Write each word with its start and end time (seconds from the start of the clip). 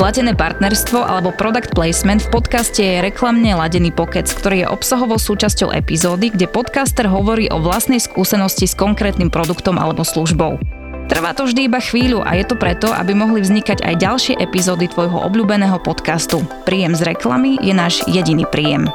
Platené 0.00 0.32
partnerstvo 0.32 0.96
alebo 1.04 1.28
product 1.28 1.76
placement 1.76 2.24
v 2.24 2.32
podcaste 2.32 2.80
je 2.80 3.04
reklamne 3.04 3.52
ladený 3.52 3.92
pokec, 3.92 4.24
ktorý 4.32 4.64
je 4.64 4.72
obsahovou 4.72 5.20
súčasťou 5.20 5.76
epizódy, 5.76 6.32
kde 6.32 6.48
podcaster 6.48 7.04
hovorí 7.04 7.52
o 7.52 7.60
vlastnej 7.60 8.00
skúsenosti 8.00 8.64
s 8.64 8.72
konkrétnym 8.72 9.28
produktom 9.28 9.76
alebo 9.76 10.00
službou. 10.00 10.56
Trvá 11.04 11.36
to 11.36 11.44
vždy 11.44 11.68
iba 11.68 11.84
chvíľu 11.84 12.24
a 12.24 12.32
je 12.32 12.48
to 12.48 12.56
preto, 12.56 12.88
aby 12.88 13.12
mohli 13.12 13.44
vznikať 13.44 13.84
aj 13.84 13.94
ďalšie 14.00 14.34
epizódy 14.40 14.88
tvojho 14.88 15.20
obľúbeného 15.20 15.76
podcastu. 15.84 16.40
Príjem 16.64 16.96
z 16.96 17.04
reklamy 17.04 17.60
je 17.60 17.76
náš 17.76 18.00
jediný 18.08 18.48
príjem. 18.48 18.88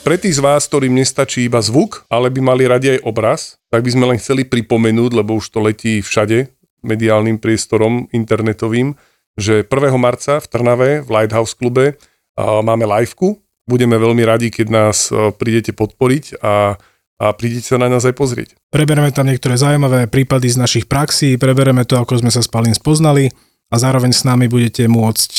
Pre 0.00 0.16
tých 0.16 0.32
z 0.32 0.40
vás, 0.40 0.64
ktorým 0.64 0.96
nestačí 0.96 1.44
iba 1.44 1.60
zvuk, 1.60 2.08
ale 2.08 2.32
by 2.32 2.40
mali 2.40 2.64
radi 2.64 2.96
aj 2.96 3.04
obraz, 3.04 3.60
tak 3.68 3.84
by 3.84 3.92
sme 3.92 4.04
len 4.08 4.16
chceli 4.16 4.48
pripomenúť, 4.48 5.12
lebo 5.12 5.36
už 5.36 5.52
to 5.52 5.60
letí 5.60 6.00
všade, 6.00 6.48
mediálnym 6.82 7.38
priestorom 7.38 8.06
internetovým, 8.14 8.94
že 9.38 9.62
1. 9.62 9.94
marca 9.98 10.42
v 10.42 10.46
Trnave 10.50 10.90
v 11.02 11.08
Lighthouse 11.08 11.54
klube 11.54 11.98
máme 12.38 12.86
liveku. 12.86 13.38
Budeme 13.68 14.00
veľmi 14.00 14.24
radi, 14.24 14.48
keď 14.50 14.66
nás 14.66 15.12
prídete 15.36 15.76
podporiť 15.76 16.40
a, 16.40 16.74
a 17.20 17.26
prídete 17.36 17.68
sa 17.70 17.76
na 17.76 17.92
nás 17.92 18.02
aj 18.08 18.16
pozrieť. 18.16 18.56
Prebereme 18.72 19.12
tam 19.12 19.28
niektoré 19.28 19.60
zaujímavé 19.60 20.08
prípady 20.08 20.48
z 20.48 20.56
našich 20.58 20.86
praxí, 20.88 21.36
prebereme 21.36 21.84
to, 21.84 22.00
ako 22.00 22.18
sme 22.18 22.32
sa 22.32 22.40
s 22.40 22.48
Palín 22.48 22.72
spoznali 22.74 23.28
a 23.68 23.76
zároveň 23.76 24.10
s 24.16 24.24
nami 24.24 24.48
budete 24.48 24.88
môcť 24.88 25.32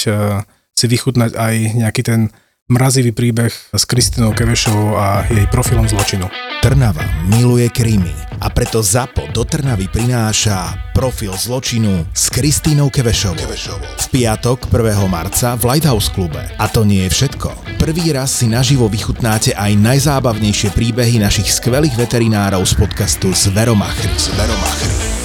si 0.80 0.86
vychutnať 0.88 1.36
aj 1.36 1.56
nejaký 1.76 2.02
ten 2.08 2.32
mrazivý 2.70 3.12
príbeh 3.12 3.50
s 3.50 3.84
Kristinou 3.90 4.32
Kevešovou 4.32 4.94
a 4.94 5.26
jej 5.26 5.50
profilom 5.50 5.90
zločinu. 5.90 6.30
Trnava 6.62 7.02
miluje 7.26 7.66
krímy 7.68 8.14
a 8.40 8.48
preto 8.54 8.80
ZAPO 8.80 9.34
do 9.34 9.44
Trnavy 9.44 9.90
prináša 9.90 10.94
profil 10.94 11.34
zločinu 11.34 12.06
s 12.14 12.30
Kristínou 12.30 12.94
Kevešovou. 12.94 13.42
V 13.82 14.06
piatok 14.14 14.70
1. 14.70 15.10
marca 15.10 15.58
v 15.58 15.66
Lighthouse 15.66 16.14
klube. 16.14 16.40
A 16.62 16.66
to 16.70 16.86
nie 16.86 17.10
je 17.10 17.12
všetko. 17.12 17.82
Prvý 17.82 18.14
raz 18.14 18.40
si 18.40 18.46
naživo 18.46 18.86
vychutnáte 18.86 19.58
aj 19.58 19.74
najzábavnejšie 19.74 20.70
príbehy 20.72 21.18
našich 21.18 21.50
skvelých 21.50 21.98
veterinárov 21.98 22.62
z 22.64 22.74
podcastu 22.78 23.34
Zveromachry. 23.34 24.14
Zveromachry. 24.16 25.19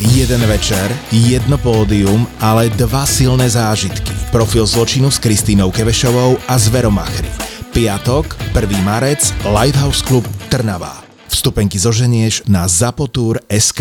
Jeden 0.00 0.40
večer, 0.48 0.96
jedno 1.12 1.60
pódium, 1.60 2.24
ale 2.40 2.72
dva 2.72 3.04
silné 3.04 3.52
zážitky. 3.52 4.08
Profil 4.32 4.64
zločinu 4.64 5.12
s 5.12 5.20
Kristínou 5.20 5.68
Kevešovou 5.68 6.40
a 6.48 6.56
Zveromachry. 6.56 7.28
Piatok, 7.76 8.32
1. 8.56 8.80
marec, 8.80 9.20
Lighthouse 9.44 10.00
Club 10.00 10.24
Trnava. 10.48 11.04
Vstupenky 11.28 11.76
zoženieš 11.76 12.48
na 12.48 12.64
zapotur.sk. 12.64 13.80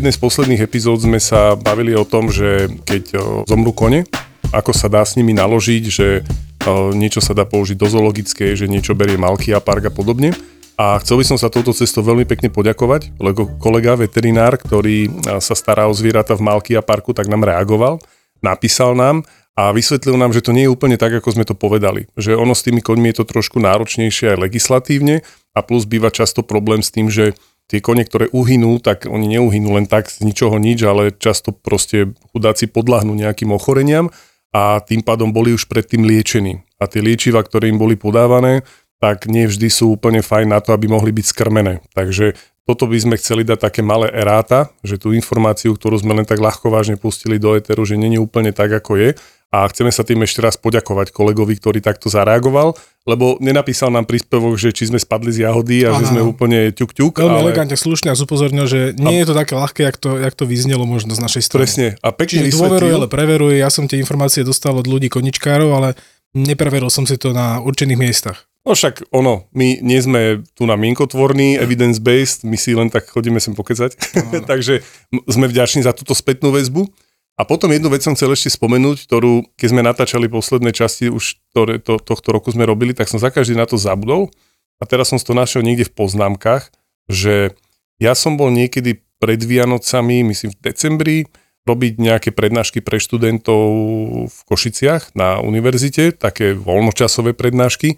jednej 0.00 0.16
z 0.16 0.24
posledných 0.24 0.64
epizód 0.64 1.04
sme 1.04 1.20
sa 1.20 1.60
bavili 1.60 1.92
o 1.92 2.08
tom, 2.08 2.32
že 2.32 2.72
keď 2.88 3.20
zomrú 3.44 3.76
kone, 3.76 4.08
ako 4.48 4.72
sa 4.72 4.88
dá 4.88 5.04
s 5.04 5.20
nimi 5.20 5.36
naložiť, 5.36 5.84
že 5.92 6.24
niečo 6.96 7.20
sa 7.20 7.36
dá 7.36 7.44
použiť 7.44 7.76
do 7.76 7.84
zoologickej, 7.84 8.56
že 8.56 8.64
niečo 8.64 8.96
berie 8.96 9.20
Malky 9.20 9.52
a 9.52 9.60
park 9.60 9.88
a 9.88 9.92
podobne. 9.92 10.32
A 10.80 10.96
chcel 11.04 11.20
by 11.20 11.24
som 11.28 11.36
sa 11.36 11.52
touto 11.52 11.76
cestou 11.76 12.00
veľmi 12.00 12.24
pekne 12.24 12.48
poďakovať, 12.48 13.20
lebo 13.20 13.44
kolega 13.60 13.92
veterinár, 13.92 14.56
ktorý 14.56 15.12
sa 15.36 15.52
stará 15.52 15.84
o 15.84 15.92
zvieratá 15.92 16.32
v 16.32 16.48
Malky 16.48 16.72
a 16.72 16.80
parku, 16.80 17.12
tak 17.12 17.28
nám 17.28 17.44
reagoval, 17.44 18.00
napísal 18.40 18.96
nám 18.96 19.28
a 19.52 19.68
vysvetlil 19.76 20.16
nám, 20.16 20.32
že 20.32 20.40
to 20.40 20.56
nie 20.56 20.64
je 20.64 20.72
úplne 20.72 20.96
tak, 20.96 21.12
ako 21.12 21.36
sme 21.36 21.44
to 21.44 21.52
povedali. 21.52 22.08
Že 22.16 22.40
ono 22.40 22.56
s 22.56 22.64
tými 22.64 22.80
koňmi 22.80 23.12
je 23.12 23.20
to 23.20 23.28
trošku 23.28 23.60
náročnejšie 23.60 24.32
aj 24.32 24.48
legislatívne 24.48 25.20
a 25.52 25.60
plus 25.60 25.84
býva 25.84 26.08
často 26.08 26.40
problém 26.40 26.80
s 26.80 26.88
tým, 26.88 27.12
že 27.12 27.36
tie 27.70 27.78
kone, 27.78 28.02
ktoré 28.02 28.26
uhynú, 28.34 28.82
tak 28.82 29.06
oni 29.06 29.38
neuhynú 29.38 29.78
len 29.78 29.86
tak 29.86 30.10
z 30.10 30.26
ničoho 30.26 30.58
nič, 30.58 30.82
ale 30.82 31.14
často 31.14 31.54
proste 31.54 32.10
chudáci 32.34 32.66
podľahnú 32.66 33.14
nejakým 33.14 33.54
ochoreniam 33.54 34.10
a 34.50 34.82
tým 34.82 35.06
pádom 35.06 35.30
boli 35.30 35.54
už 35.54 35.70
predtým 35.70 36.02
liečení. 36.02 36.66
A 36.82 36.90
tie 36.90 36.98
liečiva, 36.98 37.38
ktoré 37.46 37.70
im 37.70 37.78
boli 37.78 37.94
podávané, 37.94 38.66
tak 38.98 39.30
nie 39.30 39.46
vždy 39.46 39.70
sú 39.70 39.94
úplne 39.94 40.20
fajn 40.20 40.50
na 40.50 40.58
to, 40.58 40.74
aby 40.74 40.90
mohli 40.90 41.14
byť 41.14 41.26
skrmené. 41.30 41.80
Takže 41.94 42.34
toto 42.66 42.90
by 42.90 42.98
sme 42.98 43.14
chceli 43.16 43.46
dať 43.46 43.70
také 43.70 43.80
malé 43.80 44.10
eráta, 44.12 44.74
že 44.84 45.00
tú 45.00 45.14
informáciu, 45.14 45.72
ktorú 45.74 46.02
sme 46.02 46.18
len 46.18 46.26
tak 46.28 46.42
ľahko 46.42 46.68
vážne 46.68 47.00
pustili 47.00 47.40
do 47.40 47.56
eteru, 47.56 47.86
že 47.86 47.96
není 47.96 48.20
úplne 48.20 48.50
tak, 48.52 48.70
ako 48.74 48.98
je, 48.98 49.08
a 49.50 49.66
chceme 49.66 49.90
sa 49.90 50.06
tým 50.06 50.22
ešte 50.22 50.38
raz 50.38 50.54
poďakovať 50.54 51.10
kolegovi, 51.10 51.58
ktorý 51.58 51.82
takto 51.82 52.06
zareagoval, 52.06 52.78
lebo 53.02 53.34
nenapísal 53.42 53.90
nám 53.90 54.06
príspevok, 54.06 54.54
že 54.54 54.70
či 54.70 54.86
sme 54.86 55.02
spadli 55.02 55.34
z 55.34 55.42
jahody 55.42 55.82
a 55.82 55.90
Aha. 55.90 55.98
že 55.98 56.14
sme 56.14 56.22
úplne 56.22 56.70
ťuk-ťuk. 56.70 57.18
Veľmi 57.18 57.38
ale... 57.42 57.44
elegantne, 57.50 57.74
slušne 57.74 58.14
a 58.14 58.16
upozornil, 58.16 58.70
že 58.70 58.94
nie 58.94 59.18
a... 59.18 59.26
je 59.26 59.26
to 59.26 59.34
také 59.34 59.58
ľahké, 59.58 59.80
jak 59.82 59.98
to, 59.98 60.22
jak 60.22 60.34
to 60.38 60.46
vyznelo 60.46 60.86
možno 60.86 61.18
z 61.18 61.20
našej 61.20 61.42
strany. 61.42 61.66
Presne. 61.66 61.86
A 61.98 62.14
pekne 62.14 62.46
Čiže 62.46 62.62
dôveruj, 62.62 62.92
ale 62.94 63.06
preveruj. 63.10 63.58
Ja 63.58 63.74
som 63.74 63.90
tie 63.90 63.98
informácie 63.98 64.46
dostal 64.46 64.78
od 64.78 64.86
ľudí 64.86 65.10
koničkárov, 65.10 65.70
ale 65.74 65.98
nepreveril 66.30 66.92
som 66.92 67.02
si 67.02 67.18
to 67.18 67.34
na 67.34 67.58
určených 67.58 67.98
miestach. 67.98 68.46
No 68.60 68.76
však 68.76 69.08
ono, 69.10 69.48
my 69.56 69.80
nie 69.80 69.98
sme 70.04 70.44
tu 70.52 70.68
na 70.68 70.76
mienkotvorní, 70.76 71.56
evidence-based, 71.56 72.44
my 72.44 72.60
si 72.60 72.76
len 72.76 72.92
tak 72.92 73.08
chodíme 73.08 73.40
sem 73.40 73.56
pokecať, 73.56 73.96
no. 74.20 74.44
takže 74.50 74.84
sme 75.26 75.48
vďační 75.48 75.82
za 75.82 75.96
túto 75.96 76.12
spätnú 76.12 76.52
väzbu. 76.52 76.84
A 77.40 77.48
potom 77.48 77.72
jednu 77.72 77.88
vec 77.88 78.04
som 78.04 78.12
chcel 78.12 78.36
ešte 78.36 78.52
spomenúť, 78.52 79.08
ktorú, 79.08 79.48
keď 79.56 79.68
sme 79.72 79.80
natáčali 79.80 80.28
posledné 80.28 80.76
časti, 80.76 81.08
už 81.08 81.40
ktoré 81.48 81.80
to, 81.80 81.96
tohto 81.96 82.36
roku 82.36 82.52
sme 82.52 82.68
robili, 82.68 82.92
tak 82.92 83.08
som 83.08 83.16
za 83.16 83.32
každý 83.32 83.56
na 83.56 83.64
to 83.64 83.80
zabudol. 83.80 84.28
A 84.76 84.84
teraz 84.84 85.08
som 85.08 85.16
to 85.16 85.32
našiel 85.32 85.64
niekde 85.64 85.88
v 85.88 85.96
poznámkach, 85.96 86.68
že 87.08 87.56
ja 87.96 88.12
som 88.12 88.36
bol 88.36 88.52
niekedy 88.52 89.00
pred 89.16 89.40
Vianocami, 89.40 90.20
myslím 90.28 90.52
v 90.52 90.60
decembri, 90.60 91.18
robiť 91.64 91.92
nejaké 91.96 92.28
prednášky 92.32 92.84
pre 92.84 93.00
študentov 93.00 93.64
v 94.28 94.38
Košiciach 94.44 95.16
na 95.16 95.40
univerzite, 95.40 96.12
také 96.12 96.52
voľnočasové 96.52 97.32
prednášky. 97.32 97.96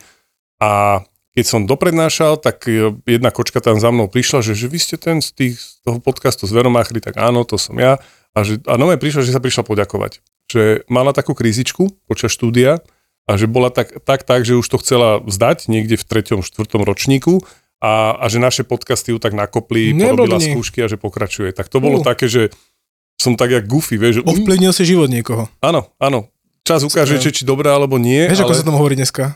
A 0.62 1.02
keď 1.32 1.44
som 1.48 1.64
doprednášal, 1.64 2.36
tak 2.36 2.68
jedna 3.08 3.32
kočka 3.32 3.64
tam 3.64 3.80
za 3.80 3.88
mnou 3.88 4.08
prišla, 4.08 4.44
že, 4.44 4.52
že 4.52 4.68
vy 4.68 4.78
ste 4.78 4.96
ten 5.00 5.24
z, 5.24 5.32
tých, 5.32 5.54
z 5.56 5.80
toho 5.80 5.96
podcastu 5.96 6.44
z 6.44 6.52
Veromáchry, 6.52 7.00
tak 7.00 7.16
áno, 7.16 7.48
to 7.48 7.56
som 7.56 7.72
ja. 7.80 7.96
A, 8.36 8.44
že, 8.44 8.60
a 8.68 8.76
nové 8.76 9.00
prišla, 9.00 9.24
že 9.24 9.32
sa 9.32 9.40
prišla 9.40 9.64
poďakovať. 9.64 10.20
Že 10.52 10.84
mala 10.92 11.16
takú 11.16 11.32
krízičku 11.32 11.88
počas 12.04 12.36
štúdia 12.36 12.84
a 13.24 13.32
že 13.40 13.48
bola 13.48 13.72
tak, 13.72 14.04
tak, 14.04 14.28
tak, 14.28 14.44
že 14.44 14.60
už 14.60 14.66
to 14.68 14.76
chcela 14.84 15.24
vzdať 15.24 15.72
niekde 15.72 15.96
v 15.96 16.04
treťom, 16.04 16.44
štvrtom 16.44 16.84
ročníku 16.84 17.40
a, 17.80 18.12
a 18.12 18.24
že 18.28 18.36
naše 18.36 18.62
podcasty 18.68 19.16
ju 19.16 19.18
tak 19.18 19.32
nakopli, 19.32 19.96
Neblbni. 19.96 20.04
porobila 20.12 20.40
skúšky 20.40 20.84
a 20.84 20.88
že 20.88 21.00
pokračuje. 21.00 21.56
Tak 21.56 21.72
to 21.72 21.80
bolo 21.80 22.00
uh. 22.00 22.04
také, 22.04 22.28
že 22.28 22.52
som 23.16 23.38
tak 23.38 23.54
jak 23.54 23.64
goofy, 23.64 23.96
vieš. 23.96 24.20
Ovplyvnil 24.26 24.74
si 24.74 24.84
život 24.84 25.08
niekoho. 25.08 25.46
Áno, 25.62 25.88
áno. 25.96 26.28
Čas 26.62 26.82
ukáže, 26.86 27.18
či, 27.18 27.30
či 27.30 27.42
dobré 27.42 27.70
alebo 27.70 27.98
nie. 27.98 28.26
Vieš, 28.26 28.42
ale... 28.42 28.46
ako 28.50 28.54
sa 28.54 28.66
tomu 28.66 28.78
hovorí 28.78 28.94
dneska? 28.94 29.34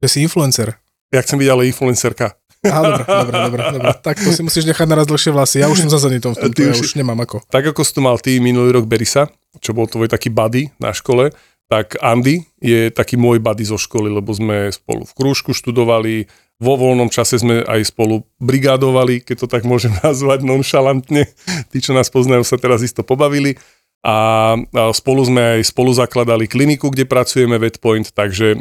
Že 0.00 0.08
si 0.08 0.18
influencer. 0.24 0.81
Ja 1.12 1.20
chcem 1.20 1.36
byť 1.36 1.48
ale 1.52 1.68
influencerka. 1.68 2.32
Á, 2.62 2.78
dobre, 2.78 3.02
dobre, 3.04 3.36
dobre, 3.50 3.60
dobre. 3.74 3.88
Tak 4.00 4.22
to 4.22 4.30
si 4.30 4.40
musíš 4.40 4.64
nechať 4.70 4.86
naraz 4.86 5.10
dlhšie 5.10 5.34
vlasy. 5.34 5.60
Ja 5.60 5.66
už 5.66 5.82
som 5.82 5.90
zazený 5.90 6.22
tom, 6.22 6.32
v 6.38 6.46
tomto, 6.46 6.62
ja 6.62 6.72
už 6.72 6.94
nemám 6.94 7.18
ako. 7.26 7.42
Tak 7.50 7.74
ako 7.74 7.82
si 7.82 7.92
tu 7.92 8.00
mal 8.00 8.16
ty 8.22 8.38
minulý 8.38 8.70
rok 8.78 8.86
Berisa, 8.86 9.26
čo 9.58 9.74
bol 9.74 9.90
tvoj 9.90 10.06
taký 10.06 10.30
buddy 10.30 10.70
na 10.78 10.94
škole, 10.94 11.34
tak 11.66 11.98
Andy 11.98 12.46
je 12.62 12.94
taký 12.94 13.18
môj 13.18 13.42
buddy 13.42 13.66
zo 13.66 13.74
školy, 13.74 14.14
lebo 14.14 14.30
sme 14.30 14.70
spolu 14.70 15.02
v 15.02 15.12
krúžku 15.12 15.50
študovali, 15.50 16.30
vo 16.62 16.78
voľnom 16.78 17.10
čase 17.10 17.42
sme 17.42 17.66
aj 17.66 17.90
spolu 17.90 18.22
brigádovali, 18.38 19.26
keď 19.26 19.36
to 19.42 19.46
tak 19.50 19.66
môžem 19.66 19.90
nazvať 20.06 20.46
nonšalantne. 20.46 21.26
Tí, 21.74 21.78
čo 21.82 21.90
nás 21.98 22.14
poznajú, 22.14 22.46
sa 22.46 22.62
teraz 22.62 22.86
isto 22.86 23.02
pobavili. 23.02 23.58
a 24.06 24.54
spolu 24.94 25.26
sme 25.26 25.58
aj 25.58 25.70
spolu 25.74 25.90
zakladali 25.94 26.46
kliniku, 26.46 26.94
kde 26.94 27.10
pracujeme 27.10 27.58
Vetpoint, 27.58 28.14
takže 28.14 28.54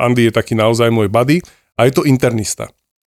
Andy 0.00 0.28
je 0.28 0.32
taký 0.32 0.56
naozaj 0.56 0.88
môj 0.88 1.12
buddy 1.12 1.44
a 1.76 1.88
je 1.88 1.92
to 1.92 2.06
internista. 2.08 2.68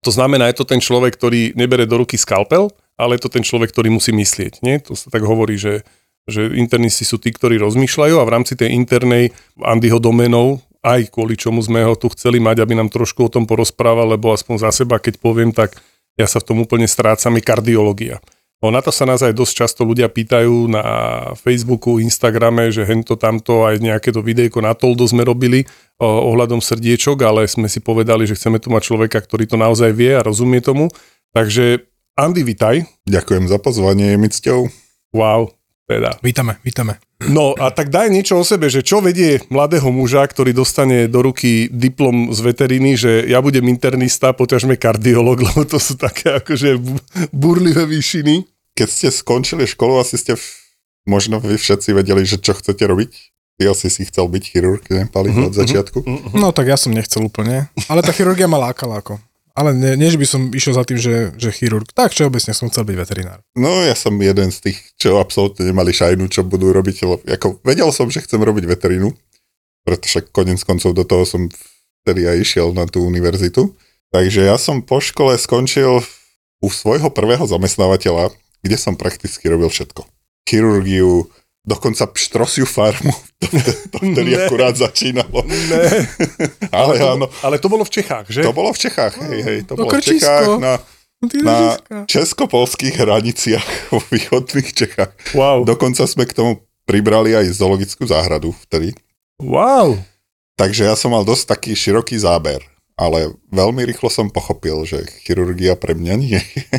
To 0.05 0.13
znamená, 0.13 0.53
je 0.53 0.61
to 0.61 0.69
ten 0.69 0.85
človek, 0.85 1.17
ktorý 1.17 1.57
nebere 1.57 1.89
do 1.89 2.05
ruky 2.05 2.21
skalpel, 2.21 2.69
ale 3.01 3.17
je 3.17 3.27
to 3.27 3.31
ten 3.33 3.43
človek, 3.43 3.73
ktorý 3.73 3.89
musí 3.91 4.13
myslieť. 4.13 4.61
Nie? 4.61 4.79
To 4.85 4.93
sa 4.95 5.09
tak 5.09 5.25
hovorí, 5.25 5.57
že, 5.57 5.83
že 6.29 6.53
internisti 6.55 7.09
sú 7.09 7.17
tí, 7.17 7.33
ktorí 7.33 7.57
rozmýšľajú 7.59 8.21
a 8.21 8.29
v 8.29 8.33
rámci 8.33 8.55
tej 8.55 8.77
internej 8.77 9.33
Andyho 9.59 9.99
domenov, 9.99 10.61
aj 10.85 11.09
kvôli 11.09 11.41
čomu 11.41 11.65
sme 11.65 11.81
ho 11.81 11.97
tu 11.97 12.13
chceli 12.13 12.37
mať, 12.37 12.61
aby 12.61 12.77
nám 12.77 12.93
trošku 12.93 13.27
o 13.27 13.33
tom 13.33 13.49
porozprával, 13.49 14.13
lebo 14.13 14.37
aspoň 14.37 14.69
za 14.69 14.71
seba, 14.85 15.01
keď 15.01 15.17
poviem, 15.17 15.49
tak 15.49 15.81
ja 16.21 16.29
sa 16.29 16.39
v 16.45 16.53
tom 16.53 16.61
úplne 16.61 16.85
strácam, 16.85 17.33
je 17.41 17.43
kardiológia. 17.43 18.21
No 18.65 18.73
na 18.73 18.81
to 18.81 18.89
sa 18.89 19.05
nás 19.05 19.21
aj 19.21 19.37
dosť 19.37 19.55
často 19.61 19.85
ľudia 19.85 20.09
pýtajú 20.09 20.73
na 20.73 20.85
Facebooku, 21.37 22.01
Instagrame, 22.01 22.73
že 22.73 22.89
hento 22.89 23.13
tamto 23.13 23.69
aj 23.69 23.77
nejaké 23.77 24.09
to 24.09 24.25
videjko 24.25 24.65
na 24.65 24.73
Toldo 24.73 25.05
sme 25.05 25.21
robili 25.21 25.69
o, 26.01 26.33
ohľadom 26.33 26.65
srdiečok, 26.65 27.29
ale 27.29 27.45
sme 27.45 27.69
si 27.69 27.85
povedali, 27.85 28.25
že 28.25 28.33
chceme 28.33 28.57
tu 28.57 28.73
mať 28.73 28.89
človeka, 28.89 29.21
ktorý 29.21 29.45
to 29.45 29.61
naozaj 29.61 29.93
vie 29.93 30.17
a 30.17 30.25
rozumie 30.25 30.65
tomu. 30.65 30.89
Takže 31.37 31.85
Andy, 32.17 32.41
vitaj. 32.41 32.89
Ďakujem 33.05 33.53
za 33.53 33.61
pozvanie, 33.61 34.17
je 34.17 34.17
mi 34.17 34.33
cťou. 34.33 34.73
Wow, 35.13 35.53
teda. 35.85 36.17
Vítame, 36.25 36.57
vítame. 36.65 36.97
No 37.29 37.53
a 37.61 37.69
tak 37.69 37.93
daj 37.93 38.09
niečo 38.09 38.41
o 38.41 38.49
sebe, 38.49 38.73
že 38.73 38.81
čo 38.81 39.05
vedie 39.05 39.45
mladého 39.53 39.93
muža, 39.93 40.25
ktorý 40.25 40.57
dostane 40.57 41.05
do 41.05 41.21
ruky 41.21 41.69
diplom 41.69 42.33
z 42.33 42.41
veteriny, 42.41 42.97
že 42.97 43.29
ja 43.29 43.45
budem 43.45 43.69
internista, 43.69 44.33
poťažme 44.33 44.81
kardiolog, 44.81 45.37
lebo 45.53 45.69
to 45.69 45.77
sú 45.77 46.01
také 46.01 46.41
akože 46.41 46.81
burlivé 47.29 47.85
výšiny 47.85 48.54
keď 48.75 48.89
ste 48.91 49.09
skončili 49.15 49.65
školu, 49.71 50.03
asi 50.03 50.19
ste 50.19 50.35
možno 51.07 51.39
vy 51.39 51.57
všetci 51.57 51.95
vedeli, 51.95 52.27
že 52.27 52.43
čo 52.43 52.55
chcete 52.59 52.83
robiť. 52.85 53.13
Ty 53.55 53.71
asi 53.71 53.87
si 53.87 54.03
chcel 54.03 54.27
byť 54.27 54.43
chirurg, 54.51 54.83
ne, 54.91 55.07
Pali, 55.07 55.31
mm-hmm. 55.31 55.47
od 55.47 55.55
začiatku? 55.55 55.99
Mm-hmm. 56.03 56.43
No 56.43 56.51
tak 56.51 56.67
ja 56.67 56.75
som 56.75 56.91
nechcel 56.91 57.23
úplne, 57.23 57.71
ale 57.87 58.03
tá 58.03 58.11
chirurgia 58.11 58.51
ma 58.51 58.59
lákala 58.59 58.99
ako. 58.99 59.23
Ale 59.55 59.71
nie, 59.71 59.95
nie, 59.95 60.11
že 60.11 60.19
by 60.19 60.27
som 60.27 60.43
išiel 60.51 60.75
za 60.75 60.83
tým, 60.83 60.99
že, 60.99 61.31
že 61.39 61.55
chirurg. 61.55 61.87
Tak, 61.95 62.11
čo 62.11 62.27
obecne 62.27 62.51
som 62.51 62.67
chcel 62.67 62.83
byť 62.91 62.97
veterinár. 62.99 63.39
No, 63.55 63.71
ja 63.87 63.95
som 63.95 64.19
jeden 64.19 64.51
z 64.51 64.59
tých, 64.59 64.79
čo 64.99 65.23
absolútne 65.23 65.63
nemali 65.63 65.95
šajnu, 65.95 66.27
čo 66.27 66.43
budú 66.43 66.75
robiť. 66.75 67.23
Ako, 67.39 67.63
vedel 67.63 67.87
som, 67.95 68.11
že 68.11 68.27
chcem 68.27 68.43
robiť 68.43 68.67
veterínu, 68.67 69.15
pretože 69.87 70.27
konec 70.35 70.59
koncov 70.67 70.99
do 70.99 71.07
toho 71.07 71.23
som 71.23 71.47
vtedy 72.03 72.27
aj 72.27 72.37
išiel 72.43 72.75
na 72.75 72.91
tú 72.91 73.07
univerzitu. 73.07 73.71
Takže 74.11 74.51
ja 74.51 74.59
som 74.59 74.83
po 74.83 74.99
škole 74.99 75.39
skončil 75.39 76.03
u 76.59 76.67
svojho 76.67 77.15
prvého 77.15 77.47
zamestnávateľa, 77.47 78.35
kde 78.65 78.81
som 78.81 78.97
prakticky 78.97 79.45
robil 79.53 79.69
všetko. 79.69 80.09
Chirurgiu, 80.49 81.29
dokonca 81.65 82.09
pštrosiu 82.09 82.65
farmu, 82.65 83.13
to, 83.41 83.47
to 83.93 83.99
vtedy 84.01 84.37
ne. 84.37 84.41
akurát 84.45 84.77
začínalo. 84.77 85.45
Ne. 85.45 85.85
ale, 86.73 86.73
ale, 86.73 86.95
to, 86.97 87.07
áno. 87.13 87.27
ale 87.45 87.57
to 87.61 87.69
bolo 87.69 87.85
v 87.85 87.93
Čechách, 87.93 88.27
že? 88.33 88.41
To 88.45 88.57
bolo 88.57 88.73
v 88.73 88.79
Čechách, 88.81 89.15
hej, 89.29 89.41
hej, 89.45 89.59
to 89.69 89.77
no 89.77 89.89
bolo 89.89 90.01
v 90.01 90.05
Čechách 90.05 90.49
na, 90.61 90.75
na 91.45 91.57
česko-polských 92.09 92.97
hraniciach 92.97 93.69
vo 93.93 94.01
východných 94.13 94.71
Čechách. 94.73 95.13
Wow. 95.37 95.69
Dokonca 95.69 96.05
sme 96.09 96.25
k 96.25 96.37
tomu 96.37 96.53
pribrali 96.85 97.33
aj 97.33 97.53
zoologickú 97.57 98.05
záhradu 98.05 98.53
vtedy. 98.69 98.93
Wow. 99.41 99.97
Takže 100.55 100.87
ja 100.87 100.95
som 100.95 101.11
mal 101.11 101.27
dosť 101.27 101.57
taký 101.57 101.73
široký 101.75 102.15
záber, 102.21 102.63
ale 102.95 103.35
veľmi 103.51 103.83
rýchlo 103.89 104.07
som 104.13 104.31
pochopil, 104.31 104.87
že 104.87 105.03
chirurgia 105.25 105.75
pre 105.75 105.97
mňa 105.97 106.15
nie 106.15 106.39
je. 106.39 106.79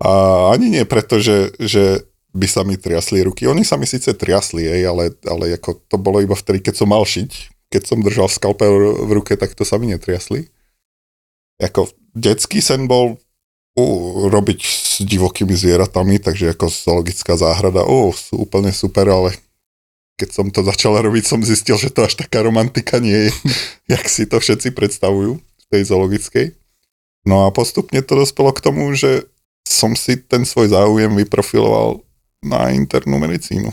A 0.00 0.10
ani 0.56 0.72
nie 0.72 0.84
preto, 0.88 1.20
že, 1.20 1.52
že 1.60 2.08
by 2.32 2.46
sa 2.48 2.64
mi 2.64 2.80
triasli 2.80 3.20
ruky. 3.26 3.44
Oni 3.44 3.66
sa 3.66 3.76
mi 3.76 3.84
síce 3.84 4.16
triasli, 4.16 4.64
jej, 4.64 4.82
ale, 4.88 5.12
ale 5.26 5.60
ako 5.60 5.76
to 5.90 5.96
bolo 6.00 6.24
iba 6.24 6.32
vtedy, 6.32 6.64
keď 6.64 6.74
som 6.80 6.88
mal 6.88 7.04
šiť. 7.04 7.30
Keď 7.70 7.82
som 7.86 8.02
držal 8.02 8.26
skalpel 8.26 9.06
v 9.06 9.10
ruke, 9.14 9.36
tak 9.36 9.54
to 9.54 9.62
sa 9.62 9.78
mi 9.78 9.92
netriasli. 9.92 10.50
Ako 11.60 11.92
detský 12.16 12.64
sen 12.64 12.88
bol 12.88 13.20
uh, 13.76 14.10
robiť 14.32 14.60
s 14.64 15.04
divokými 15.04 15.54
zvieratami, 15.54 16.18
takže 16.18 16.56
ako 16.56 16.66
zoologická 16.72 17.36
záhrada, 17.36 17.84
uh, 17.84 18.10
sú 18.16 18.42
úplne 18.42 18.72
super, 18.72 19.06
ale 19.06 19.36
keď 20.16 20.28
som 20.32 20.46
to 20.48 20.64
začal 20.64 20.96
robiť, 20.96 21.24
som 21.24 21.40
zistil, 21.44 21.76
že 21.76 21.92
to 21.92 22.08
až 22.08 22.16
taká 22.16 22.40
romantika 22.40 22.98
nie 22.98 23.28
je, 23.28 23.32
jak 23.92 24.04
si 24.08 24.24
to 24.24 24.40
všetci 24.40 24.72
predstavujú 24.72 25.38
v 25.38 25.64
tej 25.70 25.82
zoologickej. 25.86 26.46
No 27.28 27.44
a 27.44 27.52
postupne 27.52 28.00
to 28.00 28.16
dospelo 28.16 28.50
k 28.56 28.64
tomu, 28.64 28.96
že 28.96 29.28
som 29.70 29.94
si 29.94 30.18
ten 30.18 30.42
svoj 30.42 30.74
záujem 30.74 31.14
vyprofiloval 31.14 32.02
na 32.42 32.74
internú 32.74 33.22
medicínu. 33.22 33.70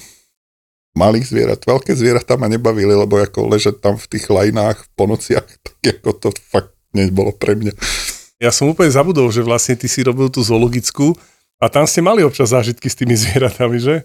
Malých 0.98 1.30
zvierat, 1.30 1.62
veľké 1.62 1.94
zvieratá 1.94 2.38
ma 2.38 2.50
nebavili, 2.50 2.94
lebo 2.94 3.18
ako 3.18 3.50
ležať 3.54 3.82
tam 3.82 3.98
v 3.98 4.10
tých 4.10 4.30
lajnách 4.30 4.78
po 4.94 5.10
nociach, 5.10 5.46
tak 5.66 5.78
ako 5.82 6.10
to 6.18 6.30
fakt 6.54 6.74
nebolo 6.94 7.34
pre 7.34 7.58
mňa. 7.58 7.74
Ja 8.38 8.54
som 8.54 8.70
úplne 8.70 8.94
zabudol, 8.94 9.34
že 9.34 9.42
vlastne 9.42 9.74
ty 9.74 9.90
si 9.90 10.06
robil 10.06 10.30
tú 10.30 10.46
zoologickú 10.46 11.18
a 11.58 11.66
tam 11.74 11.90
ste 11.90 12.06
mali 12.06 12.22
občas 12.22 12.54
zážitky 12.54 12.86
s 12.86 12.98
tými 12.98 13.18
zvieratami, 13.22 13.78
že? 13.82 13.96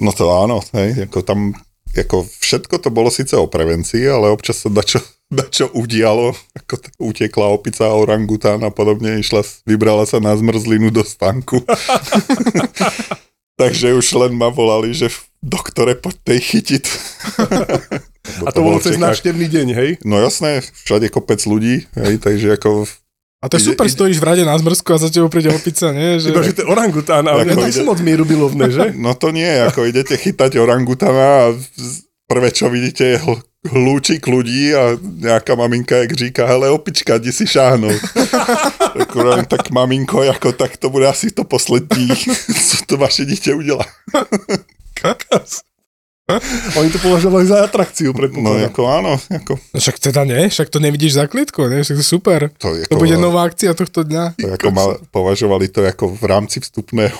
No 0.00 0.12
to 0.12 0.28
áno, 0.28 0.64
hej, 0.76 1.08
ako 1.08 1.20
tam 1.24 1.52
ako 1.90 2.22
všetko 2.22 2.78
to 2.78 2.88
bolo 2.94 3.10
síce 3.10 3.34
o 3.34 3.50
prevencii, 3.50 4.06
ale 4.06 4.30
občas 4.30 4.62
sa 4.62 4.70
dačo, 4.70 5.02
dačo 5.30 5.70
udialo, 5.70 6.34
ako 6.58 6.74
t- 6.76 6.90
utekla 6.98 7.46
opica 7.54 7.86
orangután 7.94 8.60
a 8.66 8.74
podobne, 8.74 9.22
išla, 9.22 9.46
vybrala 9.62 10.02
sa 10.04 10.18
na 10.18 10.34
zmrzlinu 10.34 10.90
do 10.90 11.06
stanku. 11.06 11.62
Takže 13.60 13.94
už 13.94 14.06
len 14.18 14.32
ma 14.34 14.50
volali, 14.50 14.90
že 14.90 15.12
doktore, 15.38 15.94
poď 15.94 16.16
tej 16.26 16.40
chytiť. 16.42 16.84
a 18.46 18.50
to, 18.50 18.58
to 18.58 18.60
bolo 18.60 18.78
cez 18.82 18.98
návštevný 18.98 19.46
deň, 19.46 19.66
hej? 19.72 19.90
No 20.02 20.18
jasné, 20.18 20.66
všade 20.84 21.08
kopec 21.14 21.38
ľudí, 21.46 21.86
hej, 21.94 22.18
takže 22.18 22.58
ako 22.58 22.90
a 23.40 23.48
to 23.48 23.56
je 23.56 23.72
super, 23.72 23.88
ide, 23.88 23.96
stojíš 23.96 24.20
v 24.20 24.26
rade 24.28 24.44
na 24.44 24.52
zmrzku 24.52 24.84
a 24.92 25.00
za 25.00 25.08
tebou 25.08 25.32
príde 25.32 25.48
opica, 25.48 25.96
nie? 25.96 26.20
Že... 26.20 26.28
Iba, 26.36 26.44
že 26.44 26.52
to 26.52 26.60
je 26.60 26.68
orangután, 26.68 27.24
ale 27.24 27.48
ja 27.48 27.56
tak 27.56 27.72
ide... 27.72 27.88
moc 27.88 27.96
mierubilovné, 28.04 28.64
že? 28.68 28.86
No 29.00 29.16
to 29.16 29.32
nie, 29.32 29.48
ako 29.48 29.88
idete 29.88 30.12
chytať 30.12 30.60
orangutana 30.60 31.48
a 31.48 31.56
prvé, 32.28 32.52
čo 32.52 32.68
vidíte, 32.68 33.16
je 33.16 33.18
hlúčik 33.68 34.24
ľudí 34.24 34.72
a 34.72 34.96
nejaká 34.96 35.52
maminka, 35.52 35.96
jak 35.96 36.12
říká, 36.12 36.46
hele 36.46 36.70
opička, 36.72 37.18
kde 37.18 37.32
si 37.32 37.44
šáhnou. 37.46 37.92
tak, 38.96 39.10
tak 39.46 39.62
maminko, 39.70 40.24
ako 40.24 40.52
tak 40.52 40.76
to 40.76 40.88
bude 40.88 41.04
asi 41.08 41.30
to 41.30 41.44
poslední, 41.44 42.08
co 42.68 42.76
to 42.86 42.96
vaše 42.96 43.28
dieťa 43.28 43.52
udelá. 43.52 43.84
Kakas. 45.00 45.60
Oni 46.78 46.94
to 46.94 47.02
považovali 47.02 47.42
za 47.42 47.66
atrakciu, 47.66 48.14
No 48.14 48.54
ako 48.54 48.86
áno. 48.86 49.18
Ako... 49.18 49.58
No 49.74 49.78
však 49.82 49.98
teda 49.98 50.22
nie, 50.22 50.46
však 50.46 50.70
to 50.70 50.78
nevidíš 50.78 51.18
za 51.18 51.26
klitku, 51.26 51.66
nie? 51.66 51.82
Však 51.82 51.98
to 51.98 52.06
super. 52.06 52.54
To, 52.62 52.70
ako, 52.70 52.86
to 52.86 52.96
bude 53.02 53.18
nová 53.18 53.50
akcia 53.50 53.74
tohto 53.74 54.06
dňa. 54.06 54.38
To 54.38 54.54
ako 54.54 54.68
ma, 54.70 54.84
považovali 55.10 55.66
to 55.66 55.82
ako 55.82 56.14
v 56.14 56.24
rámci 56.30 56.62
vstupného. 56.62 57.18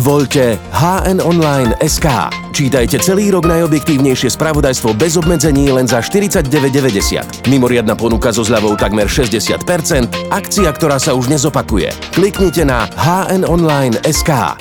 Voľte 0.00 0.56
HN 0.72 1.20
Online 1.20 1.76
SK. 1.84 2.32
Čítajte 2.56 2.96
celý 3.04 3.28
rok 3.28 3.44
najobjektívnejšie 3.44 4.32
spravodajstvo 4.32 4.96
bez 4.96 5.20
obmedzení 5.20 5.68
len 5.68 5.84
za 5.84 6.00
49,90. 6.00 7.50
Mimoriadna 7.52 7.92
ponuka 7.92 8.32
so 8.32 8.40
zľavou 8.40 8.78
takmer 8.80 9.10
60%, 9.10 10.32
akcia, 10.32 10.70
ktorá 10.72 10.96
sa 10.96 11.12
už 11.12 11.28
nezopakuje. 11.28 11.92
Kliknite 12.16 12.64
na 12.64 12.88
HN 12.96 13.44
Online 13.44 13.96
SK 14.08 14.56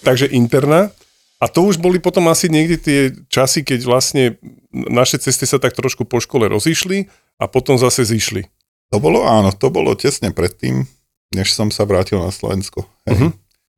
takže 0.00 0.32
interná. 0.32 0.90
A 1.40 1.48
to 1.48 1.64
už 1.64 1.80
boli 1.80 1.96
potom 1.96 2.28
asi 2.28 2.52
niekde 2.52 2.76
tie 2.76 3.00
časy, 3.32 3.64
keď 3.64 3.80
vlastne 3.88 4.36
naše 4.72 5.16
cesty 5.16 5.48
sa 5.48 5.56
tak 5.56 5.72
trošku 5.72 6.04
po 6.04 6.20
škole 6.20 6.44
rozišli 6.44 7.08
a 7.40 7.48
potom 7.48 7.80
zase 7.80 8.04
zišli. 8.04 8.44
To 8.92 9.00
bolo 9.00 9.24
áno, 9.24 9.48
to 9.56 9.72
bolo 9.72 9.96
tesne 9.96 10.36
predtým, 10.36 10.84
než 11.30 11.54
som 11.54 11.70
sa 11.70 11.86
vrátil 11.86 12.18
na 12.18 12.30
Slovensko. 12.34 12.86
Hej. 13.06 13.16
Uh-huh. 13.16 13.30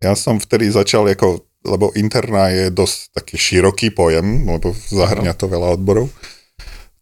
Ja 0.03 0.19
som 0.19 0.43
vtedy 0.43 0.67
začal 0.73 1.07
ako, 1.07 1.47
lebo 1.63 1.95
interná 1.95 2.51
je 2.51 2.75
dosť 2.75 3.15
taký 3.15 3.37
široký 3.39 3.95
pojem, 3.95 4.49
lebo 4.49 4.75
zahrňa 4.75 5.37
to 5.39 5.47
veľa 5.47 5.79
odborov, 5.79 6.11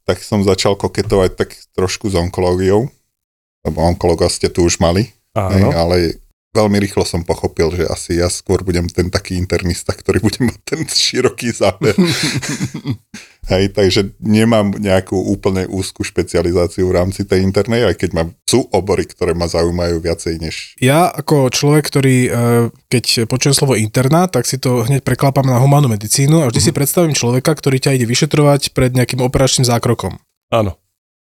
tak 0.04 0.20
som 0.20 0.44
začal 0.44 0.76
koketovať 0.76 1.30
tak 1.38 1.56
trošku 1.72 2.12
s 2.12 2.18
onkológiou, 2.18 2.90
lebo 3.64 3.78
onkologa 3.80 4.28
ste 4.28 4.52
tu 4.52 4.66
už 4.66 4.82
mali, 4.82 5.08
hej, 5.32 5.64
ale 5.72 6.20
veľmi 6.50 6.82
rýchlo 6.82 7.06
som 7.06 7.22
pochopil, 7.22 7.70
že 7.78 7.86
asi 7.86 8.18
ja 8.18 8.26
skôr 8.26 8.66
budem 8.66 8.90
ten 8.90 9.06
taký 9.06 9.38
internista, 9.38 9.94
ktorý 9.94 10.18
bude 10.18 10.42
mať 10.42 10.58
ten 10.66 10.80
široký 10.82 11.54
záber. 11.54 11.94
Hej, 13.50 13.74
takže 13.74 14.14
nemám 14.22 14.74
nejakú 14.78 15.16
úplne 15.16 15.66
úzkú 15.66 16.06
špecializáciu 16.06 16.86
v 16.86 16.96
rámci 17.02 17.26
tej 17.26 17.42
internej, 17.42 17.88
aj 17.88 17.96
keď 17.98 18.10
mám, 18.14 18.28
sú 18.46 18.66
obory, 18.70 19.06
ktoré 19.06 19.34
ma 19.34 19.50
zaujímajú 19.50 20.02
viacej 20.02 20.34
než... 20.38 20.54
Ja 20.78 21.10
ako 21.10 21.50
človek, 21.50 21.82
ktorý 21.88 22.16
e, 22.26 22.30
keď 22.86 23.26
počujem 23.26 23.54
slovo 23.56 23.74
interná, 23.74 24.30
tak 24.30 24.46
si 24.46 24.60
to 24.60 24.86
hneď 24.86 25.02
preklápam 25.02 25.46
na 25.46 25.58
humánnu 25.58 25.90
medicínu 25.90 26.44
a 26.44 26.50
vždy 26.50 26.60
mm. 26.62 26.66
si 26.66 26.76
predstavím 26.76 27.14
človeka, 27.16 27.50
ktorý 27.56 27.82
ťa 27.82 27.96
ide 27.98 28.06
vyšetrovať 28.06 28.70
pred 28.70 28.94
nejakým 28.94 29.18
operačným 29.18 29.66
zákrokom. 29.66 30.20
Áno. 30.54 30.78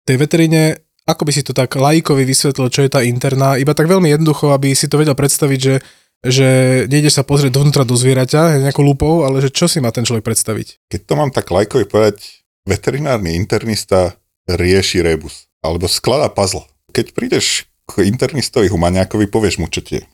V 0.03 0.13
tej 0.13 0.17
veteríne 0.19 0.83
ako 1.03 1.27
by 1.27 1.31
si 1.35 1.43
to 1.43 1.51
tak 1.51 1.75
laikovi 1.75 2.23
vysvetlil, 2.23 2.71
čo 2.71 2.83
je 2.83 2.91
tá 2.91 3.03
interná, 3.03 3.59
iba 3.59 3.75
tak 3.75 3.91
veľmi 3.91 4.11
jednoducho, 4.11 4.55
aby 4.55 4.71
si 4.71 4.87
to 4.87 4.99
vedel 4.99 5.15
predstaviť, 5.15 5.59
že 5.59 5.75
že 6.23 6.47
nejdeš 6.87 7.19
sa 7.19 7.27
pozrieť 7.27 7.59
dovnútra 7.59 7.83
do 7.83 7.99
zvieraťa 7.99 8.63
nejakou 8.63 8.79
lupou, 8.79 9.27
ale 9.27 9.43
že 9.43 9.51
čo 9.51 9.67
si 9.67 9.83
má 9.83 9.91
ten 9.91 10.07
človek 10.07 10.23
predstaviť? 10.23 10.87
Keď 10.87 11.01
to 11.03 11.13
mám 11.19 11.35
tak 11.35 11.51
lajkovi 11.51 11.83
povedať, 11.83 12.47
veterinárny 12.63 13.35
internista 13.35 14.15
rieši 14.47 15.03
rebus, 15.03 15.51
alebo 15.59 15.91
skladá 15.91 16.31
puzzle. 16.31 16.63
Keď 16.95 17.11
prídeš 17.11 17.67
k 17.91 18.07
internistovi 18.07 18.71
humaniakovi, 18.71 19.27
povieš 19.27 19.59
mu, 19.59 19.67
čo 19.67 19.83
tie. 19.83 20.07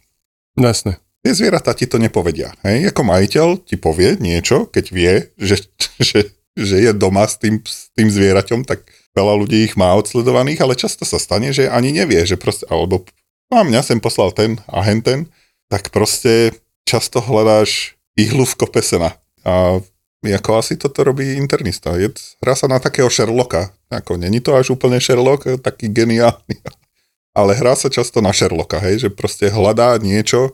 Jasne. 0.58 0.98
Tie 1.22 1.36
zvieratá 1.38 1.78
ti 1.78 1.86
to 1.86 2.02
nepovedia. 2.02 2.58
Hej? 2.66 2.90
Ako 2.90 3.06
majiteľ 3.06 3.48
ti 3.62 3.78
povie 3.78 4.18
niečo, 4.18 4.66
keď 4.66 4.86
vie, 4.90 5.14
že, 5.38 5.62
že, 6.02 6.34
že 6.58 6.76
je 6.82 6.92
doma 6.98 7.30
s 7.30 7.38
tým, 7.38 7.62
s 7.62 7.94
tým 7.94 8.10
zvieraťom, 8.10 8.66
tak 8.66 8.82
veľa 9.18 9.34
ľudí 9.46 9.66
ich 9.66 9.76
má 9.80 9.94
odsledovaných, 9.98 10.62
ale 10.62 10.80
často 10.80 11.04
sa 11.04 11.18
stane, 11.22 11.54
že 11.54 11.70
ani 11.70 11.94
nevie, 11.94 12.22
že 12.26 12.38
proste, 12.38 12.66
alebo 12.70 13.06
a 13.50 13.66
mňa 13.66 13.82
sem 13.82 13.98
poslal 13.98 14.30
ten 14.30 14.62
a 14.70 14.86
henten, 14.86 15.26
tak 15.74 15.90
proste 15.90 16.54
často 16.86 17.18
hľadáš 17.22 17.98
ihlu 18.14 18.46
v 18.46 18.58
kope 18.58 18.82
sena. 18.86 19.18
A 19.42 19.82
ako 20.22 20.52
asi 20.60 20.76
toto 20.76 21.02
robí 21.02 21.34
internista. 21.34 21.96
Je, 21.96 22.12
hrá 22.44 22.54
sa 22.54 22.68
na 22.68 22.78
takého 22.78 23.08
Sherlocka. 23.08 23.72
Ako, 23.90 24.20
není 24.20 24.44
to 24.44 24.54
až 24.54 24.76
úplne 24.76 25.02
Sherlock, 25.02 25.48
taký 25.64 25.90
geniálny. 25.90 26.60
Ale 27.40 27.56
hrá 27.56 27.74
sa 27.74 27.88
často 27.88 28.20
na 28.22 28.36
Sherlocka, 28.36 28.78
hej, 28.84 29.08
že 29.08 29.10
proste 29.10 29.50
hľadá 29.50 29.98
niečo, 29.98 30.54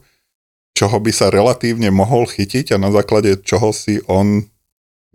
čoho 0.76 1.00
by 1.00 1.12
sa 1.12 1.32
relatívne 1.32 1.90
mohol 1.90 2.28
chytiť 2.28 2.76
a 2.76 2.78
na 2.78 2.92
základe 2.92 3.40
čoho 3.42 3.72
si 3.72 4.04
on 4.06 4.44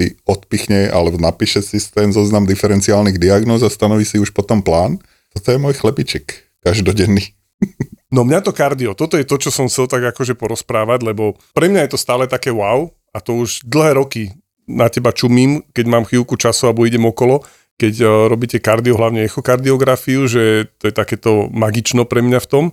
si 0.00 0.16
odpichne 0.25 0.88
alebo 0.88 1.21
napíše 1.21 1.61
si 1.61 1.76
ten 1.92 2.09
zoznam 2.09 2.49
diferenciálnych 2.49 3.21
diagnóz 3.21 3.61
a 3.61 3.69
stanoví 3.69 4.09
si 4.09 4.16
už 4.16 4.33
potom 4.33 4.64
plán. 4.64 4.97
Toto 5.37 5.52
je 5.52 5.61
môj 5.61 5.76
chlebiček 5.76 6.49
každodenný. 6.64 7.37
No 8.11 8.26
mňa 8.26 8.42
to 8.42 8.50
kardio, 8.50 8.99
toto 8.99 9.14
je 9.14 9.23
to, 9.23 9.38
čo 9.38 9.54
som 9.54 9.71
chcel 9.71 9.87
tak 9.87 10.02
akože 10.02 10.35
porozprávať, 10.35 11.07
lebo 11.07 11.38
pre 11.54 11.71
mňa 11.71 11.87
je 11.87 11.90
to 11.95 12.02
stále 12.02 12.26
také 12.26 12.50
wow 12.50 12.90
a 13.14 13.23
to 13.23 13.38
už 13.38 13.62
dlhé 13.62 13.95
roky 13.95 14.35
na 14.66 14.90
teba 14.90 15.14
čumím, 15.14 15.62
keď 15.71 15.87
mám 15.87 16.02
chvíľku 16.02 16.35
času 16.35 16.75
alebo 16.75 16.90
idem 16.90 17.07
okolo, 17.07 17.47
keď 17.78 17.95
uh, 18.02 18.11
robíte 18.26 18.59
kardio, 18.59 18.99
hlavne 18.99 19.30
echokardiografiu, 19.30 20.26
že 20.26 20.75
to 20.83 20.90
je 20.90 20.95
takéto 20.95 21.47
magično 21.54 22.02
pre 22.02 22.19
mňa 22.19 22.42
v 22.42 22.50
tom, 22.50 22.64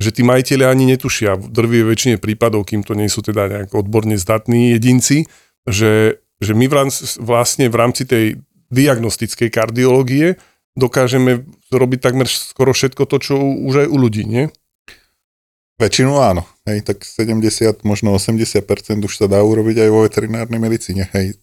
že 0.00 0.16
tí 0.16 0.24
majiteľi 0.24 0.64
ani 0.64 0.84
netušia 0.96 1.36
v 1.40 1.44
drvie 1.48 1.84
väčšine 1.84 2.16
prípadov, 2.16 2.64
kým 2.64 2.80
to 2.80 2.96
nie 2.96 3.12
sú 3.12 3.20
teda 3.20 3.52
nejak 3.52 3.76
odborne 3.76 4.16
zdatní 4.16 4.72
jedinci, 4.76 5.28
že, 5.68 6.24
že 6.40 6.52
my 6.52 6.66
vlastne 7.20 7.66
v 7.68 7.76
rámci 7.76 8.04
tej 8.04 8.40
diagnostickej 8.68 9.48
kardiológie 9.48 10.36
dokážeme 10.76 11.48
robiť 11.72 12.00
takmer 12.02 12.28
skoro 12.28 12.76
všetko 12.76 13.08
to, 13.08 13.16
čo 13.16 13.34
už 13.40 13.86
aj 13.86 13.88
u 13.88 13.96
ľudí, 13.96 14.28
nie? 14.28 14.52
Väčšinu 15.76 16.16
áno. 16.20 16.44
Hej, 16.64 16.88
tak 16.88 17.04
70, 17.04 17.84
možno 17.84 18.16
80% 18.16 18.64
už 19.04 19.12
sa 19.12 19.26
dá 19.28 19.44
urobiť 19.44 19.84
aj 19.84 19.90
vo 19.92 20.04
veterinárnej 20.04 20.60
medicíne. 20.60 21.08
Hej, 21.12 21.36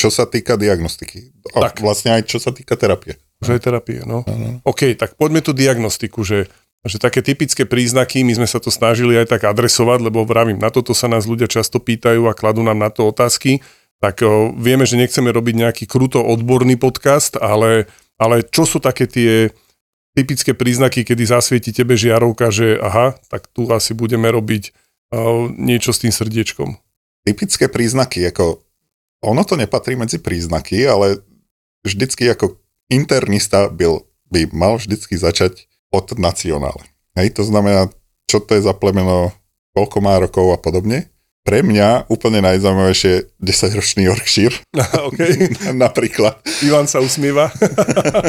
čo 0.00 0.08
sa 0.08 0.24
týka 0.24 0.56
diagnostiky. 0.56 1.34
A 1.52 1.68
tak. 1.68 1.84
vlastne 1.84 2.16
aj 2.16 2.30
čo 2.30 2.40
sa 2.40 2.54
týka 2.54 2.78
terapie. 2.80 3.20
Že 3.44 3.58
aj 3.58 3.60
terapie, 3.60 4.00
no. 4.06 4.24
Ano. 4.24 4.62
OK, 4.64 4.94
tak 4.96 5.18
poďme 5.20 5.44
tu 5.44 5.52
diagnostiku, 5.52 6.24
že, 6.24 6.48
že 6.86 6.96
také 6.96 7.20
typické 7.20 7.68
príznaky, 7.68 8.24
my 8.24 8.40
sme 8.40 8.48
sa 8.48 8.62
to 8.62 8.72
snažili 8.72 9.18
aj 9.20 9.36
tak 9.36 9.44
adresovať, 9.44 10.00
lebo 10.00 10.24
vravím, 10.24 10.56
na 10.56 10.72
toto 10.72 10.96
sa 10.96 11.10
nás 11.10 11.28
ľudia 11.28 11.50
často 11.50 11.76
pýtajú 11.82 12.24
a 12.30 12.32
kladú 12.32 12.64
nám 12.64 12.78
na 12.78 12.88
to 12.88 13.04
otázky, 13.10 13.60
tak 13.98 14.22
o, 14.22 14.54
vieme, 14.54 14.86
že 14.86 14.98
nechceme 14.98 15.30
robiť 15.34 15.54
nejaký 15.58 15.84
kruto 15.90 16.22
odborný 16.22 16.78
podcast, 16.78 17.34
ale, 17.38 17.90
ale 18.18 18.46
čo 18.46 18.66
sú 18.66 18.78
také 18.78 19.10
tie 19.10 19.50
typické 20.18 20.50
príznaky, 20.50 21.06
kedy 21.06 21.22
zasvieti 21.30 21.70
tebe 21.70 21.94
žiarovka, 21.94 22.50
že 22.50 22.78
aha, 22.82 23.14
tak 23.30 23.46
tu 23.54 23.70
asi 23.70 23.94
budeme 23.94 24.26
robiť 24.26 24.74
uh, 25.14 25.46
niečo 25.54 25.94
s 25.94 26.02
tým 26.02 26.10
srdiečkom. 26.10 26.74
Typické 27.22 27.70
príznaky, 27.70 28.26
ako 28.26 28.58
ono 29.22 29.46
to 29.46 29.54
nepatrí 29.54 29.94
medzi 29.94 30.18
príznaky, 30.18 30.90
ale 30.90 31.22
vždycky 31.86 32.26
ako 32.34 32.58
internista 32.90 33.70
by, 33.70 34.02
by 34.26 34.40
mal 34.50 34.82
vždycky 34.82 35.14
začať 35.14 35.70
od 35.94 36.18
nacionále. 36.18 36.82
Hej, 37.14 37.38
to 37.38 37.42
znamená, 37.46 37.86
čo 38.26 38.42
to 38.42 38.58
je 38.58 38.66
za 38.66 38.74
plemeno, 38.74 39.30
koľko 39.74 39.98
má 40.02 40.18
rokov 40.18 40.50
a 40.50 40.58
podobne. 40.58 41.06
Pre 41.48 41.64
mňa 41.64 42.12
úplne 42.12 42.44
najzaujímavejšie 42.44 43.40
10-ročný 43.40 44.04
Yorkshire. 44.04 44.52
okay. 45.08 45.48
Napríklad. 45.72 46.36
Ivan 46.60 46.84
sa 46.84 47.00
usmieva. 47.00 47.48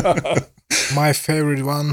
My 0.96 1.12
favorite 1.12 1.68
one. 1.68 1.92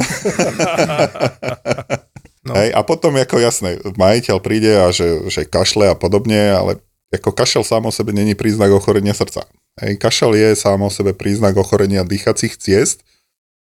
no. 2.47 2.54
Hej, 2.54 2.71
a 2.71 2.80
potom 2.87 3.18
ako 3.18 3.42
jasné, 3.42 3.83
majiteľ 3.99 4.38
príde 4.38 4.71
a 4.78 4.95
že, 4.95 5.26
že 5.26 5.42
kašle 5.42 5.90
a 5.90 5.99
podobne, 5.99 6.54
ale 6.54 6.78
ako 7.11 7.35
kašel 7.35 7.66
sám 7.66 7.90
o 7.90 7.92
sebe 7.92 8.14
není 8.14 8.38
príznak 8.38 8.71
ochorenia 8.71 9.11
srdca. 9.11 9.50
Hej, 9.83 9.99
kašel 9.99 10.30
je 10.38 10.54
sám 10.54 10.78
o 10.87 10.95
sebe 10.95 11.11
príznak 11.11 11.59
ochorenia 11.59 12.06
dýchacích 12.06 12.54
ciest, 12.54 13.02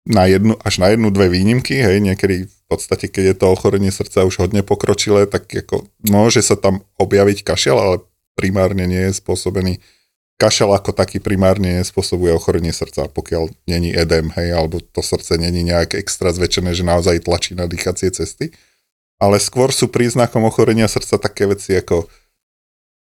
na 0.04 0.28
jednu, 0.28 0.52
až 0.60 0.84
na 0.84 0.92
jednu, 0.92 1.08
dve 1.08 1.32
výnimky, 1.32 1.80
hej, 1.80 2.04
niekedy 2.04 2.48
v 2.68 2.76
podstate, 2.76 3.08
keď 3.08 3.24
je 3.32 3.36
to 3.40 3.46
ochorenie 3.48 3.88
srdca 3.88 4.28
už 4.28 4.44
hodne 4.44 4.60
pokročilé, 4.60 5.24
tak 5.24 5.48
ako 5.48 5.88
môže 6.04 6.44
sa 6.44 6.52
tam 6.52 6.84
objaviť 7.00 7.40
kašel, 7.40 7.80
ale 7.80 8.04
primárne 8.36 8.84
nie 8.84 9.08
je 9.08 9.16
spôsobený 9.16 9.80
kašel 10.38 10.70
ako 10.70 10.94
taký 10.94 11.18
primárne 11.18 11.82
spôsobuje 11.82 12.30
ochorenie 12.30 12.70
srdca, 12.70 13.10
pokiaľ 13.10 13.50
není 13.66 13.90
edem, 13.90 14.30
hej, 14.38 14.54
alebo 14.54 14.78
to 14.78 15.02
srdce 15.02 15.34
není 15.34 15.66
nejak 15.66 15.98
extra 15.98 16.30
zväčšené, 16.30 16.72
že 16.78 16.86
naozaj 16.86 17.26
tlačí 17.26 17.58
na 17.58 17.66
dýchacie 17.66 18.14
cesty. 18.14 18.54
Ale 19.18 19.42
skôr 19.42 19.74
sú 19.74 19.90
príznakom 19.90 20.46
ochorenia 20.46 20.86
srdca 20.86 21.18
také 21.18 21.50
veci 21.50 21.74
ako 21.74 22.06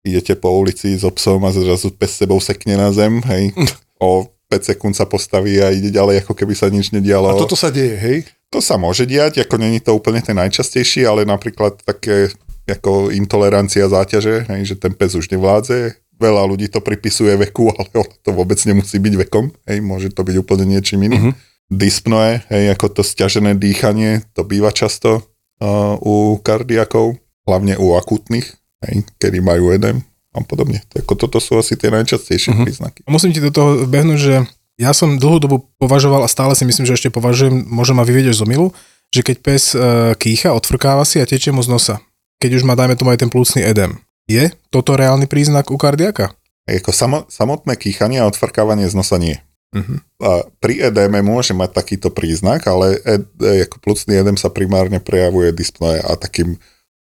idete 0.04 0.36
po 0.36 0.52
ulici 0.52 0.92
s 0.92 1.08
obsom 1.08 1.40
a 1.48 1.54
zrazu 1.56 1.88
pes 1.96 2.20
sebou 2.20 2.36
sekne 2.36 2.76
na 2.76 2.92
zem, 2.92 3.24
hej, 3.24 3.56
o 3.96 4.28
5 4.52 4.68
sekúnd 4.76 4.92
sa 4.92 5.08
postaví 5.08 5.56
a 5.64 5.72
ide 5.72 5.88
ďalej, 5.88 6.28
ako 6.28 6.36
keby 6.36 6.52
sa 6.52 6.68
nič 6.68 6.92
nedialo. 6.92 7.32
A 7.32 7.40
toto 7.40 7.56
sa 7.56 7.72
deje, 7.72 7.96
hej? 7.96 8.18
To 8.52 8.60
sa 8.60 8.76
môže 8.76 9.08
diať, 9.08 9.40
ako 9.40 9.56
není 9.56 9.80
to 9.80 9.96
úplne 9.96 10.20
ten 10.20 10.36
najčastejší, 10.36 11.08
ale 11.08 11.24
napríklad 11.24 11.80
také 11.88 12.28
ako 12.68 13.10
intolerancia 13.10 13.88
záťaže, 13.88 14.46
hej, 14.46 14.62
že 14.68 14.74
ten 14.78 14.92
pes 14.92 15.16
už 15.16 15.32
nevládze. 15.32 15.96
Veľa 16.20 16.46
ľudí 16.46 16.68
to 16.68 16.84
pripisuje 16.84 17.34
veku, 17.48 17.72
ale 17.74 17.88
to 18.22 18.30
vôbec 18.30 18.60
nemusí 18.68 19.00
byť 19.00 19.14
vekom, 19.26 19.50
hej, 19.66 19.80
môže 19.80 20.12
to 20.12 20.20
byť 20.22 20.36
úplne 20.36 20.68
niečím 20.68 21.08
iným. 21.08 21.32
Uh-huh. 21.32 21.34
Dyspnoe, 21.72 22.44
hej, 22.52 22.76
ako 22.76 23.00
to 23.00 23.02
stiažené 23.02 23.56
dýchanie, 23.56 24.20
to 24.36 24.44
býva 24.44 24.68
často 24.68 25.24
uh, 25.64 25.96
u 26.04 26.36
kardiakov, 26.36 27.16
hlavne 27.48 27.80
u 27.80 27.96
akutných, 27.96 28.44
hej, 28.84 28.94
kedy 29.16 29.40
majú 29.40 29.72
edem, 29.72 30.04
a 30.32 30.40
podobne. 30.44 30.80
Ako 30.96 31.16
toto 31.16 31.40
sú 31.40 31.60
asi 31.60 31.76
tie 31.76 31.92
najčastejšie 31.92 32.52
uh-huh. 32.52 32.64
príznaky. 32.64 33.00
Musím 33.08 33.32
ti 33.36 33.40
do 33.40 33.52
toho 33.52 33.84
behnúť, 33.84 34.18
že 34.20 34.34
ja 34.80 34.90
som 34.96 35.20
dlhú 35.20 35.38
dobu 35.42 35.56
považoval 35.76 36.24
a 36.24 36.32
stále 36.32 36.56
si 36.56 36.64
myslím, 36.64 36.88
že 36.88 36.96
ešte 36.96 37.12
považujem, 37.12 37.68
možno 37.68 38.00
ma 38.00 38.04
vyviedeš 38.06 38.40
z 38.40 38.44
omilu, 38.44 38.72
že 39.12 39.20
keď 39.20 39.36
pes 39.44 39.76
e, 39.76 39.78
kýcha, 40.16 40.56
odfrkáva 40.56 41.04
si 41.04 41.20
a 41.20 41.28
tečie 41.28 41.52
mu 41.52 41.60
z 41.60 41.68
nosa. 41.68 41.96
Keď 42.40 42.60
už 42.60 42.62
má, 42.64 42.72
dajme 42.72 42.96
tomu 42.96 43.12
aj 43.12 43.20
ten 43.20 43.30
plúcný 43.30 43.60
edem. 43.60 44.00
Je 44.24 44.48
toto 44.72 44.96
reálny 44.96 45.28
príznak 45.28 45.68
u 45.68 45.76
kardiaka? 45.76 46.32
Ako 46.64 46.90
samo, 46.94 47.28
samotné 47.28 47.76
kýchanie 47.76 48.22
a 48.22 48.28
odfrkávanie 48.30 48.88
z 48.88 48.96
nosa 48.96 49.20
nie. 49.20 49.36
Uh-huh. 49.72 49.98
A 50.20 50.44
pri 50.60 50.92
edéme 50.92 51.20
môže 51.24 51.56
mať 51.56 51.72
takýto 51.72 52.08
príznak, 52.12 52.64
ale 52.68 53.00
ed, 53.04 53.28
e, 53.40 53.68
ako 53.68 53.76
plúcný 53.84 54.16
edem 54.16 54.36
sa 54.40 54.48
primárne 54.48 55.00
prejavuje 55.00 55.52
dyspnoe 55.52 56.00
a 56.00 56.16
takým 56.16 56.56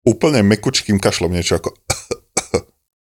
úplne 0.07 0.47
mekučkým 0.47 1.03
kašlom, 1.03 1.35
niečo 1.35 1.59
ako 1.59 1.75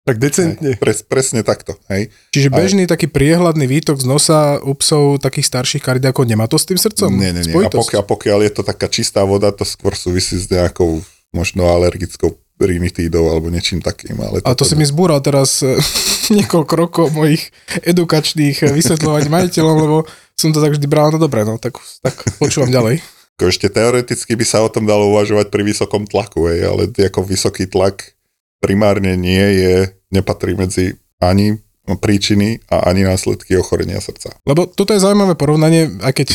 tak 0.08 0.16
decentne. 0.16 0.72
Hej, 0.72 0.80
pres, 0.80 1.04
presne 1.04 1.44
takto. 1.44 1.76
Hej. 1.92 2.08
Čiže 2.32 2.48
bežný 2.48 2.88
Aj, 2.88 2.96
taký 2.96 3.12
priehľadný 3.12 3.68
výtok 3.68 4.00
z 4.00 4.08
nosa 4.08 4.56
u 4.64 4.72
psov 4.72 5.20
takých 5.20 5.52
starších 5.52 5.84
kardiakov 5.84 6.24
nemá 6.24 6.48
to 6.48 6.56
s 6.56 6.64
tým 6.64 6.80
srdcom? 6.80 7.12
Nie, 7.12 7.36
nie, 7.36 7.44
nie. 7.44 7.52
A 7.52 7.68
pokiaľ, 7.68 8.02
pokiaľ 8.08 8.38
je 8.48 8.52
to 8.56 8.62
taká 8.64 8.88
čistá 8.88 9.28
voda, 9.28 9.52
to 9.52 9.68
skôr 9.68 9.92
súvisí 9.92 10.40
s 10.40 10.48
nejakou 10.48 11.04
možno 11.28 11.68
alergickou 11.68 12.40
rinitídou 12.58 13.30
alebo 13.30 13.52
niečím 13.52 13.78
takým. 13.78 14.18
Ale 14.18 14.42
a 14.42 14.50
to 14.56 14.66
si 14.66 14.74
mi 14.74 14.82
zbúral 14.82 15.22
teraz 15.22 15.62
eh, 15.62 15.78
niekoľko 16.36 16.74
rokov 16.74 17.06
mojich 17.14 17.54
edukačných 17.86 18.74
vysvetľovaní 18.74 19.28
majiteľom, 19.30 19.76
lebo 19.78 19.96
som 20.34 20.50
to 20.50 20.58
tak 20.58 20.74
vždy 20.74 20.86
bral, 20.90 21.14
no 21.14 21.18
dobre, 21.22 21.46
no 21.46 21.60
tak, 21.60 21.78
tak 22.02 22.14
počúvam 22.38 22.70
ďalej. 22.70 23.02
Ešte 23.38 23.70
teoreticky 23.70 24.34
by 24.34 24.42
sa 24.42 24.66
o 24.66 24.70
tom 24.70 24.82
dalo 24.82 25.14
uvažovať 25.14 25.54
pri 25.54 25.62
vysokom 25.62 26.10
tlaku, 26.10 26.50
hej, 26.50 26.66
ale 26.66 26.90
ako 26.90 27.22
vysoký 27.22 27.70
tlak 27.70 28.18
primárne 28.58 29.14
nie 29.14 29.46
je, 29.62 29.94
nepatrí 30.12 30.56
medzi 30.56 30.96
ani 31.18 31.58
príčiny 31.88 32.60
a 32.68 32.92
ani 32.92 33.08
následky 33.08 33.56
ochorenia 33.56 33.96
srdca. 34.02 34.36
Lebo 34.44 34.68
toto 34.68 34.92
je 34.92 35.00
zaujímavé 35.00 35.40
porovnanie, 35.40 35.88
aj 36.04 36.12
keď 36.20 36.28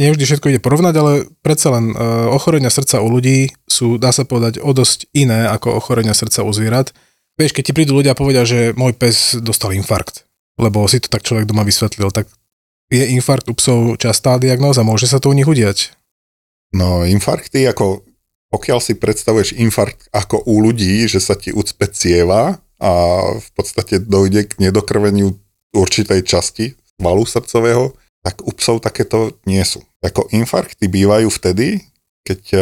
nie 0.00 0.10
vždy 0.10 0.24
všetko 0.24 0.48
ide 0.50 0.64
porovnať, 0.64 0.94
ale 0.96 1.12
predsa 1.44 1.76
len 1.76 1.92
uh, 1.92 2.32
ochorenia 2.32 2.72
srdca 2.72 3.04
u 3.04 3.08
ľudí 3.12 3.52
sú, 3.68 4.00
dá 4.00 4.10
sa 4.10 4.24
povedať, 4.24 4.64
o 4.64 4.72
dosť 4.72 5.12
iné 5.12 5.44
ako 5.46 5.76
ochorenia 5.76 6.16
srdca 6.16 6.42
u 6.42 6.50
zvierat. 6.50 6.96
Vieš, 7.36 7.52
keď 7.52 7.62
ti 7.68 7.76
prídu 7.76 7.92
ľudia 7.98 8.14
a 8.14 8.18
povedia, 8.18 8.48
že 8.48 8.72
môj 8.74 8.96
pes 8.96 9.38
dostal 9.38 9.76
infarkt, 9.76 10.24
lebo 10.56 10.86
si 10.88 11.02
to 11.02 11.10
tak 11.10 11.26
človek 11.26 11.46
doma 11.46 11.66
vysvetlil, 11.66 12.10
tak 12.14 12.30
je 12.90 13.04
infarkt 13.12 13.50
u 13.50 13.54
psov 13.58 13.98
častá 13.98 14.38
diagnóza, 14.38 14.86
môže 14.86 15.10
sa 15.10 15.18
to 15.18 15.30
u 15.30 15.36
nich 15.36 15.46
udiať? 15.46 15.94
No, 16.74 17.06
infarkty 17.06 17.66
ako 17.70 18.02
pokiaľ 18.54 18.78
si 18.78 18.94
predstavuješ 18.94 19.58
infarkt 19.58 20.06
ako 20.14 20.46
u 20.46 20.62
ľudí, 20.62 21.06
že 21.10 21.18
sa 21.18 21.34
ti 21.34 21.50
ucpe 21.50 21.90
cieva 21.90 22.62
a 22.84 22.90
v 23.40 23.48
podstate 23.56 23.96
dojde 24.04 24.44
k 24.44 24.60
nedokrveniu 24.60 25.32
určitej 25.72 26.20
časti 26.20 26.76
valu 27.00 27.24
srdcového, 27.24 27.96
tak 28.20 28.44
u 28.44 28.52
psov 28.52 28.84
takéto 28.84 29.40
nie 29.48 29.64
sú. 29.64 29.80
Ako 30.04 30.28
infarkty 30.36 30.88
bývajú 30.92 31.32
vtedy, 31.32 31.80
keď 32.28 32.40
e, 32.52 32.60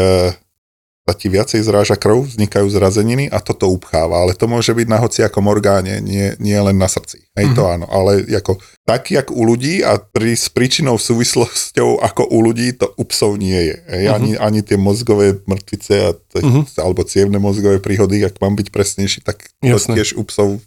sa 1.02 1.18
ti 1.18 1.26
viacej 1.26 1.66
zráža 1.66 1.98
krv, 1.98 2.30
vznikajú 2.30 2.70
zrazeniny 2.70 3.26
a 3.26 3.42
toto 3.42 3.66
upcháva, 3.66 4.22
ale 4.22 4.38
to 4.38 4.46
môže 4.46 4.70
byť 4.70 4.86
na 4.86 5.02
hociakom 5.02 5.50
orgáne, 5.50 5.98
nie, 5.98 6.38
nie 6.38 6.54
len 6.54 6.78
na 6.78 6.86
srdci. 6.86 7.26
Hej, 7.34 7.50
mm-hmm. 7.50 7.58
to 7.58 7.62
mhm. 7.66 7.70
áno, 7.74 7.86
ale 7.90 8.12
ako, 8.30 8.62
tak, 8.86 9.10
jak 9.10 9.34
u 9.34 9.42
ľudí 9.42 9.82
a 9.82 9.98
pri, 9.98 10.38
s 10.38 10.46
príčinou 10.46 10.94
súvislosťou 11.02 11.98
ako 11.98 12.30
u 12.30 12.38
ľudí, 12.46 12.78
to 12.78 12.86
u 12.94 13.02
psov 13.10 13.34
nie 13.34 13.74
je. 13.74 13.76
Hej, 13.82 14.04
mm-hmm. 14.06 14.14
ani, 14.14 14.30
ani 14.38 14.60
tie 14.62 14.78
mozgové 14.78 15.42
mŕtvice 15.42 15.94
a 16.06 16.10
t- 16.14 16.38
mm-hmm. 16.38 16.78
alebo 16.78 17.02
cievne 17.02 17.42
mozgové 17.42 17.82
príhody, 17.82 18.22
ak 18.22 18.38
mám 18.38 18.54
byť 18.54 18.70
presnejší, 18.70 19.26
tak 19.26 19.50
to 19.58 19.74
Jasne. 19.74 19.98
tiež 19.98 20.14
u 20.14 20.22
psov 20.22 20.62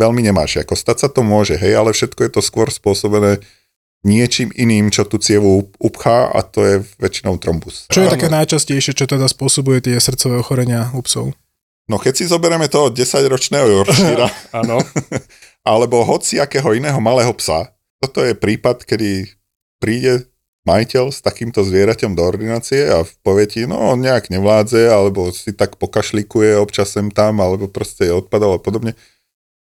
veľmi 0.00 0.24
nemáš. 0.24 0.64
Ako 0.64 0.78
stať 0.78 0.96
sa 1.04 1.08
to 1.12 1.20
môže, 1.20 1.60
hej, 1.60 1.76
ale 1.76 1.92
všetko 1.92 2.24
je 2.24 2.30
to 2.32 2.40
skôr 2.40 2.72
spôsobené 2.72 3.42
niečím 4.06 4.54
iným, 4.54 4.94
čo 4.94 5.02
tú 5.02 5.18
cievu 5.18 5.70
upchá 5.82 6.30
a 6.30 6.46
to 6.46 6.62
je 6.62 6.74
väčšinou 7.02 7.38
trombus. 7.42 7.90
Čo 7.90 8.06
je 8.06 8.12
také 8.14 8.30
najčastejšie, 8.30 8.94
čo 8.94 9.10
teda 9.10 9.26
spôsobuje 9.26 9.82
tie 9.82 9.96
srdcové 9.98 10.38
ochorenia 10.38 10.90
u 10.94 11.02
psov? 11.02 11.34
No 11.88 11.96
keď 11.96 12.14
si 12.20 12.24
zoberieme 12.28 12.68
toho 12.68 12.92
10-ročného 12.92 13.66
Yorkshira, 13.82 14.28
Áno. 14.60 14.78
alebo 15.72 16.04
hociakého 16.04 16.76
iného 16.76 17.00
malého 17.00 17.32
psa, 17.34 17.72
toto 17.98 18.22
je 18.22 18.36
prípad, 18.36 18.86
kedy 18.86 19.26
príde 19.82 20.28
majiteľ 20.68 21.08
s 21.08 21.24
takýmto 21.24 21.64
zvieraťom 21.64 22.12
do 22.12 22.22
ordinácie 22.22 22.92
a 22.92 23.08
povie 23.24 23.48
ti, 23.48 23.64
no 23.64 23.96
on 23.96 24.04
nejak 24.04 24.28
nevládze, 24.28 24.92
alebo 24.92 25.32
si 25.32 25.56
tak 25.56 25.80
pokašlikuje 25.80 26.60
občas 26.60 26.92
sem 26.92 27.08
tam, 27.08 27.40
alebo 27.40 27.72
proste 27.72 28.12
je 28.12 28.12
odpadal 28.12 28.60
a 28.60 28.60
podobne. 28.60 28.92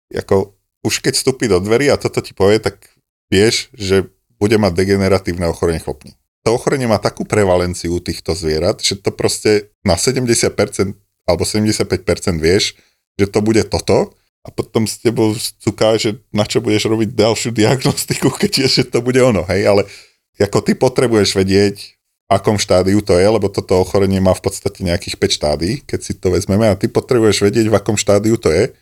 Jako, 0.10 0.58
už 0.82 1.06
keď 1.06 1.14
vstúpi 1.14 1.46
do 1.46 1.62
dverí 1.62 1.94
a 1.94 2.02
toto 2.02 2.18
ti 2.26 2.34
povie, 2.34 2.58
tak 2.58 2.82
vieš, 3.30 3.70
že 3.78 4.10
bude 4.38 4.58
mať 4.58 4.74
degeneratívne 4.74 5.50
ochorenie 5.50 5.82
chlopní. 5.82 6.14
To 6.48 6.56
ochorenie 6.56 6.88
má 6.88 7.02
takú 7.02 7.28
prevalenciu 7.28 8.00
týchto 8.00 8.32
zvierat, 8.32 8.80
že 8.80 8.96
to 8.96 9.12
proste 9.12 9.74
na 9.84 10.00
70% 10.00 10.48
alebo 11.28 11.44
75% 11.44 11.84
vieš, 12.40 12.80
že 13.20 13.28
to 13.28 13.44
bude 13.44 13.68
toto 13.68 14.16
a 14.46 14.50
potom 14.54 14.88
s 14.88 15.04
tebou 15.04 15.36
cuká, 15.36 16.00
že 16.00 16.24
na 16.32 16.48
čo 16.48 16.64
budeš 16.64 16.88
robiť 16.88 17.12
ďalšiu 17.12 17.52
diagnostiku, 17.52 18.32
keď 18.40 18.64
je, 18.64 18.68
že 18.82 18.84
to 18.88 19.04
bude 19.04 19.20
ono, 19.20 19.44
hej, 19.52 19.68
ale 19.68 19.84
ako 20.40 20.64
ty 20.64 20.78
potrebuješ 20.78 21.36
vedieť, 21.36 21.98
v 22.28 22.36
akom 22.36 22.60
štádiu 22.60 23.00
to 23.00 23.16
je, 23.16 23.24
lebo 23.24 23.48
toto 23.48 23.80
ochorenie 23.80 24.20
má 24.20 24.36
v 24.36 24.44
podstate 24.44 24.84
nejakých 24.84 25.16
5 25.16 25.38
štádií, 25.40 25.74
keď 25.88 26.00
si 26.04 26.12
to 26.12 26.36
vezmeme 26.36 26.68
a 26.68 26.76
ty 26.76 26.92
potrebuješ 26.92 27.40
vedieť, 27.40 27.72
v 27.72 27.76
akom 27.80 27.96
štádiu 27.96 28.36
to 28.36 28.52
je 28.52 28.76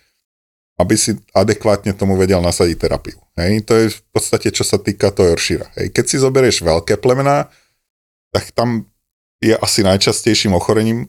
aby 0.75 0.96
si 1.00 1.15
adekvátne 1.32 1.96
tomu 1.96 2.20
vedel 2.20 2.44
nasadiť 2.44 2.77
terapiu. 2.77 3.17
Hej, 3.39 3.63
to 3.63 3.74
je 3.79 3.86
v 3.96 4.01
podstate, 4.12 4.51
čo 4.51 4.67
sa 4.67 4.75
týka 4.75 5.12
toho 5.12 5.32
Yorkshire. 5.32 5.67
Hej, 5.79 5.96
keď 5.96 6.05
si 6.08 6.17
zoberieš 6.20 6.63
veľké 6.63 7.00
plemená, 7.00 7.48
tak 8.36 8.51
tam 8.51 8.88
je 9.39 9.55
asi 9.55 9.88
najčastejším 9.88 10.55
ochorením, 10.55 11.08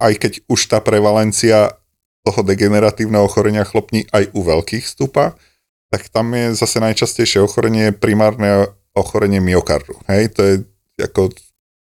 aj 0.00 0.20
keď 0.20 0.32
už 0.48 0.60
tá 0.68 0.84
prevalencia 0.84 1.72
toho 2.24 2.40
degeneratívneho 2.40 3.24
ochorenia 3.24 3.64
chlopní 3.68 4.08
aj 4.12 4.32
u 4.32 4.40
veľkých 4.44 4.84
stúpa, 4.84 5.36
tak 5.92 6.08
tam 6.08 6.32
je 6.32 6.56
zase 6.56 6.80
najčastejšie 6.80 7.44
ochorenie 7.44 7.92
primárne 7.92 8.72
ochorenie 8.96 9.40
myokardu. 9.40 9.96
Hej, 10.08 10.32
to 10.32 10.40
je 10.42 10.54
ako 11.00 11.32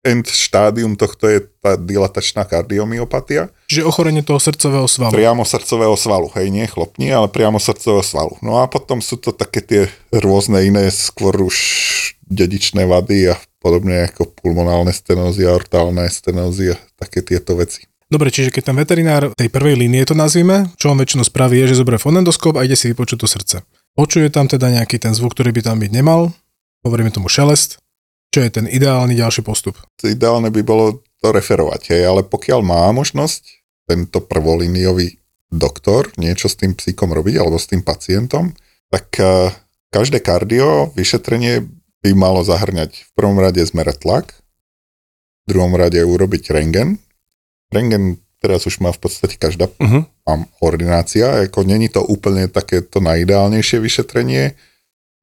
end 0.05 0.29
štádium 0.29 0.93
tohto 0.93 1.25
je 1.25 1.41
tá 1.59 1.73
dilatačná 1.73 2.45
kardiomyopatia. 2.45 3.49
Čiže 3.65 3.89
ochorenie 3.89 4.21
toho 4.21 4.37
srdcového 4.37 4.85
svalu. 4.85 5.17
Priamo 5.17 5.41
srdcového 5.41 5.97
svalu, 5.97 6.29
hej, 6.37 6.53
nie 6.53 6.69
chlopní, 6.69 7.09
ale 7.09 7.25
priamo 7.25 7.57
srdcového 7.57 8.05
svalu. 8.05 8.37
No 8.45 8.61
a 8.61 8.69
potom 8.69 9.01
sú 9.01 9.17
to 9.17 9.33
také 9.33 9.65
tie 9.65 9.81
rôzne 10.13 10.61
iné, 10.61 10.93
skôr 10.93 11.33
už 11.41 11.57
dedičné 12.29 12.85
vady 12.85 13.33
a 13.33 13.35
podobne 13.57 14.05
ako 14.05 14.29
pulmonálne 14.37 14.93
stenózy, 14.93 15.49
aortálne 15.49 16.05
stenózy 16.05 16.77
a 16.77 16.79
také 17.01 17.25
tieto 17.25 17.57
veci. 17.57 17.89
Dobre, 18.05 18.29
čiže 18.29 18.53
keď 18.53 18.69
ten 18.69 18.77
veterinár 18.77 19.23
tej 19.33 19.49
prvej 19.49 19.81
línie 19.81 20.05
to 20.05 20.13
nazvime, 20.13 20.69
čo 20.77 20.93
on 20.93 21.01
väčšinou 21.01 21.25
spraví 21.25 21.57
je, 21.65 21.73
že 21.73 21.81
zoberie 21.81 21.97
fonendoskop 21.97 22.53
a 22.53 22.61
ide 22.61 22.77
si 22.77 22.93
vypočuť 22.93 23.17
to 23.17 23.25
srdce. 23.25 23.55
Počuje 23.97 24.29
tam 24.29 24.45
teda 24.45 24.69
nejaký 24.69 25.01
ten 25.01 25.17
zvuk, 25.17 25.33
ktorý 25.33 25.49
by 25.49 25.61
tam 25.65 25.81
byť 25.81 25.89
nemal, 25.89 26.29
hovoríme 26.85 27.09
tomu 27.09 27.25
šelest, 27.25 27.81
čo 28.35 28.43
je 28.43 28.51
ten 28.51 28.67
ideálny 28.67 29.15
ďalší 29.15 29.47
postup? 29.47 29.79
Ideálne 30.03 30.51
by 30.51 30.59
bolo 30.67 30.99
to 31.23 31.31
referovať, 31.31 31.95
hej, 31.95 32.03
ale 32.03 32.27
pokiaľ 32.27 32.59
má 32.59 32.91
možnosť 32.91 33.63
tento 33.87 34.19
prvolíniový 34.27 35.23
doktor 35.47 36.11
niečo 36.19 36.51
s 36.51 36.59
tým 36.59 36.75
psíkom 36.75 37.15
robiť 37.15 37.39
alebo 37.39 37.55
s 37.55 37.71
tým 37.71 37.79
pacientom, 37.79 38.51
tak 38.91 39.07
uh, 39.23 39.55
každé 39.87 40.19
kardio 40.19 40.91
vyšetrenie 40.99 41.63
by 42.03 42.11
malo 42.11 42.43
zahrňať 42.43 43.07
v 43.07 43.09
prvom 43.15 43.39
rade 43.39 43.63
zmerať 43.63 44.03
tlak, 44.03 44.35
v 45.47 45.55
druhom 45.55 45.71
rade 45.79 46.03
urobiť 46.03 46.51
rengen. 46.51 46.99
Rengen 47.71 48.19
teraz 48.43 48.67
už 48.67 48.83
má 48.83 48.91
v 48.91 48.99
podstate 48.99 49.39
každá 49.39 49.71
uh-huh. 49.71 50.03
ordinácia, 50.59 51.47
ako 51.47 51.63
není 51.63 51.87
to 51.87 52.03
úplne 52.03 52.51
takéto 52.51 52.99
najideálnejšie 52.99 53.79
vyšetrenie, 53.79 54.59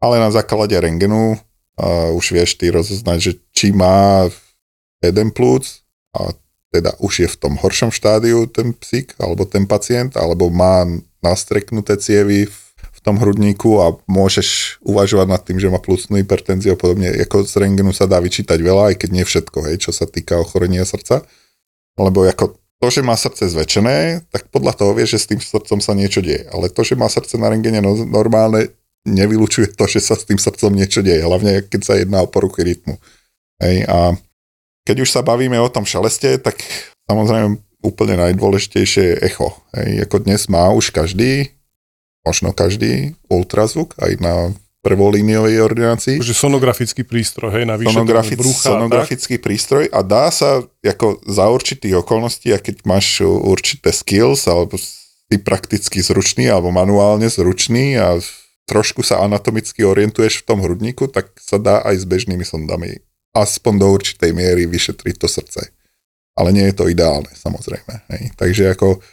ale 0.00 0.14
na 0.16 0.32
základe 0.32 0.74
rengenu 0.80 1.36
a 1.78 2.12
už 2.12 2.36
vieš 2.36 2.60
ty 2.60 2.68
rozoznať, 2.68 3.18
že 3.18 3.32
či 3.56 3.72
má 3.72 4.28
jeden 5.00 5.32
plúc 5.32 5.82
a 6.12 6.36
teda 6.72 6.96
už 7.04 7.12
je 7.24 7.28
v 7.28 7.36
tom 7.36 7.54
horšom 7.60 7.92
štádiu 7.92 8.48
ten 8.48 8.72
psík 8.72 9.12
alebo 9.20 9.44
ten 9.44 9.68
pacient, 9.68 10.16
alebo 10.16 10.48
má 10.48 10.88
nastreknuté 11.20 12.00
cievy 12.00 12.48
v, 12.48 12.56
v 12.76 13.00
tom 13.04 13.20
hrudníku 13.20 13.78
a 13.84 13.92
môžeš 14.08 14.80
uvažovať 14.80 15.28
nad 15.28 15.42
tým, 15.44 15.60
že 15.60 15.68
má 15.68 15.76
plúcnú 15.76 16.16
hypertenziu 16.16 16.72
a 16.72 16.80
podobne. 16.80 17.12
Ako 17.12 17.44
z 17.44 17.60
rengenu 17.60 17.92
sa 17.92 18.08
dá 18.08 18.18
vyčítať 18.18 18.56
veľa, 18.56 18.92
aj 18.92 19.04
keď 19.04 19.10
nie 19.12 19.24
všetko, 19.24 19.58
hej, 19.68 19.76
čo 19.84 19.92
sa 19.92 20.08
týka 20.08 20.40
ochorenia 20.40 20.88
srdca. 20.88 21.22
Lebo 22.00 22.24
ako 22.24 22.56
to, 22.82 22.86
že 22.90 23.04
má 23.04 23.14
srdce 23.14 23.46
zväčšené, 23.52 24.26
tak 24.32 24.50
podľa 24.50 24.74
toho 24.74 24.96
vieš, 24.96 25.14
že 25.14 25.22
s 25.22 25.28
tým 25.30 25.40
srdcom 25.44 25.78
sa 25.78 25.92
niečo 25.94 26.18
deje. 26.18 26.50
Ale 26.50 26.66
to, 26.72 26.82
že 26.82 26.98
má 26.98 27.06
srdce 27.06 27.38
na 27.38 27.52
rengene 27.52 27.78
no, 27.78 27.94
normálne, 28.08 28.74
nevylučuje 29.06 29.74
to, 29.74 29.84
že 29.90 30.00
sa 30.02 30.14
s 30.14 30.26
tým 30.26 30.38
srdcom 30.38 30.72
niečo 30.74 31.02
deje, 31.02 31.22
hlavne 31.22 31.66
keď 31.66 31.80
sa 31.82 31.94
jedná 31.98 32.22
o 32.22 32.30
poruchy 32.30 32.62
rytmu. 32.62 32.98
Hej, 33.62 33.86
a 33.86 34.14
keď 34.86 35.06
už 35.06 35.10
sa 35.10 35.22
bavíme 35.22 35.58
o 35.58 35.70
tom 35.70 35.86
šeleste, 35.86 36.38
tak 36.42 36.58
samozrejme 37.06 37.58
úplne 37.82 38.14
najdôležitejšie 38.18 39.02
je 39.02 39.20
echo. 39.26 39.54
Hej, 39.74 40.06
ako 40.06 40.16
dnes 40.22 40.46
má 40.46 40.70
už 40.70 40.94
každý, 40.94 41.54
možno 42.22 42.54
každý 42.54 43.18
ultrazvuk 43.26 43.98
aj 43.98 44.12
na 44.22 44.34
prvolíniovej 44.82 45.62
ordinácii. 45.62 46.18
Takže 46.18 46.34
sonografický 46.34 47.06
prístroj, 47.06 47.54
hej, 47.54 47.64
na 47.70 47.78
Sonografic, 47.78 48.34
brucha. 48.34 48.74
Sonografický 48.74 49.38
tak? 49.38 49.44
prístroj 49.46 49.86
a 49.94 50.02
dá 50.02 50.26
sa 50.34 50.66
ako 50.82 51.22
za 51.22 51.46
určitých 51.46 52.02
okolností, 52.02 52.50
a 52.50 52.58
keď 52.58 52.82
máš 52.82 53.22
určité 53.22 53.94
skills, 53.94 54.50
alebo 54.50 54.74
si 54.74 55.38
prakticky 55.38 56.02
zručný, 56.02 56.50
alebo 56.50 56.74
manuálne 56.74 57.30
zručný 57.30 57.94
a 57.94 58.18
trošku 58.72 59.04
sa 59.04 59.20
anatomicky 59.20 59.84
orientuješ 59.84 60.40
v 60.40 60.46
tom 60.48 60.64
hrudníku, 60.64 61.12
tak 61.12 61.36
sa 61.36 61.60
dá 61.60 61.84
aj 61.84 62.00
s 62.00 62.04
bežnými 62.08 62.40
sondami 62.40 63.04
aspoň 63.36 63.74
do 63.76 63.86
určitej 63.92 64.32
miery 64.32 64.64
vyšetriť 64.64 65.14
to 65.20 65.28
srdce. 65.28 65.68
Ale 66.32 66.56
nie 66.56 66.64
je 66.72 66.76
to 66.80 66.88
ideálne, 66.88 67.28
samozrejme. 67.36 68.08
Hej. 68.16 68.32
Takže 68.40 68.72
ako 68.72 69.04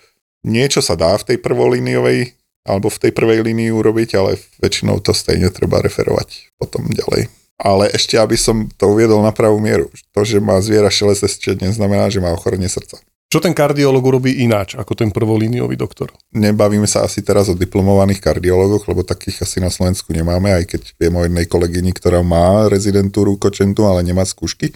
niečo 0.48 0.80
sa 0.80 0.96
dá 0.96 1.12
v 1.20 1.36
tej 1.36 1.38
prvolíniovej 1.44 2.40
alebo 2.64 2.88
v 2.88 3.02
tej 3.04 3.12
prvej 3.12 3.44
línii 3.44 3.76
urobiť, 3.76 4.10
ale 4.16 4.40
väčšinou 4.64 5.04
to 5.04 5.12
stejne 5.12 5.52
treba 5.52 5.84
referovať 5.84 6.56
potom 6.56 6.88
ďalej. 6.88 7.28
Ale 7.60 7.92
ešte, 7.92 8.16
aby 8.16 8.40
som 8.40 8.72
to 8.80 8.96
uviedol 8.96 9.20
na 9.20 9.36
pravú 9.36 9.60
mieru. 9.60 9.92
To, 10.16 10.24
že 10.24 10.40
má 10.40 10.56
zviera 10.64 10.88
šelest, 10.88 11.28
neznamená, 11.60 12.08
že 12.08 12.24
má 12.24 12.32
ochorenie 12.32 12.72
srdca. 12.72 13.04
Čo 13.30 13.38
ten 13.38 13.54
kardiolog 13.54 14.02
urobí 14.02 14.42
ináč 14.42 14.74
ako 14.74 14.98
ten 14.98 15.14
prvolíniový 15.14 15.78
doktor? 15.78 16.10
Nebavíme 16.34 16.90
sa 16.90 17.06
asi 17.06 17.22
teraz 17.22 17.46
o 17.46 17.54
diplomovaných 17.54 18.26
kardiologoch, 18.26 18.90
lebo 18.90 19.06
takých 19.06 19.46
asi 19.46 19.62
na 19.62 19.70
Slovensku 19.70 20.10
nemáme, 20.10 20.50
aj 20.50 20.66
keď 20.66 20.82
viem 20.98 21.14
o 21.14 21.22
jednej 21.22 21.46
kolegyni, 21.46 21.94
ktorá 21.94 22.26
má 22.26 22.66
rezidentúru 22.66 23.38
kočentu, 23.38 23.86
ale 23.86 24.02
nemá 24.02 24.26
skúšky. 24.26 24.74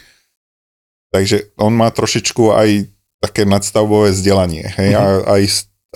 Takže 1.10 1.58
on 1.58 1.74
má 1.74 1.90
trošičku 1.90 2.54
aj 2.54 2.70
také 3.26 3.42
nadstavbové 3.50 4.14
vzdelanie. 4.14 4.70
Hej? 4.70 5.02
Mm-hmm. 5.02 5.26
A, 5.26 5.34
aj, 5.34 5.44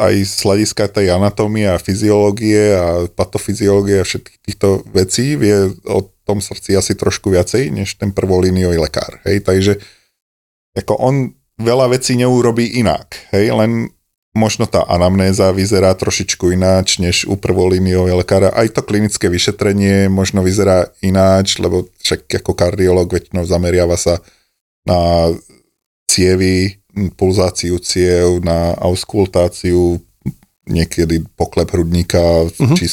aj 0.01 0.15
z 0.25 0.37
hľadiska 0.41 0.83
tej 0.89 1.13
anatómie 1.13 1.69
a 1.69 1.77
fyziológie 1.77 2.73
a 2.73 3.05
patofyziológie 3.05 4.01
a 4.01 4.07
všetkých 4.09 4.39
týchto 4.41 4.81
vecí 4.89 5.37
vie 5.37 5.77
o 5.85 6.09
tom 6.25 6.41
srdci 6.41 6.73
asi 6.73 6.97
trošku 6.97 7.29
viacej, 7.29 7.69
než 7.69 8.01
ten 8.01 8.09
prvolíniový 8.09 8.81
lekár. 8.81 9.21
Hej? 9.29 9.45
Takže 9.45 9.77
ako 10.73 10.97
on 10.97 11.37
veľa 11.57 11.91
vecí 11.91 12.13
neurobí 12.17 12.77
inak. 12.77 13.29
Hej, 13.33 13.53
len 13.53 13.71
možno 14.37 14.69
tá 14.69 14.85
anamnéza 14.85 15.49
vyzerá 15.49 15.97
trošičku 15.97 16.53
ináč, 16.53 17.01
než 17.01 17.25
u 17.25 17.33
prvolíniového 17.33 18.21
lekára. 18.21 18.53
Aj 18.53 18.69
to 18.69 18.85
klinické 18.85 19.25
vyšetrenie 19.33 20.13
možno 20.13 20.45
vyzerá 20.45 20.93
ináč, 21.01 21.57
lebo 21.57 21.89
však 22.05 22.29
ako 22.45 22.53
kardiolog 22.53 23.09
väčšinou 23.09 23.49
zameriava 23.49 23.97
sa 23.97 24.21
na 24.85 25.33
cievy, 26.05 26.77
pulzáciu 27.17 27.81
ciev, 27.81 28.45
na 28.45 28.77
auskultáciu, 28.77 29.99
niekedy 30.69 31.25
poklep 31.33 31.73
hrudníka, 31.73 32.45
uh-huh. 32.47 32.77
či 32.77 32.87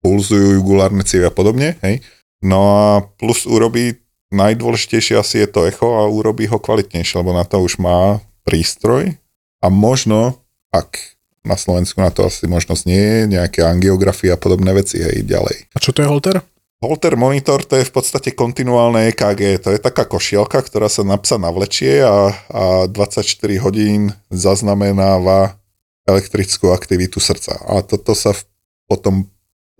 pulzujú 0.00 0.54
jugulárne 0.56 1.02
cievy 1.02 1.26
a 1.26 1.34
podobne, 1.34 1.74
hej. 1.82 1.98
No 2.44 2.60
a 2.78 2.88
plus 3.18 3.48
urobí, 3.48 3.98
najdôležitejšie 4.30 5.14
asi 5.18 5.44
je 5.44 5.48
to 5.48 5.66
echo 5.66 5.86
a 5.86 6.10
urobí 6.10 6.50
ho 6.50 6.58
kvalitnejšie, 6.58 7.22
lebo 7.22 7.36
na 7.36 7.46
to 7.46 7.62
už 7.62 7.78
má 7.78 8.18
prístroj 8.46 9.14
a 9.62 9.66
možno, 9.70 10.38
ak 10.74 11.16
na 11.46 11.54
Slovensku 11.54 12.02
na 12.02 12.10
to 12.10 12.26
asi 12.26 12.50
možnosť 12.50 12.82
nie 12.90 12.98
je, 12.98 13.20
nejaké 13.38 13.62
angiografie 13.62 14.34
a 14.34 14.38
podobné 14.38 14.74
veci, 14.74 14.98
hej, 14.98 15.22
ďalej. 15.22 15.70
A 15.74 15.78
čo 15.78 15.94
to 15.94 16.02
je 16.02 16.10
holter? 16.10 16.42
Holter 16.82 17.16
monitor 17.16 17.64
to 17.64 17.80
je 17.80 17.88
v 17.88 17.94
podstate 17.94 18.36
kontinuálne 18.36 19.08
EKG, 19.14 19.62
to 19.62 19.72
je 19.72 19.80
taká 19.80 20.04
košielka, 20.04 20.60
ktorá 20.60 20.90
sa 20.92 21.06
na 21.06 21.16
psa 21.16 21.40
navlečie 21.40 22.04
a, 22.04 22.34
a 22.52 22.64
24 22.90 23.24
hodín 23.62 24.12
zaznamenáva 24.28 25.56
elektrickú 26.04 26.70
aktivitu 26.70 27.18
srdca. 27.18 27.58
A 27.64 27.80
toto 27.80 28.12
sa 28.12 28.36
v, 28.36 28.44
potom 28.86 29.14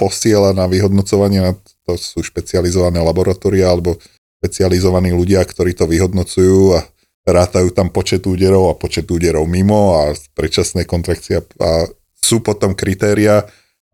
posiela 0.00 0.56
na 0.56 0.64
vyhodnocovanie, 0.64 1.40
na 1.40 1.52
to 1.84 2.00
sú 2.00 2.24
špecializované 2.24 2.98
laboratória 2.98 3.68
alebo 3.68 4.00
špecializovaní 4.40 5.12
ľudia, 5.16 5.42
ktorí 5.42 5.72
to 5.72 5.88
vyhodnocujú 5.88 6.76
a 6.76 6.80
rátajú 7.26 7.74
tam 7.74 7.90
počet 7.90 8.22
úderov 8.22 8.70
a 8.70 8.78
počet 8.78 9.10
úderov 9.10 9.50
mimo 9.50 9.98
a 9.98 10.14
predčasné 10.38 10.86
kontrakcie 10.86 11.42
a 11.58 11.90
sú 12.14 12.42
potom 12.42 12.74
kritéria, 12.74 13.46